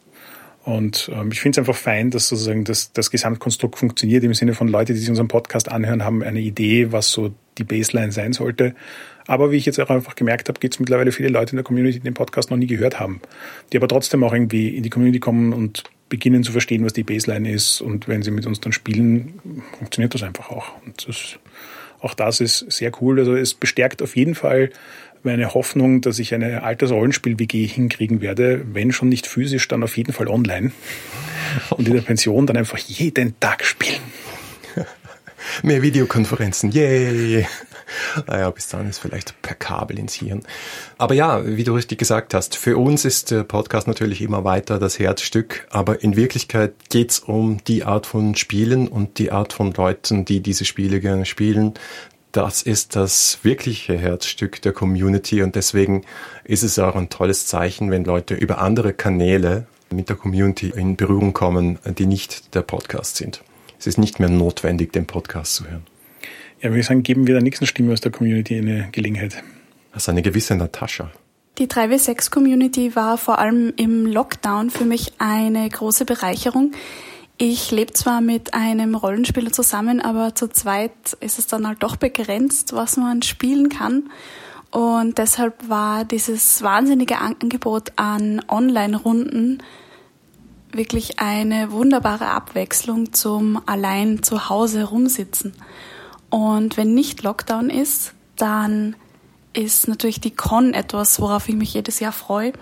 Und 0.64 1.10
ähm, 1.14 1.32
ich 1.32 1.42
finde 1.42 1.56
es 1.56 1.68
einfach 1.68 1.80
fein, 1.80 2.12
dass 2.12 2.28
sozusagen 2.28 2.66
das, 2.66 2.92
das 2.94 3.10
Gesamtkonstrukt 3.10 3.80
funktioniert 3.80 4.24
im 4.24 4.34
Sinne 4.34 4.54
von 4.54 4.68
Leute, 4.68 4.94
die 4.94 5.00
sich 5.00 5.10
unseren 5.10 5.28
Podcast 5.28 5.70
anhören, 5.70 6.06
haben 6.06 6.22
eine 6.22 6.40
Idee, 6.40 6.92
was 6.92 7.12
so 7.12 7.34
die 7.58 7.64
Baseline 7.64 8.12
sein 8.12 8.34
sollte. 8.34 8.76
Aber 9.26 9.52
wie 9.52 9.58
ich 9.58 9.66
jetzt 9.66 9.80
auch 9.80 9.90
einfach 9.90 10.16
gemerkt 10.16 10.50
habe, 10.50 10.60
gibt 10.60 10.76
es 10.76 10.80
mittlerweile 10.80 11.12
viele 11.12 11.30
Leute 11.30 11.52
in 11.52 11.58
der 11.58 11.64
Community, 11.64 12.00
die 12.00 12.04
den 12.04 12.14
Podcast 12.14 12.52
noch 12.52 12.58
nie 12.58 12.68
gehört 12.68 13.00
haben, 13.00 13.22
die 13.72 13.78
aber 13.78 13.88
trotzdem 13.88 14.24
auch 14.24 14.34
irgendwie 14.34 14.70
in 14.70 14.84
die 14.84 14.90
Community 14.90 15.20
kommen 15.20 15.54
und 15.54 15.84
beginnen 16.12 16.44
zu 16.44 16.52
verstehen, 16.52 16.86
was 16.86 16.94
die 16.94 17.04
Baseline 17.04 17.52
ist. 17.52 17.82
Und 17.82 18.08
wenn 18.08 18.22
sie 18.22 18.30
mit 18.30 18.46
uns 18.46 18.60
dann 18.60 18.74
spielen, 18.74 19.40
funktioniert 19.80 20.14
das 20.14 20.22
einfach 20.22 20.52
auch. 20.52 20.80
Und 20.86 21.08
das, 21.08 21.40
auch 22.02 22.14
das 22.14 22.40
ist 22.40 22.72
sehr 22.72 22.92
cool. 23.02 23.18
Also 23.18 23.36
es 23.36 23.56
bestärkt 23.56 24.04
auf 24.04 24.16
jeden 24.16 24.36
Fall 24.36 24.70
meine 25.24 25.54
Hoffnung, 25.54 26.02
dass 26.02 26.20
ich 26.20 26.34
eine 26.34 26.64
altes 26.64 26.92
Rollenspiel-WG 26.92 27.66
hinkriegen 27.66 28.22
werde, 28.22 28.64
wenn 28.74 28.92
schon 28.92 29.10
nicht 29.10 29.26
physisch, 29.26 29.68
dann 29.68 29.84
auf 29.84 29.98
jeden 29.98 30.14
Fall 30.14 30.28
online. 30.28 30.72
Und 31.72 31.88
in 31.88 31.96
der 31.96 32.02
Pension 32.02 32.46
dann 32.46 32.58
einfach 32.58 32.78
jeden 32.78 33.40
Tag 33.40 33.66
spielen. 33.66 34.02
Mehr 35.64 35.82
Videokonferenzen, 35.82 36.72
yay! 36.72 37.46
Naja, 38.28 38.50
bis 38.50 38.70
dann 38.70 38.90
ist 38.90 39.00
vielleicht 39.00 39.42
per 39.42 39.56
Kabel 39.56 40.00
ins 40.00 40.14
Hirn. 40.14 40.44
Aber 40.98 41.14
ja, 41.14 41.46
wie 41.46 41.64
du 41.64 41.74
richtig 41.74 42.00
gesagt 42.00 42.34
hast, 42.34 42.56
für 42.56 42.78
uns 42.78 43.06
ist 43.06 43.32
der 43.32 43.44
Podcast 43.44 43.88
natürlich 43.88 44.22
immer 44.22 44.44
weiter 44.44 44.80
das 44.80 44.98
Herzstück, 44.98 45.68
aber 45.70 46.02
in 46.02 46.16
Wirklichkeit 46.16 46.74
geht's 46.90 47.20
um 47.20 47.64
die 47.66 47.84
Art 47.84 48.06
von 48.06 48.36
Spielen 48.36 48.88
und 48.88 49.20
die 49.20 49.32
Art 49.32 49.54
von 49.54 49.74
Leuten, 49.74 50.26
die 50.26 50.40
diese 50.40 50.66
Spiele 50.66 51.00
gerne 51.00 51.26
spielen. 51.26 51.74
Das 52.32 52.62
ist 52.62 52.96
das 52.96 53.40
wirkliche 53.44 53.98
Herzstück 53.98 54.62
der 54.62 54.72
Community 54.72 55.42
und 55.42 55.56
deswegen 55.56 56.06
ist 56.46 56.64
es 56.64 56.80
auch 56.80 56.96
ein 56.96 57.10
tolles 57.10 57.46
Zeichen, 57.46 57.92
wenn 57.92 58.06
Leute 58.06 58.36
über 58.36 58.60
andere 58.60 58.94
Kanäle 58.94 59.66
mit 59.90 60.08
der 60.08 60.16
Community 60.16 60.72
in 60.74 60.96
Berührung 60.96 61.34
kommen, 61.34 61.78
die 61.98 62.06
nicht 62.06 62.56
der 62.56 62.62
Podcast 62.62 63.18
sind. 63.18 63.42
Es 63.82 63.88
ist 63.88 63.98
nicht 63.98 64.20
mehr 64.20 64.30
notwendig, 64.30 64.94
den 64.94 65.08
Podcast 65.08 65.56
zu 65.56 65.66
hören. 65.66 65.82
Ja, 66.62 66.70
würde 66.70 66.82
ich 66.82 66.86
sagen, 66.86 67.02
geben 67.02 67.26
wir 67.26 67.34
der 67.34 67.42
nächsten 67.42 67.66
Stimme 67.66 67.94
aus 67.94 68.00
der 68.00 68.12
Community 68.12 68.56
eine 68.56 68.90
Gelegenheit. 68.92 69.42
Also 69.92 70.12
eine 70.12 70.22
gewisse 70.22 70.56
Natascha. 70.56 71.10
Die 71.58 71.66
3W6-Community 71.66 72.96
war 72.96 73.18
vor 73.18 73.40
allem 73.40 73.74
im 73.78 74.06
Lockdown 74.06 74.70
für 74.70 74.86
mich 74.86 75.14
eine 75.18 75.68
große 75.68 76.06
Bereicherung. 76.06 76.74
Ich 77.40 77.72
lebe 77.72 77.92
zwar 77.94 78.22
mit 78.22 78.54
einem 78.54 78.94
Rollenspieler 78.94 79.52
zusammen, 79.52 80.00
aber 80.00 80.36
zu 80.36 80.48
zweit 80.48 81.18
ist 81.20 81.40
es 81.40 81.48
dann 81.48 81.68
halt 81.68 81.82
doch 81.82 81.96
begrenzt, 81.96 82.74
was 82.74 82.98
man 82.98 83.24
spielen 83.24 83.70
kann. 83.70 84.12
Und 84.70 85.18
deshalb 85.18 85.68
war 85.70 86.06
dieses 86.06 86.62
wahnsinnige 86.62 87.18
Angebot 87.18 87.94
an 87.96 88.44
Online-Runden 88.48 89.64
wirklich 90.74 91.20
eine 91.20 91.72
wunderbare 91.72 92.28
Abwechslung 92.28 93.14
zum 93.14 93.62
allein 93.66 94.24
zu 94.24 94.50
Hause 94.50 94.86
rumsitzen. 94.86 95.54
Und 96.30 96.78
wenn 96.78 96.94
nicht 96.94 97.24
Lockdown 97.24 97.70
ist, 97.70 98.14
dann 98.38 98.96
ist 99.54 99.88
natürlich 99.88 100.22
die 100.22 100.32
Con 100.32 100.74
etwas, 100.74 101.20
worauf 101.20 101.50
ich 101.50 101.56
mich 101.56 101.74
jedes 101.74 102.00
Jahr 102.00 102.14
freue. 102.14 102.54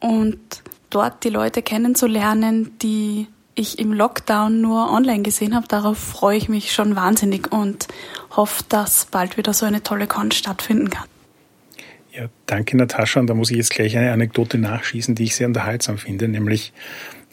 Und 0.00 0.38
dort 0.90 1.24
die 1.24 1.30
Leute 1.30 1.62
kennenzulernen, 1.62 2.76
die 2.80 3.28
ich 3.54 3.78
im 3.78 3.92
Lockdown 3.92 4.60
nur 4.60 4.92
online 4.92 5.22
gesehen 5.22 5.54
habe, 5.54 5.66
darauf 5.66 5.98
freue 5.98 6.36
ich 6.36 6.48
mich 6.48 6.72
schon 6.72 6.94
wahnsinnig 6.94 7.50
und 7.52 7.88
hoffe, 8.36 8.64
dass 8.68 9.06
bald 9.06 9.36
wieder 9.36 9.54
so 9.54 9.64
eine 9.64 9.82
tolle 9.82 10.06
Con 10.06 10.30
stattfinden 10.30 10.90
kann. 10.90 11.08
Ja, 12.16 12.30
danke 12.46 12.76
Natascha. 12.76 13.20
Und 13.20 13.26
da 13.26 13.34
muss 13.34 13.50
ich 13.50 13.58
jetzt 13.58 13.70
gleich 13.70 13.96
eine 13.96 14.12
Anekdote 14.12 14.56
nachschießen, 14.56 15.14
die 15.14 15.24
ich 15.24 15.36
sehr 15.36 15.48
unterhaltsam 15.48 15.98
finde, 15.98 16.28
nämlich 16.28 16.72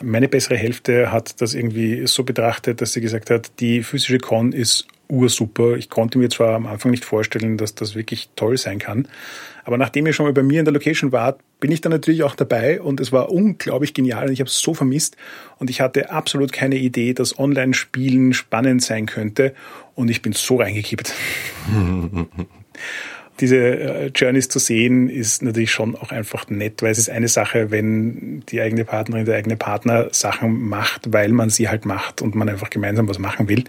meine 0.01 0.27
bessere 0.27 0.57
Hälfte 0.57 1.11
hat 1.11 1.39
das 1.41 1.53
irgendwie 1.53 2.05
so 2.07 2.23
betrachtet, 2.23 2.81
dass 2.81 2.91
sie 2.91 2.99
gesagt 2.99 3.29
hat, 3.29 3.51
die 3.59 3.83
physische 3.83 4.17
Con 4.17 4.51
ist 4.51 4.87
ursuper. 5.07 5.77
Ich 5.77 5.89
konnte 5.89 6.17
mir 6.17 6.29
zwar 6.29 6.55
am 6.55 6.65
Anfang 6.65 6.91
nicht 6.91 7.05
vorstellen, 7.05 7.57
dass 7.57 7.75
das 7.75 7.95
wirklich 7.95 8.29
toll 8.35 8.57
sein 8.57 8.79
kann, 8.79 9.07
aber 9.63 9.77
nachdem 9.77 10.05
ihr 10.05 10.13
schon 10.13 10.25
mal 10.25 10.33
bei 10.33 10.43
mir 10.43 10.59
in 10.59 10.65
der 10.65 10.73
Location 10.73 11.11
wart, 11.11 11.39
bin 11.59 11.71
ich 11.71 11.79
dann 11.79 11.91
natürlich 11.91 12.23
auch 12.23 12.35
dabei 12.35 12.81
und 12.81 12.99
es 12.99 13.11
war 13.11 13.31
unglaublich 13.31 13.93
genial 13.93 14.27
und 14.27 14.33
ich 14.33 14.39
habe 14.39 14.49
es 14.49 14.59
so 14.59 14.73
vermisst 14.73 15.15
und 15.59 15.69
ich 15.69 15.79
hatte 15.79 16.09
absolut 16.09 16.51
keine 16.51 16.75
Idee, 16.75 17.13
dass 17.13 17.37
Online-Spielen 17.39 18.33
spannend 18.33 18.83
sein 18.83 19.05
könnte 19.05 19.53
und 19.95 20.09
ich 20.09 20.21
bin 20.21 20.33
so 20.33 20.57
reingekippt. 20.57 21.13
diese 23.39 23.57
äh, 23.57 24.07
Journeys 24.07 24.49
zu 24.49 24.59
sehen, 24.59 25.09
ist 25.09 25.41
natürlich 25.41 25.71
schon 25.71 25.95
auch 25.95 26.11
einfach 26.11 26.49
nett, 26.49 26.81
weil 26.81 26.91
es 26.91 26.97
ist 26.97 27.09
eine 27.09 27.27
Sache, 27.27 27.71
wenn 27.71 28.43
die 28.49 28.61
eigene 28.61 28.85
Partnerin, 28.85 29.25
der 29.25 29.37
eigene 29.37 29.57
Partner 29.57 30.07
Sachen 30.11 30.67
macht, 30.67 31.11
weil 31.11 31.29
man 31.29 31.49
sie 31.49 31.69
halt 31.69 31.85
macht 31.85 32.21
und 32.21 32.35
man 32.35 32.49
einfach 32.49 32.69
gemeinsam 32.69 33.07
was 33.07 33.19
machen 33.19 33.49
will. 33.49 33.63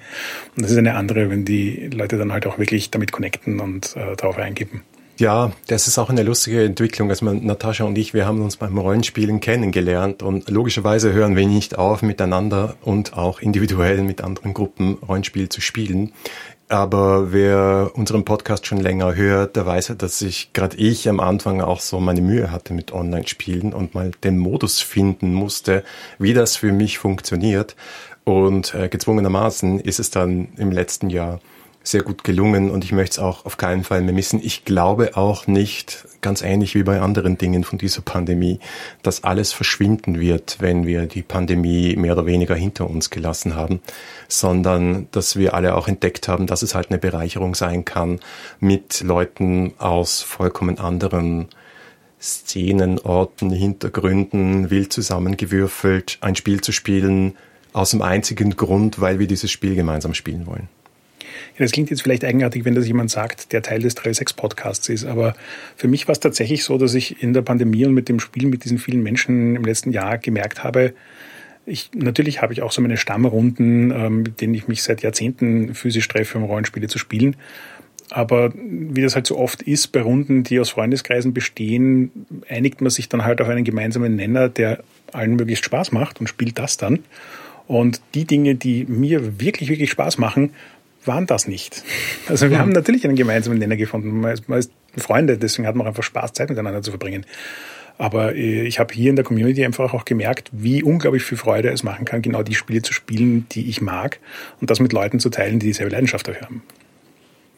Und 0.57 0.62
das 0.62 0.70
ist 0.70 0.79
eine 0.79 0.94
andere, 0.94 1.31
wenn 1.31 1.44
die 1.44 1.88
Leute 1.92 2.18
dann 2.18 2.33
halt 2.33 2.46
auch 2.46 2.59
wirklich 2.59 2.90
damit 2.90 3.12
connecten 3.12 3.61
und 3.61 3.96
äh, 3.96 4.16
darauf 4.16 4.38
eingeben. 4.38 4.83
Ja, 5.16 5.53
das 5.68 5.87
ist 5.87 5.96
auch 5.98 6.11
eine 6.11 6.24
lustige 6.24 6.64
Entwicklung. 6.64 7.09
Also 7.09 7.24
Natascha 7.33 7.85
und 7.85 7.96
ich, 7.96 8.14
wir 8.14 8.27
haben 8.27 8.42
uns 8.42 8.57
beim 8.57 8.77
Rollenspielen 8.77 9.38
kennengelernt 9.38 10.24
und 10.24 10.50
logischerweise 10.50 11.12
hören 11.12 11.37
wir 11.37 11.46
nicht 11.46 11.79
auf, 11.79 12.03
miteinander 12.03 12.74
und 12.83 13.16
auch 13.16 13.40
individuell 13.40 14.03
mit 14.03 14.22
anderen 14.22 14.55
Gruppen 14.55 14.94
Rollenspiel 14.94 15.48
zu 15.48 15.61
spielen. 15.61 16.12
Aber 16.68 17.33
wer 17.33 17.90
unseren 17.94 18.24
Podcast 18.24 18.66
schon 18.66 18.81
länger 18.81 19.14
hört, 19.14 19.57
der 19.57 19.66
weiß 19.66 19.88
ja, 19.88 19.94
dass 19.94 20.22
ich 20.22 20.53
gerade 20.55 20.77
ich 20.79 21.09
am 21.09 21.20
Anfang 21.20 21.61
auch 21.61 21.81
so 21.81 22.00
meine 22.00 22.22
Mühe 22.22 22.50
hatte 22.50 22.72
mit 22.72 22.92
Online-Spielen 22.92 23.74
und 23.74 23.94
mal 23.94 24.12
den 24.24 24.38
Modus 24.38 24.81
finden 24.81 25.35
musste, 25.35 25.85
wie 26.18 26.33
das 26.33 26.57
für 26.57 26.72
mich 26.72 26.98
funktioniert. 26.98 27.77
Und 28.24 28.74
äh, 28.74 28.88
gezwungenermaßen 28.88 29.79
ist 29.81 30.00
es 30.00 30.11
dann 30.11 30.48
im 30.57 30.72
letzten 30.72 31.11
Jahr 31.11 31.40
sehr 31.87 32.03
gut 32.03 32.25
gelungen 32.25 32.70
und 32.70 32.83
ich 32.83 32.92
möchte 32.92 33.12
es 33.12 33.18
auch 33.18 33.44
auf 33.44 33.59
keinen 33.59 33.85
Fall 33.85 34.01
mehr 34.01 34.14
missen. 34.14 34.40
Ich 34.42 34.64
glaube 34.64 35.16
auch 35.16 35.47
nicht, 35.47 36.07
ganz 36.23 36.40
ähnlich 36.40 36.75
wie 36.75 36.83
bei 36.83 37.01
anderen 37.01 37.37
Dingen 37.37 37.62
von 37.62 37.79
dieser 37.79 38.01
Pandemie, 38.01 38.59
dass 39.03 39.23
alles 39.23 39.53
verschwinden 39.53 40.18
wird, 40.18 40.57
wenn 40.61 40.87
wir 40.87 41.07
die 41.07 41.23
Pandemie 41.23 41.94
mehr 41.97 42.14
oder 42.14 42.25
weniger 42.25 42.55
hinter 42.55 42.88
uns 42.88 43.11
gelassen 43.11 43.55
haben, 43.55 43.81
sondern 44.29 45.09
dass 45.12 45.37
wir 45.37 45.53
alle 45.53 45.77
auch 45.77 45.87
entdeckt 45.87 46.27
haben, 46.27 46.47
dass 46.47 46.62
es 46.62 46.75
halt 46.75 46.90
eine 46.90 46.99
Bereicherung 46.99 47.55
sein 47.55 47.85
kann, 47.85 48.18
mit 48.61 49.03
Leuten 49.03 49.75
aus 49.77 50.23
vollkommen 50.23 50.79
anderen 50.79 51.49
Szenen, 52.18 52.99
Orten, 52.99 53.51
Hintergründen, 53.51 54.70
wild 54.70 54.90
zusammengewürfelt, 54.90 56.16
ein 56.23 56.35
Spiel 56.35 56.62
zu 56.62 56.73
spielen, 56.73 57.37
aus 57.75 57.90
dem 57.90 58.01
einzigen 58.01 58.57
Grund, 58.57 59.03
weil 59.03 59.18
wir 59.18 59.27
dieses 59.27 59.51
Spiel 59.51 59.75
gemeinsam 59.75 60.14
spielen 60.14 60.47
wollen. 60.47 60.68
Ja, 61.55 61.64
das 61.64 61.73
klingt 61.73 61.90
jetzt 61.90 62.03
vielleicht 62.03 62.25
eigenartig, 62.25 62.64
wenn 62.64 62.75
das 62.75 62.87
jemand 62.87 63.11
sagt, 63.11 63.53
der 63.53 63.62
Teil 63.62 63.81
des 63.81 63.93
36 63.95 64.37
Podcasts 64.37 64.88
ist, 64.88 65.05
aber 65.05 65.35
für 65.77 65.87
mich 65.87 66.09
war 66.09 66.12
es 66.12 66.21
tatsächlich 66.21 66.64
so, 66.64 66.79
dass 66.79 66.95
ich 66.95 67.23
in 67.23 67.33
der 67.33 67.43
Pandemie 67.43 67.85
und 67.87 67.95
mit 67.95 68.09
dem 68.09 68.19
Spiel 68.19 68.49
mit 68.49 68.64
diesen 68.64 68.79
vielen 68.79 69.03
Menschen 69.03 69.55
im 69.55 69.64
letzten 69.64 69.93
Jahr 69.93 70.19
gemerkt 70.19 70.64
habe, 70.64 70.95
ich, 71.67 71.90
natürlich 71.95 72.43
habe 72.43 72.53
ich 72.53 72.62
auch 72.62 72.73
so 72.73 72.83
meine 72.83 72.97
Stammrunden, 72.97 73.90
ähm, 73.90 74.23
mit 74.23 74.40
denen 74.40 74.55
ich 74.55 74.69
mich 74.69 74.83
seit 74.83 75.03
Jahrzehnten 75.03 75.75
physisch 75.75 76.07
treffe, 76.09 76.38
um 76.38 76.45
Rollenspiele 76.45 76.88
zu 76.88 76.99
spielen. 76.99 77.37
Aber 78.11 78.53
wie 78.55 79.01
das 79.01 79.14
halt 79.14 79.27
so 79.27 79.38
oft 79.38 79.62
ist, 79.62 79.88
bei 79.88 80.03
Runden, 80.03 80.45
die 80.45 80.61
aus 80.61 80.71
Freundeskreisen 80.71 81.33
bestehen, 81.33 82.27
einigt 82.49 82.81
man 82.83 82.90
sich 82.90 83.09
dann 83.09 83.25
halt 83.25 83.40
auf 83.40 83.49
einen 83.49 83.64
gemeinsamen 83.64 84.14
Nenner, 84.14 84.49
der 84.49 84.85
allen 85.12 85.37
möglichst 85.37 85.64
Spaß 85.64 85.93
macht 85.93 86.20
und 86.20 86.28
spielt 86.28 86.59
das 86.59 86.76
dann. 86.76 87.01
Und 87.66 88.03
die 88.14 88.26
Dinge, 88.26 88.57
die 88.57 88.85
mir 88.85 89.41
wirklich, 89.41 89.70
wirklich 89.70 89.91
Spaß 89.91 90.18
machen, 90.18 90.51
waren 91.07 91.26
das 91.26 91.46
nicht. 91.46 91.82
Also 92.28 92.50
wir 92.50 92.59
haben 92.59 92.70
natürlich 92.70 93.05
einen 93.05 93.16
gemeinsamen 93.16 93.59
Nenner 93.59 93.76
gefunden. 93.76 94.20
Man 94.20 94.32
ist, 94.32 94.48
man 94.48 94.59
ist 94.59 94.72
Freunde, 94.96 95.38
deswegen 95.38 95.66
hat 95.66 95.74
man 95.74 95.86
auch 95.86 95.90
einfach 95.90 96.02
Spaß, 96.02 96.32
Zeit 96.32 96.48
miteinander 96.50 96.82
zu 96.82 96.90
verbringen. 96.90 97.26
Aber 97.96 98.34
äh, 98.34 98.62
ich 98.66 98.78
habe 98.78 98.92
hier 98.92 99.11
in 99.11 99.16
der 99.16 99.24
Community 99.24 99.64
einfach 99.64 99.94
auch 99.94 100.05
gemerkt, 100.05 100.50
wie 100.52 100.82
unglaublich 100.82 101.22
viel 101.22 101.38
Freude 101.38 101.70
es 101.70 101.82
machen 101.82 102.05
kann, 102.05 102.22
genau 102.22 102.42
die 102.42 102.55
Spiele 102.55 102.82
zu 102.82 102.92
spielen, 102.92 103.46
die 103.52 103.68
ich 103.68 103.80
mag 103.80 104.18
und 104.61 104.70
das 104.70 104.80
mit 104.80 104.92
Leuten 104.92 105.20
zu 105.20 105.30
teilen, 105.30 105.59
die 105.59 105.66
dieselbe 105.66 105.92
Leidenschaft 105.92 106.26
dafür 106.26 106.42
haben. 106.42 106.62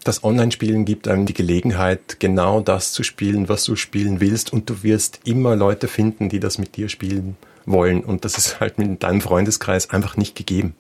Das 0.05 0.23
Online-Spielen 0.23 0.85
gibt 0.85 1.09
einem 1.09 1.27
die 1.27 1.35
Gelegenheit, 1.35 2.21
genau 2.21 2.61
das 2.61 2.93
zu 2.93 3.03
spielen, 3.03 3.49
was 3.49 3.65
du 3.65 3.75
spielen 3.75 4.21
willst 4.21 4.53
und 4.53 4.71
du 4.71 4.85
wirst 4.85 5.21
immer 5.25 5.57
Leute 5.57 5.89
finden, 5.89 6.29
die 6.29 6.39
das 6.39 6.59
mit 6.59 6.77
dir 6.77 6.89
spielen 6.89 7.37
wollen 7.65 8.05
und 8.05 8.25
das 8.25 8.39
ist 8.39 8.61
halt 8.61 8.79
mit 8.79 9.03
deinem 9.03 9.21
Freundeskreis 9.21 9.91
einfach 9.91 10.17
nicht 10.17 10.37
gegeben 10.37 10.75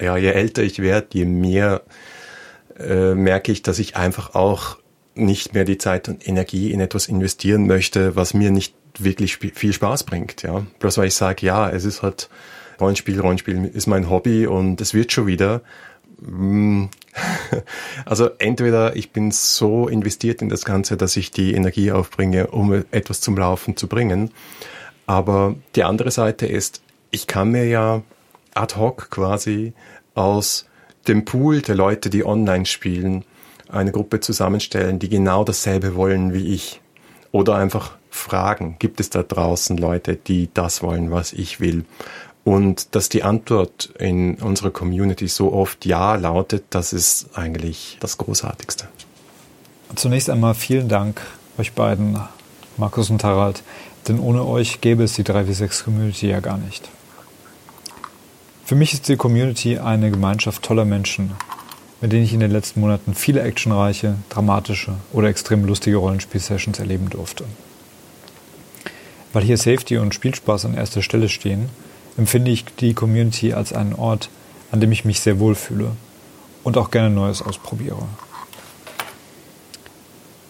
ja, 0.00 0.16
je 0.16 0.30
älter 0.30 0.62
ich 0.62 0.80
werde, 0.80 1.08
je 1.12 1.24
mehr 1.24 1.82
äh, 2.78 3.14
merke 3.14 3.52
ich, 3.52 3.62
dass 3.62 3.78
ich 3.78 3.96
einfach 3.96 4.34
auch 4.34 4.78
nicht 5.14 5.54
mehr 5.54 5.64
die 5.64 5.78
Zeit 5.78 6.08
und 6.08 6.26
Energie 6.26 6.72
in 6.72 6.80
etwas 6.80 7.06
investieren 7.06 7.66
möchte, 7.66 8.16
was 8.16 8.34
mir 8.34 8.50
nicht 8.50 8.74
wirklich 8.98 9.36
viel 9.36 9.72
Spaß 9.72 10.04
bringt. 10.04 10.42
Ja, 10.42 10.66
bloß 10.80 10.98
weil 10.98 11.08
ich 11.08 11.14
sage, 11.14 11.46
ja, 11.46 11.68
es 11.70 11.84
ist 11.84 12.02
halt 12.02 12.28
Rollenspiel, 12.80 13.20
Rollenspiel 13.20 13.64
ist 13.66 13.86
mein 13.86 14.10
Hobby 14.10 14.46
und 14.46 14.80
es 14.80 14.94
wird 14.94 15.12
schon 15.12 15.26
wieder. 15.26 15.62
Mm. 16.20 16.86
Also 18.04 18.30
entweder 18.38 18.96
ich 18.96 19.12
bin 19.12 19.30
so 19.30 19.86
investiert 19.86 20.42
in 20.42 20.48
das 20.48 20.64
Ganze, 20.64 20.96
dass 20.96 21.16
ich 21.16 21.30
die 21.30 21.54
Energie 21.54 21.92
aufbringe, 21.92 22.48
um 22.48 22.72
etwas 22.90 23.20
zum 23.20 23.36
Laufen 23.36 23.76
zu 23.76 23.86
bringen. 23.86 24.32
Aber 25.06 25.54
die 25.76 25.84
andere 25.84 26.10
Seite 26.10 26.46
ist, 26.46 26.82
ich 27.12 27.28
kann 27.28 27.52
mir 27.52 27.66
ja 27.66 28.02
ad 28.54 28.76
hoc 28.76 29.10
quasi 29.10 29.72
aus 30.14 30.66
dem 31.06 31.24
Pool 31.24 31.60
der 31.60 31.74
Leute, 31.74 32.10
die 32.10 32.24
online 32.24 32.66
spielen, 32.66 33.24
eine 33.68 33.92
Gruppe 33.92 34.20
zusammenstellen, 34.20 34.98
die 34.98 35.08
genau 35.08 35.44
dasselbe 35.44 35.94
wollen 35.94 36.32
wie 36.32 36.54
ich. 36.54 36.80
Oder 37.32 37.56
einfach 37.56 37.96
fragen, 38.10 38.76
gibt 38.78 39.00
es 39.00 39.10
da 39.10 39.22
draußen 39.22 39.76
Leute, 39.76 40.16
die 40.16 40.48
das 40.54 40.82
wollen, 40.82 41.10
was 41.10 41.32
ich 41.32 41.60
will? 41.60 41.84
Und 42.44 42.94
dass 42.94 43.08
die 43.08 43.22
Antwort 43.22 43.92
in 43.98 44.36
unserer 44.36 44.70
Community 44.70 45.26
so 45.28 45.52
oft 45.52 45.84
Ja 45.86 46.14
lautet, 46.14 46.64
das 46.70 46.92
ist 46.92 47.30
eigentlich 47.34 47.96
das 48.00 48.18
Großartigste. 48.18 48.86
Zunächst 49.96 50.28
einmal 50.28 50.54
vielen 50.54 50.88
Dank 50.88 51.20
euch 51.58 51.72
beiden, 51.72 52.18
Markus 52.76 53.10
und 53.10 53.24
Harald, 53.24 53.62
denn 54.08 54.18
ohne 54.18 54.44
euch 54.44 54.80
gäbe 54.80 55.04
es 55.04 55.14
die 55.14 55.22
3W6 55.22 55.84
Community 55.84 56.28
ja 56.28 56.40
gar 56.40 56.58
nicht. 56.58 56.88
Für 58.66 58.76
mich 58.76 58.94
ist 58.94 59.08
die 59.08 59.16
Community 59.16 59.78
eine 59.78 60.10
Gemeinschaft 60.10 60.62
toller 60.62 60.86
Menschen, 60.86 61.32
mit 62.00 62.12
denen 62.12 62.24
ich 62.24 62.32
in 62.32 62.40
den 62.40 62.50
letzten 62.50 62.80
Monaten 62.80 63.14
viele 63.14 63.42
actionreiche, 63.42 64.14
dramatische 64.30 64.94
oder 65.12 65.28
extrem 65.28 65.66
lustige 65.66 65.98
Rollenspiel-Sessions 65.98 66.78
erleben 66.78 67.10
durfte. 67.10 67.44
Weil 69.34 69.42
hier 69.42 69.58
Safety 69.58 69.98
und 69.98 70.14
Spielspaß 70.14 70.64
an 70.64 70.74
erster 70.78 71.02
Stelle 71.02 71.28
stehen, 71.28 71.68
empfinde 72.16 72.52
ich 72.52 72.64
die 72.64 72.94
Community 72.94 73.52
als 73.52 73.74
einen 73.74 73.92
Ort, 73.92 74.30
an 74.72 74.80
dem 74.80 74.92
ich 74.92 75.04
mich 75.04 75.20
sehr 75.20 75.38
wohl 75.40 75.56
fühle 75.56 75.90
und 76.62 76.78
auch 76.78 76.90
gerne 76.90 77.10
Neues 77.10 77.42
ausprobiere. 77.42 78.08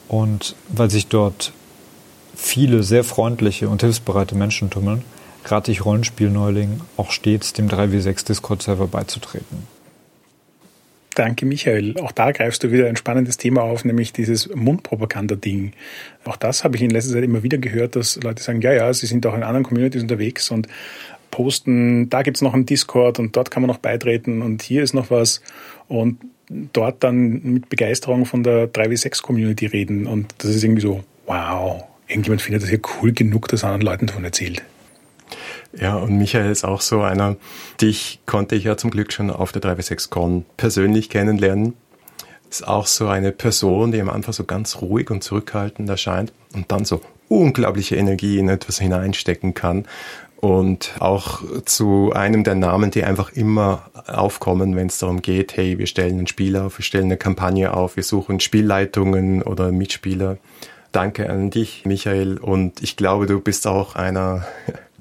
Und 0.06 0.54
weil 0.68 0.88
sich 0.88 1.08
dort 1.08 1.52
viele 2.36 2.84
sehr 2.84 3.02
freundliche 3.02 3.68
und 3.68 3.80
hilfsbereite 3.80 4.36
Menschen 4.36 4.70
tummeln, 4.70 5.02
rate 5.50 5.70
ich 5.70 5.84
Rollenspielneulingen 5.84 6.80
auch 6.96 7.10
stets 7.10 7.52
dem 7.52 7.68
3W6 7.68 8.26
Discord-Server 8.26 8.86
beizutreten. 8.86 9.66
Danke, 11.14 11.46
Michael. 11.46 11.96
Auch 12.00 12.10
da 12.10 12.32
greifst 12.32 12.64
du 12.64 12.72
wieder 12.72 12.88
ein 12.88 12.96
spannendes 12.96 13.36
Thema 13.36 13.62
auf, 13.62 13.84
nämlich 13.84 14.12
dieses 14.12 14.52
Mundpropaganda-Ding. 14.52 15.72
Auch 16.24 16.36
das 16.36 16.64
habe 16.64 16.76
ich 16.76 16.82
in 16.82 16.90
letzter 16.90 17.12
Zeit 17.12 17.22
immer 17.22 17.44
wieder 17.44 17.58
gehört, 17.58 17.94
dass 17.94 18.16
Leute 18.16 18.42
sagen, 18.42 18.60
ja, 18.62 18.72
ja, 18.72 18.92
sie 18.92 19.06
sind 19.06 19.24
auch 19.26 19.34
in 19.34 19.44
anderen 19.44 19.64
Communities 19.64 20.02
unterwegs 20.02 20.50
und 20.50 20.66
posten, 21.30 22.10
da 22.10 22.22
gibt 22.22 22.36
es 22.36 22.42
noch 22.42 22.54
einen 22.54 22.66
Discord 22.66 23.18
und 23.18 23.36
dort 23.36 23.50
kann 23.50 23.62
man 23.62 23.68
noch 23.68 23.78
beitreten 23.78 24.42
und 24.42 24.62
hier 24.62 24.82
ist 24.82 24.92
noch 24.92 25.10
was 25.10 25.40
und 25.88 26.18
dort 26.72 27.02
dann 27.02 27.42
mit 27.42 27.68
Begeisterung 27.68 28.26
von 28.26 28.42
der 28.42 28.72
3W6-Community 28.72 29.66
reden. 29.66 30.06
Und 30.06 30.34
das 30.38 30.54
ist 30.54 30.64
irgendwie 30.64 30.82
so, 30.82 31.04
wow, 31.26 31.84
irgendjemand 32.08 32.42
findet 32.42 32.62
das 32.62 32.70
ja 32.70 32.78
cool 33.00 33.12
genug, 33.12 33.48
dass 33.48 33.64
anderen 33.64 33.82
Leuten 33.82 34.06
davon 34.06 34.24
erzählt. 34.24 34.62
Ja, 35.78 35.96
und 35.96 36.16
Michael 36.16 36.50
ist 36.50 36.64
auch 36.64 36.80
so 36.80 37.02
einer, 37.02 37.36
dich 37.80 38.20
konnte 38.26 38.54
ich 38.54 38.64
ja 38.64 38.76
zum 38.76 38.90
Glück 38.90 39.12
schon 39.12 39.30
auf 39.30 39.52
der 39.52 39.62
3W6Con 39.62 40.44
persönlich 40.56 41.10
kennenlernen. 41.10 41.74
Ist 42.48 42.66
auch 42.66 42.86
so 42.86 43.08
eine 43.08 43.32
Person, 43.32 43.90
die 43.90 44.00
am 44.00 44.10
Anfang 44.10 44.32
so 44.32 44.44
ganz 44.44 44.80
ruhig 44.80 45.10
und 45.10 45.24
zurückhaltend 45.24 45.88
erscheint 45.88 46.32
und 46.54 46.70
dann 46.70 46.84
so 46.84 47.00
unglaubliche 47.28 47.96
Energie 47.96 48.38
in 48.38 48.48
etwas 48.48 48.78
hineinstecken 48.78 49.54
kann 49.54 49.86
und 50.44 50.96
auch 51.00 51.42
zu 51.64 52.12
einem 52.12 52.44
der 52.44 52.54
Namen, 52.54 52.90
die 52.90 53.02
einfach 53.02 53.32
immer 53.32 53.90
aufkommen, 54.06 54.76
wenn 54.76 54.88
es 54.88 54.98
darum 54.98 55.22
geht, 55.22 55.56
hey, 55.56 55.78
wir 55.78 55.86
stellen 55.86 56.18
ein 56.18 56.26
Spiel 56.26 56.56
auf, 56.56 56.78
wir 56.78 56.84
stellen 56.84 57.06
eine 57.06 57.16
Kampagne 57.16 57.72
auf, 57.72 57.96
wir 57.96 58.02
suchen 58.02 58.40
Spielleitungen 58.40 59.42
oder 59.42 59.72
Mitspieler. 59.72 60.36
Danke 60.92 61.30
an 61.30 61.48
dich, 61.48 61.86
Michael, 61.86 62.36
und 62.36 62.82
ich 62.82 62.96
glaube, 62.96 63.24
du 63.26 63.40
bist 63.40 63.66
auch 63.66 63.94
einer, 63.94 64.46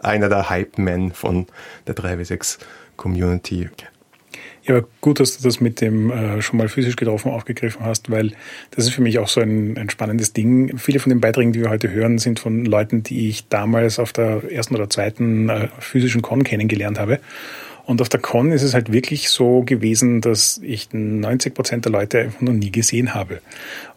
einer 0.03 0.29
der 0.29 0.49
Hype-Men 0.49 1.11
von 1.13 1.47
der 1.87 1.95
3W6 1.95 2.59
Community. 2.97 3.69
Ja, 4.65 4.81
gut, 5.01 5.19
dass 5.19 5.37
du 5.37 5.43
das 5.43 5.59
mit 5.59 5.81
dem 5.81 6.09
äh, 6.09 6.41
schon 6.41 6.57
mal 6.57 6.69
physisch 6.69 6.95
getroffen 6.95 7.31
aufgegriffen 7.31 7.85
hast, 7.85 8.09
weil 8.09 8.31
das 8.71 8.85
ist 8.85 8.93
für 8.93 9.01
mich 9.01 9.19
auch 9.19 9.27
so 9.27 9.41
ein, 9.41 9.77
ein 9.77 9.89
spannendes 9.89 10.31
Ding. 10.31 10.77
Viele 10.77 10.99
von 10.99 11.09
den 11.09 11.19
Beiträgen, 11.19 11.51
die 11.51 11.59
wir 11.59 11.69
heute 11.69 11.91
hören, 11.91 12.17
sind 12.17 12.39
von 12.39 12.63
Leuten, 12.63 13.03
die 13.03 13.27
ich 13.27 13.49
damals 13.49 13.99
auf 13.99 14.13
der 14.13 14.49
ersten 14.49 14.75
oder 14.75 14.89
zweiten 14.89 15.49
äh, 15.49 15.67
physischen 15.79 16.21
Con 16.21 16.45
kennengelernt 16.45 16.97
habe. 16.97 17.19
Und 17.85 18.01
auf 18.01 18.07
der 18.07 18.21
Con 18.21 18.53
ist 18.53 18.63
es 18.63 18.73
halt 18.73 18.93
wirklich 18.93 19.29
so 19.29 19.63
gewesen, 19.63 20.21
dass 20.21 20.61
ich 20.63 20.87
90 20.93 21.53
Prozent 21.53 21.83
der 21.83 21.91
Leute 21.91 22.19
einfach 22.19 22.39
noch 22.39 22.53
nie 22.53 22.71
gesehen 22.71 23.13
habe. 23.13 23.41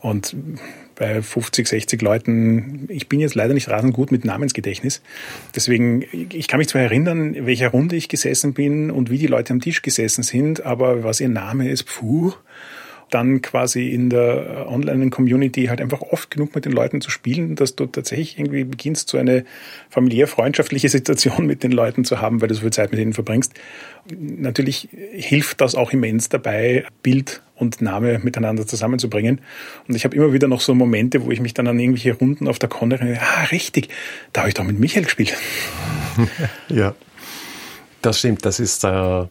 Und 0.00 0.34
bei 0.96 1.22
50, 1.22 1.68
60 1.68 2.02
Leuten. 2.02 2.86
Ich 2.88 3.08
bin 3.08 3.20
jetzt 3.20 3.34
leider 3.34 3.54
nicht 3.54 3.68
rasend 3.68 3.94
gut 3.94 4.10
mit 4.10 4.24
Namensgedächtnis. 4.24 5.02
Deswegen, 5.54 6.04
ich 6.32 6.48
kann 6.48 6.58
mich 6.58 6.68
zwar 6.68 6.82
erinnern, 6.82 7.34
in 7.34 7.46
welcher 7.46 7.68
Runde 7.68 7.96
ich 7.96 8.08
gesessen 8.08 8.54
bin 8.54 8.90
und 8.90 9.10
wie 9.10 9.18
die 9.18 9.26
Leute 9.26 9.52
am 9.52 9.60
Tisch 9.60 9.82
gesessen 9.82 10.22
sind, 10.22 10.64
aber 10.64 11.04
was 11.04 11.20
ihr 11.20 11.28
Name 11.28 11.68
ist, 11.68 11.84
puh, 11.84 12.32
dann 13.10 13.40
quasi 13.40 13.90
in 13.90 14.10
der 14.10 14.66
Online-Community 14.68 15.66
halt 15.66 15.80
einfach 15.80 16.00
oft 16.00 16.30
genug 16.30 16.54
mit 16.54 16.64
den 16.64 16.72
Leuten 16.72 17.00
zu 17.00 17.10
spielen, 17.10 17.54
dass 17.54 17.76
du 17.76 17.86
tatsächlich 17.86 18.38
irgendwie 18.38 18.64
beginnst, 18.64 19.08
so 19.08 19.18
eine 19.18 19.44
familiär-freundschaftliche 19.90 20.88
Situation 20.88 21.46
mit 21.46 21.62
den 21.62 21.72
Leuten 21.72 22.04
zu 22.04 22.20
haben, 22.20 22.40
weil 22.40 22.48
du 22.48 22.54
so 22.54 22.62
viel 22.62 22.72
Zeit 22.72 22.90
mit 22.90 23.00
ihnen 23.00 23.12
verbringst. 23.12 23.54
Natürlich 24.18 24.88
hilft 25.12 25.60
das 25.60 25.74
auch 25.74 25.92
immens 25.92 26.28
dabei, 26.28 26.84
Bild 27.02 27.42
und 27.56 27.80
Name 27.80 28.20
miteinander 28.22 28.66
zusammenzubringen. 28.66 29.40
Und 29.88 29.94
ich 29.94 30.04
habe 30.04 30.14
immer 30.14 30.32
wieder 30.32 30.48
noch 30.48 30.60
so 30.60 30.74
Momente, 30.74 31.24
wo 31.24 31.30
ich 31.30 31.40
mich 31.40 31.54
dann 31.54 31.66
an 31.66 31.78
irgendwelche 31.78 32.14
Runden 32.14 32.48
auf 32.48 32.58
der 32.58 32.68
Con 32.68 32.92
erinnere, 32.92 33.20
ah, 33.20 33.44
richtig, 33.44 33.88
da 34.32 34.42
habe 34.42 34.48
ich 34.48 34.54
doch 34.54 34.64
mit 34.64 34.78
Michael 34.78 35.04
gespielt. 35.04 35.34
ja, 36.68 36.94
das 38.02 38.18
stimmt. 38.18 38.44
Das 38.44 38.60
ist 38.60 38.84
äh, 38.84 39.26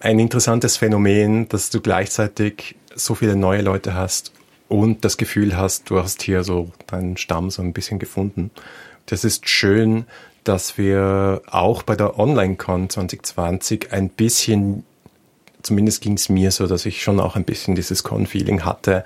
ein 0.00 0.18
interessantes 0.18 0.76
Phänomen, 0.76 1.48
dass 1.48 1.70
du 1.70 1.80
gleichzeitig 1.80 2.76
so 2.94 3.14
viele 3.14 3.36
neue 3.36 3.62
Leute 3.62 3.94
hast 3.94 4.32
und 4.68 5.04
das 5.04 5.16
Gefühl 5.16 5.56
hast, 5.56 5.90
du 5.90 5.98
hast 5.98 6.22
hier 6.22 6.44
so 6.44 6.70
deinen 6.86 7.16
Stamm 7.16 7.50
so 7.50 7.62
ein 7.62 7.72
bisschen 7.72 7.98
gefunden. 7.98 8.50
Das 9.06 9.24
ist 9.24 9.48
schön, 9.48 10.04
dass 10.44 10.78
wir 10.78 11.42
auch 11.50 11.82
bei 11.82 11.96
der 11.96 12.18
Online-Con 12.18 12.88
2020 12.88 13.92
ein 13.92 14.08
bisschen, 14.08 14.84
zumindest 15.62 16.00
ging 16.00 16.14
es 16.14 16.28
mir 16.28 16.50
so, 16.50 16.66
dass 16.66 16.86
ich 16.86 17.02
schon 17.02 17.20
auch 17.20 17.36
ein 17.36 17.44
bisschen 17.44 17.74
dieses 17.74 18.02
Con-Feeling 18.02 18.64
hatte, 18.64 19.04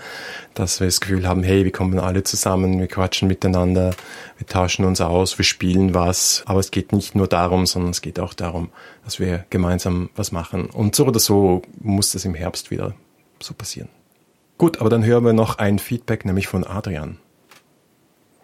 dass 0.54 0.80
wir 0.80 0.86
das 0.86 1.00
Gefühl 1.00 1.26
haben, 1.26 1.42
hey, 1.42 1.64
wir 1.64 1.72
kommen 1.72 1.98
alle 1.98 2.22
zusammen, 2.22 2.78
wir 2.78 2.86
quatschen 2.86 3.28
miteinander, 3.28 3.94
wir 4.38 4.46
tauschen 4.46 4.84
uns 4.84 5.00
aus, 5.00 5.38
wir 5.38 5.44
spielen 5.44 5.94
was, 5.94 6.42
aber 6.46 6.60
es 6.60 6.70
geht 6.70 6.92
nicht 6.92 7.14
nur 7.14 7.26
darum, 7.26 7.66
sondern 7.66 7.90
es 7.90 8.02
geht 8.02 8.20
auch 8.20 8.34
darum, 8.34 8.70
dass 9.04 9.20
wir 9.20 9.44
gemeinsam 9.50 10.10
was 10.16 10.32
machen. 10.32 10.66
Und 10.66 10.94
so 10.94 11.06
oder 11.06 11.20
so 11.20 11.62
muss 11.80 12.12
das 12.12 12.24
im 12.24 12.34
Herbst 12.34 12.70
wieder 12.70 12.94
so 13.40 13.54
passieren. 13.54 13.88
Gut, 14.56 14.80
aber 14.80 14.90
dann 14.90 15.04
hören 15.04 15.24
wir 15.24 15.32
noch 15.32 15.58
ein 15.58 15.78
Feedback, 15.78 16.24
nämlich 16.24 16.46
von 16.46 16.64
Adrian. 16.64 17.18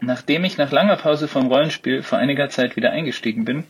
Nachdem 0.00 0.44
ich 0.44 0.56
nach 0.56 0.72
langer 0.72 0.96
Pause 0.96 1.28
vom 1.28 1.46
Rollenspiel 1.46 2.02
vor 2.02 2.18
einiger 2.18 2.48
Zeit 2.48 2.74
wieder 2.76 2.90
eingestiegen 2.90 3.44
bin, 3.44 3.64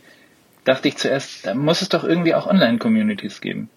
dachte 0.63 0.87
ich 0.87 0.97
zuerst, 0.97 1.45
da 1.45 1.53
muss 1.53 1.81
es 1.81 1.89
doch 1.89 2.03
irgendwie 2.03 2.33
auch 2.33 2.47
Online-Communities 2.47 3.41
geben. 3.41 3.69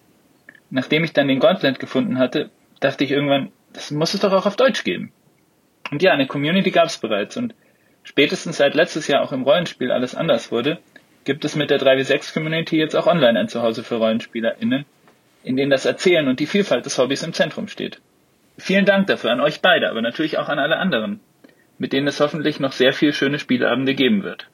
Nachdem 0.69 1.03
ich 1.03 1.13
dann 1.13 1.27
den 1.27 1.39
Gauntlet 1.39 1.79
gefunden 1.79 2.17
hatte, 2.17 2.49
dachte 2.79 3.03
ich 3.03 3.11
irgendwann, 3.11 3.51
das 3.73 3.91
muss 3.91 4.13
es 4.13 4.21
doch 4.21 4.31
auch 4.31 4.45
auf 4.45 4.55
Deutsch 4.55 4.83
geben. 4.83 5.11
Und 5.91 6.01
ja, 6.01 6.11
eine 6.11 6.27
Community 6.27 6.71
gab 6.71 6.87
es 6.87 6.97
bereits 6.97 7.37
und 7.37 7.53
spätestens 8.03 8.57
seit 8.57 8.73
letztes 8.73 9.07
Jahr 9.07 9.21
auch 9.21 9.31
im 9.31 9.43
Rollenspiel 9.43 9.91
alles 9.91 10.15
anders 10.15 10.51
wurde, 10.51 10.79
gibt 11.25 11.45
es 11.45 11.55
mit 11.55 11.69
der 11.69 11.79
3W6 11.79 12.33
Community 12.33 12.77
jetzt 12.77 12.95
auch 12.95 13.07
online 13.07 13.39
ein 13.39 13.49
Zuhause 13.49 13.83
für 13.83 13.95
RollenspielerInnen, 13.95 14.85
in 15.43 15.57
denen 15.57 15.71
das 15.71 15.85
Erzählen 15.85 16.27
und 16.27 16.39
die 16.39 16.45
Vielfalt 16.45 16.85
des 16.85 16.97
Hobbys 16.97 17.23
im 17.23 17.33
Zentrum 17.33 17.67
steht. 17.67 18.01
Vielen 18.57 18.85
Dank 18.85 19.07
dafür 19.07 19.31
an 19.31 19.41
euch 19.41 19.61
beide, 19.61 19.89
aber 19.89 20.01
natürlich 20.01 20.37
auch 20.37 20.49
an 20.49 20.59
alle 20.59 20.77
anderen, 20.77 21.19
mit 21.77 21.93
denen 21.93 22.07
es 22.07 22.19
hoffentlich 22.19 22.59
noch 22.59 22.71
sehr 22.71 22.93
viel 22.93 23.11
schöne 23.11 23.39
Spielabende 23.39 23.95
geben 23.95 24.23
wird. 24.23 24.49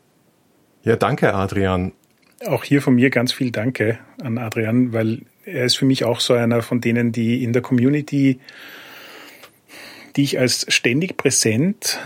Ja, 0.83 0.95
danke, 0.95 1.33
Adrian. 1.33 1.93
Auch 2.47 2.63
hier 2.63 2.81
von 2.81 2.95
mir 2.95 3.11
ganz 3.11 3.31
viel 3.31 3.51
Danke 3.51 3.99
an 4.23 4.39
Adrian, 4.39 4.93
weil 4.93 5.21
er 5.45 5.65
ist 5.65 5.77
für 5.77 5.85
mich 5.85 6.03
auch 6.03 6.19
so 6.19 6.33
einer 6.33 6.61
von 6.61 6.81
denen, 6.81 7.11
die 7.11 7.43
in 7.43 7.53
der 7.53 7.61
Community, 7.61 8.39
die 10.15 10.23
ich 10.23 10.39
als 10.39 10.65
ständig 10.69 11.17
präsent, 11.17 11.99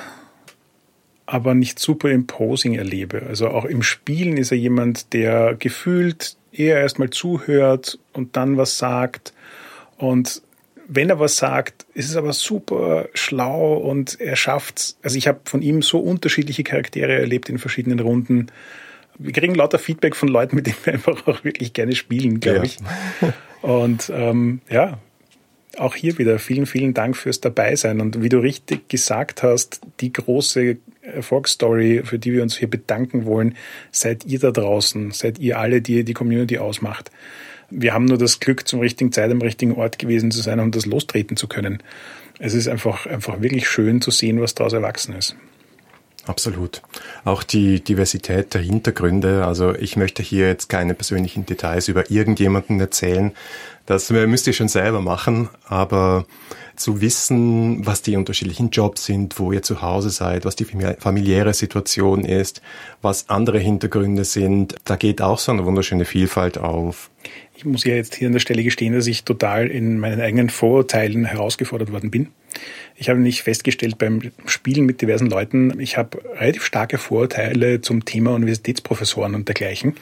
aber 1.25 1.55
nicht 1.55 1.79
super 1.79 2.09
imposing 2.09 2.75
erlebe. 2.75 3.23
Also 3.27 3.49
auch 3.49 3.65
im 3.65 3.81
Spielen 3.81 4.38
ist 4.38 4.51
er 4.51 4.57
jemand, 4.57 5.13
der 5.13 5.55
gefühlt 5.55 6.38
eher 6.51 6.79
erstmal 6.79 7.09
zuhört 7.09 7.99
und 8.13 8.38
dann 8.38 8.57
was 8.57 8.77
sagt. 8.77 9.33
Und 9.97 10.41
wenn 10.88 11.09
er 11.09 11.19
was 11.19 11.38
sagt, 11.38 11.86
ist 11.93 12.09
es 12.09 12.15
aber 12.15 12.31
super 12.33 13.09
schlau 13.13 13.75
und 13.75 14.19
er 14.21 14.36
schafft 14.36 14.95
Also 15.01 15.17
ich 15.17 15.27
habe 15.27 15.41
von 15.45 15.61
ihm 15.61 15.81
so 15.81 15.99
unterschiedliche 15.99 16.63
Charaktere 16.63 17.13
erlebt 17.13 17.49
in 17.49 17.57
verschiedenen 17.57 17.99
Runden. 17.99 18.47
Wir 19.18 19.32
kriegen 19.32 19.55
lauter 19.55 19.80
Feedback 19.80 20.16
von 20.16 20.28
Leuten, 20.28 20.55
mit 20.55 20.68
denen 20.68 20.78
wir 20.84 20.93
einfach 20.93 21.26
auch 21.28 21.43
wirklich 21.43 21.74
gerne 21.74 21.95
spielen, 21.95 22.39
glaube 22.39 22.57
ja. 22.57 22.63
ich. 22.63 22.78
Und 23.61 24.11
ähm, 24.13 24.61
ja, 24.70 24.99
auch 25.78 25.95
hier 25.95 26.18
wieder 26.18 26.39
vielen, 26.39 26.66
vielen 26.66 26.93
Dank 26.93 27.18
fürs 27.18 27.41
Dabeisein. 27.41 28.01
Und 28.01 28.22
wie 28.22 28.30
du 28.30 28.39
richtig 28.39 28.88
gesagt 28.89 29.43
hast, 29.43 29.82
die 29.99 30.13
große 30.13 30.78
Erfolgsstory, 31.01 32.01
für 32.03 32.20
die 32.20 32.34
wir 32.34 32.43
uns 32.43 32.57
hier 32.57 32.70
bedanken 32.70 33.26
wollen, 33.26 33.55
seid 33.91 34.26
ihr 34.26 34.39
da 34.39 34.51
draußen, 34.51 35.11
seid 35.11 35.39
ihr 35.39 35.59
alle, 35.59 35.82
die 35.82 36.03
die 36.03 36.13
Community 36.13 36.57
ausmacht. 36.57 37.11
Wir 37.70 37.93
haben 37.93 38.05
nur 38.05 38.18
das 38.18 38.39
Glück, 38.39 38.68
zum 38.68 38.80
richtigen 38.80 39.11
Zeit 39.11 39.32
am 39.32 39.41
richtigen 39.41 39.74
Ort 39.74 39.97
gewesen 39.99 40.32
zu 40.32 40.41
sein 40.41 40.59
und 40.59 40.76
das 40.76 40.86
lostreten 40.86 41.36
zu 41.36 41.47
können. 41.47 41.82
Es 42.39 42.53
ist 42.53 42.68
einfach, 42.68 43.05
einfach 43.05 43.41
wirklich 43.41 43.68
schön 43.68 44.01
zu 44.01 44.11
sehen, 44.11 44.41
was 44.41 44.55
daraus 44.55 44.74
erwachsen 44.74 45.16
ist. 45.16 45.36
Absolut. 46.28 46.82
Auch 47.23 47.43
die 47.43 47.82
Diversität 47.82 48.53
der 48.53 48.61
Hintergründe. 48.61 49.45
Also 49.45 49.76
ich 49.76 49.95
möchte 49.95 50.23
hier 50.23 50.47
jetzt 50.47 50.69
keine 50.69 50.95
persönlichen 50.95 51.45
Details 51.45 51.88
über 51.88 52.09
irgendjemanden 52.09 52.80
erzählen. 52.80 53.32
Das 53.86 54.09
müsst 54.09 54.47
ihr 54.47 54.53
schon 54.53 54.67
selber 54.67 55.01
machen. 55.01 55.49
Aber 55.67 56.26
zu 56.76 56.99
wissen, 56.99 57.86
was 57.86 58.01
die 58.01 58.17
unterschiedlichen 58.17 58.69
Jobs 58.69 59.05
sind, 59.05 59.39
wo 59.39 59.51
ihr 59.51 59.61
zu 59.61 59.82
Hause 59.82 60.09
seid, 60.09 60.45
was 60.45 60.55
die 60.55 60.65
familiäre 60.65 61.53
Situation 61.53 62.26
ist, 62.26 62.61
was 63.01 63.30
andere 63.30 63.59
Hintergründe 63.59 64.26
sind, 64.26 64.76
da 64.84 64.95
geht 64.95 65.21
auch 65.21 65.39
so 65.39 65.51
eine 65.51 65.65
wunderschöne 65.65 66.05
Vielfalt 66.05 66.57
auf. 66.57 67.09
Ich 67.55 67.65
muss 67.65 67.86
ja 67.86 67.95
jetzt 67.95 68.15
hier 68.15 68.28
an 68.28 68.34
der 68.34 68.39
Stelle 68.39 68.63
gestehen, 68.63 68.93
dass 68.93 69.07
ich 69.07 69.23
total 69.23 69.67
in 69.67 69.99
meinen 69.99 70.19
eigenen 70.19 70.49
Vorurteilen 70.49 71.23
herausgefordert 71.23 71.91
worden 71.91 72.11
bin. 72.11 72.30
Ich 72.96 73.10
habe 73.10 73.20
nicht 73.20 73.43
festgestellt 73.43 73.98
beim 73.98 74.32
Spielen 74.46 74.86
mit 74.86 75.02
diversen 75.02 75.30
Leuten, 75.30 75.80
ich 75.80 75.98
habe 75.98 76.18
relativ 76.36 76.64
starke 76.64 76.98
Vorurteile 76.98 77.82
zum 77.82 78.06
Thema 78.06 78.34
Universitätsprofessoren 78.34 79.36
und 79.36 79.48
dergleichen. 79.48 79.96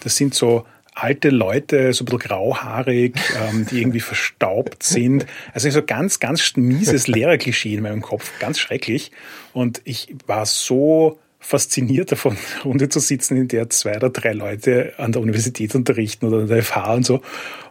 Das 0.00 0.16
sind 0.16 0.34
so 0.34 0.64
alte 0.96 1.28
Leute, 1.28 1.92
so 1.92 2.02
ein 2.02 2.06
bisschen 2.06 2.20
grauhaarig, 2.20 3.16
ähm, 3.48 3.66
die 3.70 3.80
irgendwie 3.80 4.00
verstaubt 4.00 4.82
sind. 4.82 5.26
Also 5.52 5.70
so 5.70 5.82
ganz, 5.82 6.20
ganz 6.20 6.56
mieses 6.56 7.06
Lehrerklischee 7.06 7.74
in 7.74 7.82
meinem 7.82 8.02
Kopf, 8.02 8.32
ganz 8.40 8.58
schrecklich. 8.58 9.12
Und 9.52 9.82
ich 9.84 10.14
war 10.26 10.46
so 10.46 11.18
fasziniert 11.38 12.12
davon, 12.12 12.36
Runde 12.64 12.88
zu 12.88 12.98
sitzen, 12.98 13.36
in 13.36 13.48
der 13.48 13.70
zwei 13.70 13.96
oder 13.96 14.10
drei 14.10 14.32
Leute 14.32 14.94
an 14.96 15.12
der 15.12 15.22
Universität 15.22 15.74
unterrichten 15.74 16.26
oder 16.26 16.38
an 16.38 16.48
der 16.48 16.62
FH 16.62 16.94
und 16.94 17.06
so. 17.06 17.22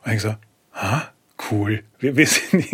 Und 0.06 0.14
ich 0.14 0.22
so, 0.22 0.36
ah, 0.74 1.10
cool. 1.52 1.84
Wir, 2.00 2.16
wir 2.16 2.28
sind 2.28 2.66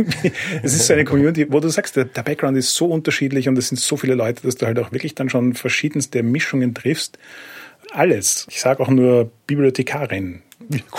es 0.63 0.73
ist 0.73 0.87
so 0.87 0.93
eine 0.93 1.05
Community, 1.05 1.51
wo 1.51 1.59
du 1.59 1.69
sagst, 1.69 1.95
der, 1.95 2.05
der 2.05 2.23
Background 2.23 2.57
ist 2.57 2.73
so 2.73 2.87
unterschiedlich 2.87 3.47
und 3.47 3.57
es 3.57 3.69
sind 3.69 3.79
so 3.79 3.97
viele 3.97 4.15
Leute, 4.15 4.43
dass 4.43 4.55
du 4.55 4.65
halt 4.65 4.79
auch 4.79 4.91
wirklich 4.91 5.15
dann 5.15 5.29
schon 5.29 5.53
verschiedenste 5.53 6.23
Mischungen 6.23 6.73
triffst. 6.73 7.17
Alles. 7.91 8.47
Ich 8.49 8.61
sage 8.61 8.81
auch 8.81 8.89
nur 8.89 9.31
Bibliothekarin. 9.47 10.41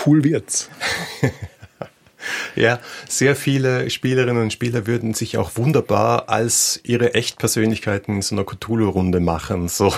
Cool 0.05 0.23
wird's? 0.23 0.69
Ja, 2.55 2.79
sehr 3.07 3.35
viele 3.35 3.89
Spielerinnen 3.89 4.43
und 4.43 4.53
Spieler 4.53 4.87
würden 4.87 5.13
sich 5.13 5.37
auch 5.37 5.51
wunderbar 5.55 6.29
als 6.29 6.79
ihre 6.83 7.13
Echtpersönlichkeiten 7.13 8.15
in 8.15 8.21
so 8.21 8.35
einer 8.35 8.45
Cthulhu-Runde 8.45 9.19
machen. 9.19 9.67
So 9.67 9.93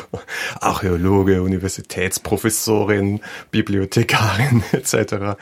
Archäologe, 0.60 1.42
Universitätsprofessorin, 1.42 3.22
Bibliothekarin 3.52 4.64
etc. 4.72 5.38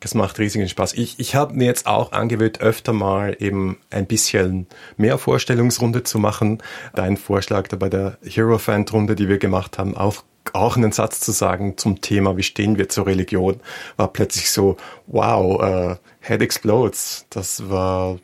Das 0.00 0.14
macht 0.14 0.38
riesigen 0.38 0.68
Spaß. 0.68 0.94
Ich, 0.94 1.18
ich 1.18 1.34
habe 1.34 1.54
mir 1.54 1.66
jetzt 1.66 1.86
auch 1.86 2.12
angewöhnt, 2.12 2.60
öfter 2.60 2.92
mal 2.92 3.36
eben 3.38 3.78
ein 3.90 4.06
bisschen 4.06 4.66
mehr 4.96 5.18
Vorstellungsrunde 5.18 6.02
zu 6.02 6.18
machen. 6.18 6.62
Dein 6.94 7.16
Vorschlag 7.16 7.68
da 7.68 7.76
bei 7.76 7.88
der 7.88 8.18
Hero-Fan-Runde, 8.24 9.14
die 9.14 9.28
wir 9.28 9.38
gemacht 9.38 9.78
haben, 9.78 9.96
auch 9.96 10.24
auch 10.52 10.76
einen 10.76 10.92
Satz 10.92 11.20
zu 11.20 11.32
sagen 11.32 11.76
zum 11.76 12.00
Thema, 12.00 12.36
wie 12.36 12.42
stehen 12.42 12.78
wir 12.78 12.88
zur 12.88 13.06
Religion, 13.06 13.60
war 13.96 14.08
plötzlich 14.08 14.50
so, 14.50 14.76
wow, 15.06 15.62
äh, 15.62 15.96
Head 16.20 16.42
Explodes. 16.42 17.26
Das 17.30 17.68
war, 17.68 18.18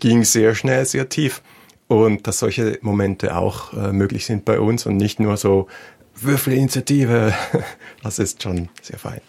ging 0.00 0.24
sehr 0.24 0.54
schnell, 0.54 0.84
sehr 0.84 1.08
tief. 1.08 1.42
Und 1.88 2.26
dass 2.26 2.40
solche 2.40 2.78
Momente 2.82 3.36
auch 3.36 3.72
äh, 3.72 3.92
möglich 3.92 4.26
sind 4.26 4.44
bei 4.44 4.58
uns 4.58 4.86
und 4.86 4.96
nicht 4.96 5.20
nur 5.20 5.36
so 5.36 5.68
Würfelinitiative, 6.16 7.32
das 8.02 8.18
ist 8.18 8.42
schon 8.42 8.68
sehr 8.82 8.98
fein. 8.98 9.20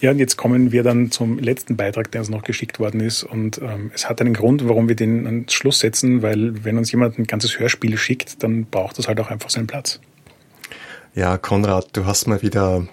Ja, 0.00 0.12
und 0.12 0.18
jetzt 0.18 0.36
kommen 0.36 0.70
wir 0.70 0.84
dann 0.84 1.10
zum 1.10 1.38
letzten 1.38 1.76
Beitrag, 1.76 2.12
der 2.12 2.20
uns 2.20 2.30
noch 2.30 2.44
geschickt 2.44 2.78
worden 2.78 3.00
ist. 3.00 3.24
Und 3.24 3.58
ähm, 3.58 3.90
es 3.92 4.08
hat 4.08 4.20
einen 4.20 4.34
Grund, 4.34 4.68
warum 4.68 4.88
wir 4.88 4.94
den 4.94 5.26
ans 5.26 5.52
Schluss 5.52 5.80
setzen, 5.80 6.22
weil 6.22 6.64
wenn 6.64 6.78
uns 6.78 6.92
jemand 6.92 7.18
ein 7.18 7.24
ganzes 7.24 7.58
Hörspiel 7.58 7.96
schickt, 7.96 8.42
dann 8.44 8.66
braucht 8.66 8.98
das 8.98 9.08
halt 9.08 9.18
auch 9.18 9.28
einfach 9.28 9.50
seinen 9.50 9.66
Platz. 9.66 10.00
Ja, 11.18 11.36
Konrad, 11.36 11.88
du 11.96 12.06
hast 12.06 12.28
mal 12.28 12.42
wieder 12.42 12.86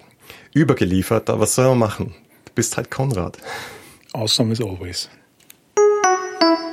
übergeliefert, 0.52 1.30
aber 1.30 1.42
was 1.42 1.54
soll 1.54 1.68
man 1.68 1.78
machen? 1.78 2.12
Du 2.44 2.52
bist 2.56 2.76
halt 2.76 2.90
Konrad. 2.90 3.38
Awesome 4.14 4.50
as 4.50 4.60
always. 4.60 5.08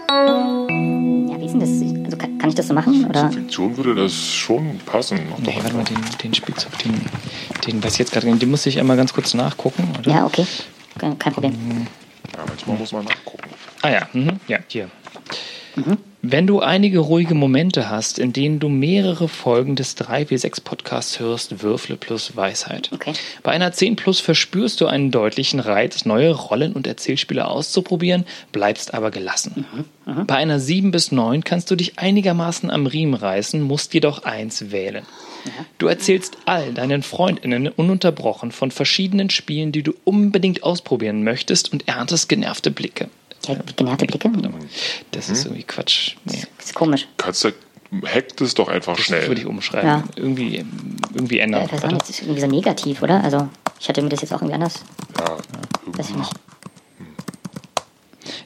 Ja, 0.10 1.40
wie 1.40 1.46
ist 1.46 1.52
denn 1.52 1.60
das? 1.60 2.06
Also 2.06 2.18
kann, 2.18 2.40
kann 2.40 2.50
ich 2.50 2.56
das 2.56 2.70
so 2.70 2.74
machen? 2.74 3.06
Oder? 3.06 3.30
Zur 3.30 3.32
Fiktion 3.34 3.78
würde 3.78 3.94
das 3.94 4.16
schon 4.16 4.80
passen. 4.88 5.20
Nee, 5.46 5.60
warte 5.62 5.76
mal, 5.76 5.84
den, 5.84 6.00
den 6.24 6.34
Spielzug, 6.34 6.76
den, 6.80 7.00
den 7.68 7.84
weiß 7.84 7.94
ich 7.94 8.00
jetzt 8.00 8.14
gerade, 8.14 8.36
den 8.36 8.50
muss 8.50 8.66
ich 8.66 8.80
einmal 8.80 8.98
ganz 8.98 9.14
kurz 9.14 9.36
nachgucken. 9.36 9.94
Oder? 10.00 10.10
Ja, 10.10 10.26
okay. 10.26 10.48
Kein, 10.98 11.20
kein 11.20 11.34
Problem. 11.34 11.86
Ja, 12.36 12.46
manchmal 12.48 12.78
muss 12.78 12.92
man 12.92 13.06
nachgucken. 13.06 13.52
Ah 13.84 13.92
ja, 13.92 14.10
mhm. 14.12 14.40
ja, 14.48 14.58
hier. 14.68 14.90
Mhm. 15.76 16.00
Wenn 16.26 16.48
du 16.48 16.62
einige 16.62 17.00
ruhige 17.00 17.34
Momente 17.34 17.90
hast, 17.90 18.18
in 18.18 18.32
denen 18.32 18.62
du 18.62 18.70
mehrere 18.70 19.28
Folgen 19.28 19.76
des 19.76 19.98
3W6 19.98 20.64
Podcasts 20.64 21.20
hörst, 21.20 21.62
Würfle 21.62 21.98
plus 21.98 22.38
Weisheit. 22.38 22.90
Okay. 22.94 23.12
Bei 23.44 23.52
einer 23.52 23.74
10 23.74 23.98
plus 23.98 24.22
verspürst 24.22 24.80
du 24.80 24.88
einen 24.88 25.12
deutlichen 25.12 25.60
Reiz, 25.60 26.06
neue 26.06 26.32
Rollen 26.32 26.72
und 26.72 26.88
Erzählspiele 26.88 27.46
auszuprobieren, 27.46 28.24
bleibst 28.54 28.94
aber 28.94 29.12
gelassen. 29.12 29.66
Mhm. 30.06 30.14
Mhm. 30.14 30.26
Bei 30.26 30.36
einer 30.36 30.62
7 30.62 30.92
bis 30.92 31.12
9 31.12 31.44
kannst 31.44 31.70
du 31.70 31.76
dich 31.76 32.00
einigermaßen 32.00 32.70
am 32.70 32.88
Riemen 32.88 33.16
reißen, 33.16 33.62
musst 33.62 33.94
jedoch 33.94 34.24
eins 34.24 34.72
wählen. 34.72 35.06
Du 35.78 35.88
erzählst 35.88 36.38
all 36.46 36.72
deinen 36.74 37.04
Freundinnen 37.04 37.68
ununterbrochen 37.68 38.54
von 38.54 38.72
verschiedenen 38.72 39.30
Spielen, 39.30 39.74
die 39.74 39.84
du 39.84 39.94
unbedingt 40.06 40.64
ausprobieren 40.64 41.26
möchtest 41.26 41.74
und 41.74 41.90
erntest 41.90 42.30
genervte 42.30 42.72
Blicke. 42.72 43.10
Genervte 43.76 44.06
Blicke? 44.06 44.32
Das 45.12 45.30
ist 45.30 45.46
irgendwie 45.46 45.64
Quatsch. 45.64 46.16
Nee. 46.26 46.44
Das 46.58 46.68
ist 46.68 46.76
komisch. 46.76 47.08
Kannst 47.18 47.44
du 47.44 47.52
hackt 48.02 48.42
es 48.42 48.54
doch 48.54 48.70
einfach 48.70 48.96
das 48.96 49.06
schnell. 49.06 49.28
würde 49.28 49.42
ich 49.42 49.48
umschreiben. 49.48 49.88
Ja. 49.88 50.04
Irgendwie, 50.16 50.66
irgendwie 51.14 51.40
ändern. 51.40 51.70
Ja, 51.72 51.88
das 51.90 52.10
ist 52.10 52.22
irgendwie 52.22 52.42
so 52.42 52.48
negativ, 52.48 53.02
oder? 53.02 53.24
Also, 53.24 53.50
ich 53.80 53.88
hatte 53.88 54.02
mir 54.02 54.10
das 54.10 54.22
jetzt 54.22 54.34
auch 54.34 54.38
irgendwie 54.38 54.56
anders. 54.56 54.84
Ja, 55.20 55.38
Weiß 55.86 56.10
ich 56.10 56.16
nicht. 56.16 56.32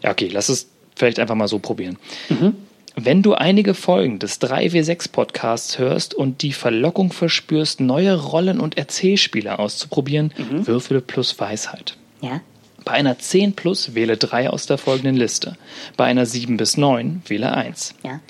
Ja, 0.03 0.11
okay, 0.11 0.29
lass 0.31 0.49
es 0.49 0.67
vielleicht 0.95 1.19
einfach 1.19 1.35
mal 1.35 1.47
so 1.47 1.59
probieren. 1.59 1.97
Mhm. 2.29 2.55
Wenn 2.95 3.21
du 3.21 3.35
einige 3.35 3.75
Folgen 3.75 4.17
des 4.17 4.41
3W6 4.41 5.11
Podcasts 5.11 5.77
hörst 5.77 6.15
und 6.15 6.41
die 6.41 6.51
Verlockung 6.51 7.11
verspürst, 7.11 7.79
neue 7.79 8.15
Rollen 8.15 8.59
und 8.59 8.77
Erzählspiele 8.77 9.59
auszuprobieren, 9.59 10.33
mhm. 10.37 10.65
Würfel 10.65 11.01
plus 11.01 11.39
Weisheit. 11.39 11.95
Ja. 12.21 12.41
Bei 12.87 12.93
einer 12.93 13.19
10 13.19 13.51
plus 13.51 13.95
wähle 13.95 14.15
3 14.15 14.49
aus 14.49 14.65
der 14.65 14.77
folgenden 14.77 15.17
Liste. 15.17 15.57
Bei 15.97 16.05
einer 16.05 16.25
7 16.25 16.55
bis 16.55 16.77
9 16.77 17.21
wähle 17.27 17.51
1. 17.51 17.95
Ja. 18.01 18.21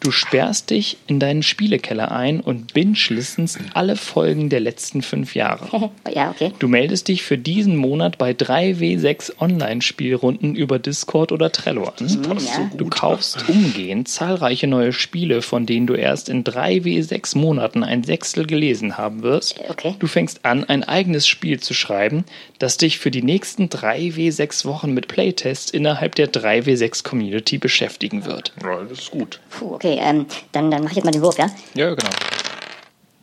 Du 0.00 0.12
sperrst 0.12 0.70
dich 0.70 0.96
in 1.06 1.18
deinen 1.18 1.42
Spielekeller 1.42 2.12
ein 2.12 2.40
und 2.40 2.72
binge-listenst 2.72 3.58
alle 3.74 3.96
Folgen 3.96 4.48
der 4.48 4.60
letzten 4.60 5.02
fünf 5.02 5.34
Jahre. 5.34 5.90
ja, 6.14 6.30
okay. 6.30 6.52
Du 6.58 6.68
meldest 6.68 7.08
dich 7.08 7.22
für 7.22 7.36
diesen 7.36 7.76
Monat 7.76 8.16
bei 8.16 8.30
3W6 8.30 9.40
Online-Spielrunden 9.40 10.54
über 10.54 10.78
Discord 10.78 11.32
oder 11.32 11.50
Trello 11.50 11.84
an. 11.84 12.06
Mhm, 12.06 12.38
ja. 12.38 12.70
Du 12.76 12.86
kaufst 12.88 13.48
umgehend 13.48 14.08
zahlreiche 14.08 14.66
neue 14.66 14.92
Spiele, 14.92 15.42
von 15.42 15.66
denen 15.66 15.86
du 15.86 15.94
erst 15.94 16.28
in 16.28 16.44
3W6 16.44 17.36
Monaten 17.36 17.82
ein 17.82 18.04
Sechstel 18.04 18.46
gelesen 18.46 18.98
haben 18.98 19.22
wirst. 19.22 19.60
Okay. 19.68 19.96
Du 19.98 20.06
fängst 20.06 20.44
an, 20.44 20.64
ein 20.64 20.84
eigenes 20.84 21.26
Spiel 21.26 21.58
zu 21.60 21.74
schreiben, 21.74 22.24
das 22.58 22.76
dich 22.76 22.98
für 22.98 23.10
die 23.10 23.22
nächsten 23.22 23.66
3W6 23.68 24.64
Wochen 24.64 24.92
mit 24.92 25.08
Playtests 25.08 25.70
innerhalb 25.70 26.14
der 26.14 26.30
3W6 26.30 27.02
Community 27.02 27.58
beschäftigen 27.58 28.24
wird. 28.24 28.52
Ja, 28.62 28.82
das 28.84 29.00
ist 29.00 29.10
gut. 29.10 29.40
Puh, 29.50 29.74
okay. 29.74 29.87
Okay, 29.88 29.98
ähm, 30.02 30.26
dann, 30.52 30.70
dann 30.70 30.82
mache 30.82 30.92
ich 30.92 30.96
jetzt 30.96 31.04
mal 31.06 31.12
den 31.12 31.22
Wurf, 31.22 31.38
ja? 31.38 31.46
Ja, 31.72 31.94
genau. 31.94 32.10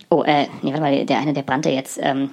Oh, 0.09 0.24
äh, 0.24 0.47
nee, 0.63 0.72
warte 0.72 0.82
mal, 0.82 1.05
der 1.05 1.20
eine, 1.20 1.32
der 1.32 1.43
brannte 1.43 1.70
jetzt. 1.70 1.99
Ähm, 2.01 2.32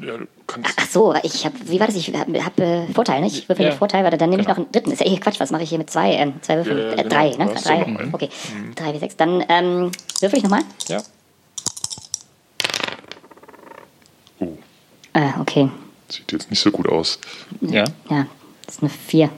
ja, 0.00 0.16
du 0.16 0.26
kannst. 0.46 0.70
Ach 0.76 0.86
so, 0.86 1.14
ich 1.24 1.44
habe, 1.44 1.56
wie 1.64 1.80
war 1.80 1.88
das? 1.88 1.96
Ich 1.96 2.14
habe 2.14 2.44
hab, 2.44 2.58
äh, 2.60 2.86
Vorteil, 2.92 3.20
ne? 3.20 3.26
Ich 3.26 3.48
würfel 3.48 3.64
ja. 3.64 3.70
mit 3.70 3.78
Vorteil, 3.78 4.04
warte, 4.04 4.16
dann 4.16 4.30
nehme 4.30 4.44
genau. 4.44 4.52
ich 4.52 4.58
noch 4.58 4.64
einen 4.64 4.72
dritten. 4.72 4.92
Ist 4.92 5.00
ja 5.00 5.06
eh 5.06 5.16
Quatsch, 5.16 5.40
was 5.40 5.50
mache 5.50 5.64
ich 5.64 5.70
hier 5.70 5.78
mit 5.78 5.90
zwei, 5.90 6.12
ähm, 6.12 6.34
zwei 6.42 6.56
Würfeln? 6.56 6.78
Ja, 6.78 6.92
äh, 6.92 6.96
genau. 6.96 7.08
Drei, 7.08 7.30
ne? 7.30 7.54
Drei. 7.64 8.08
Okay, 8.12 8.28
mhm. 8.54 8.74
drei 8.76 8.94
wie 8.94 8.98
sechs. 8.98 9.16
Dann 9.16 9.44
ähm, 9.48 9.90
würfel 10.20 10.38
ich 10.38 10.44
nochmal. 10.44 10.62
Ja. 10.86 11.02
Oh. 14.38 14.56
Äh, 15.14 15.30
okay. 15.40 15.68
Sieht 16.08 16.30
jetzt 16.30 16.48
nicht 16.48 16.60
so 16.60 16.70
gut 16.70 16.88
aus. 16.88 17.18
Ja. 17.60 17.84
Ja, 18.08 18.26
das 18.66 18.76
ist 18.76 18.82
eine 18.82 18.90
vier. 18.90 19.30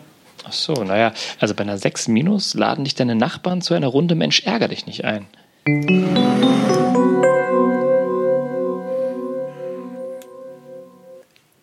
Ach 0.48 0.52
so, 0.52 0.74
naja, 0.84 1.12
also 1.40 1.54
bei 1.54 1.64
einer 1.64 1.76
6 1.76 2.06
minus 2.06 2.54
laden 2.54 2.84
dich 2.84 2.94
deine 2.94 3.16
Nachbarn 3.16 3.62
zu 3.62 3.74
einer 3.74 3.88
Runde 3.88 4.14
Mensch 4.14 4.42
ärger 4.44 4.68
dich 4.68 4.86
nicht 4.86 5.04
ein. 5.04 5.26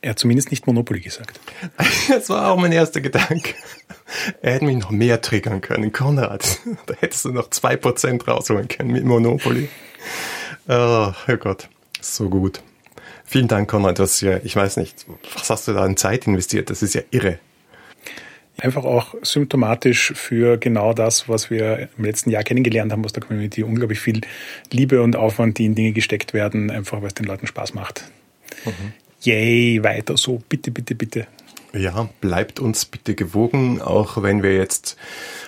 Er 0.01 0.09
hat 0.09 0.19
zumindest 0.19 0.51
nicht 0.51 0.67
Monopoly 0.67 0.99
gesagt. 0.99 1.39
Das 2.09 2.27
war 2.27 2.51
auch 2.51 2.57
mein 2.57 2.73
erster 2.73 2.99
Gedanke. 2.99 3.53
Er 4.41 4.55
hätte 4.55 4.65
mich 4.65 4.75
noch 4.75 4.91
mehr 4.91 5.21
triggern 5.21 5.61
können. 5.61 5.93
Konrad, 5.93 6.59
da 6.85 6.93
hättest 6.95 7.23
du 7.23 7.29
noch 7.31 7.49
2% 7.49 8.25
rausholen 8.25 8.67
können 8.67 8.91
mit 8.91 9.05
Monopoly. 9.05 9.69
Oh, 10.67 11.13
Herrgott, 11.25 11.69
so 12.01 12.27
gut. 12.27 12.61
Vielen 13.23 13.47
Dank, 13.47 13.69
Konrad. 13.69 13.99
Du 13.99 14.03
hast 14.03 14.19
ja, 14.19 14.41
ich 14.43 14.57
weiß 14.57 14.75
nicht, 14.75 15.05
was 15.35 15.49
hast 15.49 15.69
du 15.69 15.73
da 15.73 15.83
an 15.83 15.95
Zeit 15.95 16.27
investiert? 16.27 16.69
Das 16.69 16.83
ist 16.83 16.95
ja 16.95 17.01
irre. 17.11 17.39
Einfach 18.63 18.85
auch 18.85 19.13
symptomatisch 19.23 20.13
für 20.15 20.55
genau 20.57 20.93
das, 20.93 21.27
was 21.27 21.49
wir 21.49 21.89
im 21.97 22.05
letzten 22.05 22.29
Jahr 22.29 22.43
kennengelernt 22.43 22.93
haben 22.93 23.03
aus 23.03 23.11
der 23.11 23.21
Community. 23.21 23.61
Unglaublich 23.61 23.99
viel 23.99 24.21
Liebe 24.71 25.01
und 25.03 25.17
Aufwand, 25.17 25.57
die 25.57 25.65
in 25.65 25.75
Dinge 25.75 25.91
gesteckt 25.91 26.33
werden, 26.33 26.71
einfach 26.71 27.01
weil 27.01 27.09
es 27.09 27.13
den 27.13 27.25
Leuten 27.25 27.45
Spaß 27.45 27.73
macht. 27.73 28.05
Mhm. 28.63 28.93
Yay, 29.19 29.83
weiter 29.83 30.15
so, 30.15 30.41
bitte, 30.47 30.71
bitte, 30.71 30.95
bitte. 30.95 31.27
Ja, 31.73 32.07
bleibt 32.21 32.61
uns 32.61 32.85
bitte 32.85 33.15
gewogen, 33.15 33.81
auch 33.81 34.23
wenn 34.23 34.43
wir 34.43 34.55
jetzt 34.55 34.95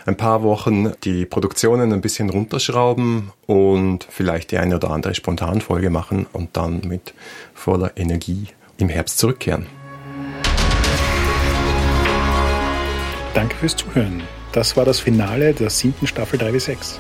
ein 0.06 0.18
paar 0.18 0.44
Wochen 0.44 0.92
die 1.06 1.26
Produktionen 1.26 1.94
ein 1.94 2.02
bisschen 2.02 2.30
runterschrauben 2.30 3.32
und 3.46 4.06
vielleicht 4.10 4.52
die 4.52 4.58
eine 4.58 4.76
oder 4.76 4.92
andere 4.92 5.16
Spontanfolge 5.16 5.90
machen 5.90 6.26
und 6.34 6.58
dann 6.58 6.82
mit 6.86 7.14
voller 7.54 7.96
Energie 7.96 8.48
im 8.78 8.90
Herbst 8.90 9.20
zurückkehren. 9.20 9.68
Danke 13.36 13.58
fürs 13.58 13.76
Zuhören. 13.76 14.24
Das 14.54 14.78
war 14.78 14.86
das 14.86 15.02
Finale 15.02 15.54
der 15.54 15.70
siebten 15.70 16.08
Staffel 16.08 16.40
3W6. 16.40 16.96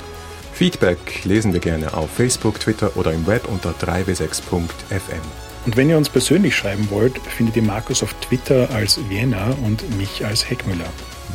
Feedback 0.54 1.24
lesen 1.24 1.54
wir 1.54 1.62
gerne 1.62 1.94
auf 1.94 2.12
Facebook, 2.12 2.60
Twitter 2.60 2.98
oder 2.98 3.14
im 3.14 3.26
Web 3.26 3.48
unter 3.48 3.72
3w6.fm. 3.72 5.22
Und 5.66 5.78
wenn 5.78 5.90
ihr 5.90 5.98
uns 5.98 6.10
persönlich 6.10 6.54
schreiben 6.54 6.90
wollt, 6.92 7.18
findet 7.20 7.56
ihr 7.56 7.64
Markus 7.64 8.04
auf 8.04 8.14
Twitter 8.16 8.70
als 8.72 9.00
Vienna 9.10 9.56
und 9.64 9.98
mich 9.98 10.26
als 10.26 10.50
Heckmüller. 10.50 10.86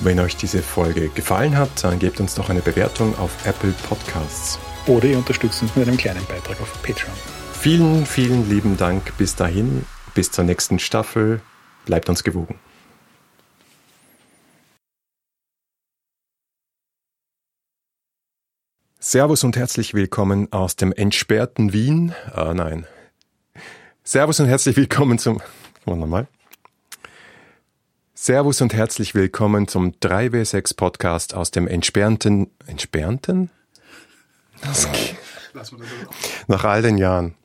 Wenn 0.02 0.20
euch 0.20 0.36
diese 0.36 0.62
Folge 0.62 1.08
gefallen 1.08 1.56
hat, 1.56 1.82
dann 1.82 1.98
gebt 1.98 2.20
uns 2.20 2.34
doch 2.34 2.50
eine 2.50 2.60
Bewertung 2.60 3.18
auf 3.18 3.30
Apple 3.46 3.72
Podcasts. 3.88 4.58
Oder 4.86 5.06
ihr 5.06 5.16
unterstützt 5.16 5.62
uns 5.62 5.74
mit 5.76 5.88
einem 5.88 5.96
kleinen 5.96 6.24
Beitrag 6.26 6.60
auf 6.60 6.74
Patreon. 6.82 7.16
Vielen, 7.54 8.04
vielen 8.04 8.50
lieben 8.50 8.76
Dank 8.76 9.16
bis 9.16 9.34
dahin, 9.34 9.86
bis 10.14 10.30
zur 10.30 10.44
nächsten 10.44 10.78
Staffel. 10.78 11.40
Bleibt 11.86 12.10
uns 12.10 12.22
gewogen. 12.22 12.58
Servus 19.02 19.44
und 19.44 19.56
herzlich 19.56 19.94
willkommen 19.94 20.52
aus 20.52 20.76
dem 20.76 20.92
entsperrten 20.92 21.72
Wien. 21.72 22.14
Ah, 22.34 22.52
nein, 22.52 22.86
Servus 24.04 24.40
und 24.40 24.46
herzlich 24.46 24.76
willkommen 24.76 25.18
zum. 25.18 25.40
Nochmal. 25.86 26.28
Servus 28.12 28.60
und 28.60 28.74
herzlich 28.74 29.14
willkommen 29.14 29.68
zum 29.68 29.92
3W6 29.92 30.76
Podcast 30.76 31.34
aus 31.34 31.50
dem 31.50 31.66
entsperrten. 31.66 32.50
Entsperrten? 32.66 33.48
Nach 36.46 36.64
all 36.64 36.82
den 36.82 36.98
Jahren. 36.98 37.34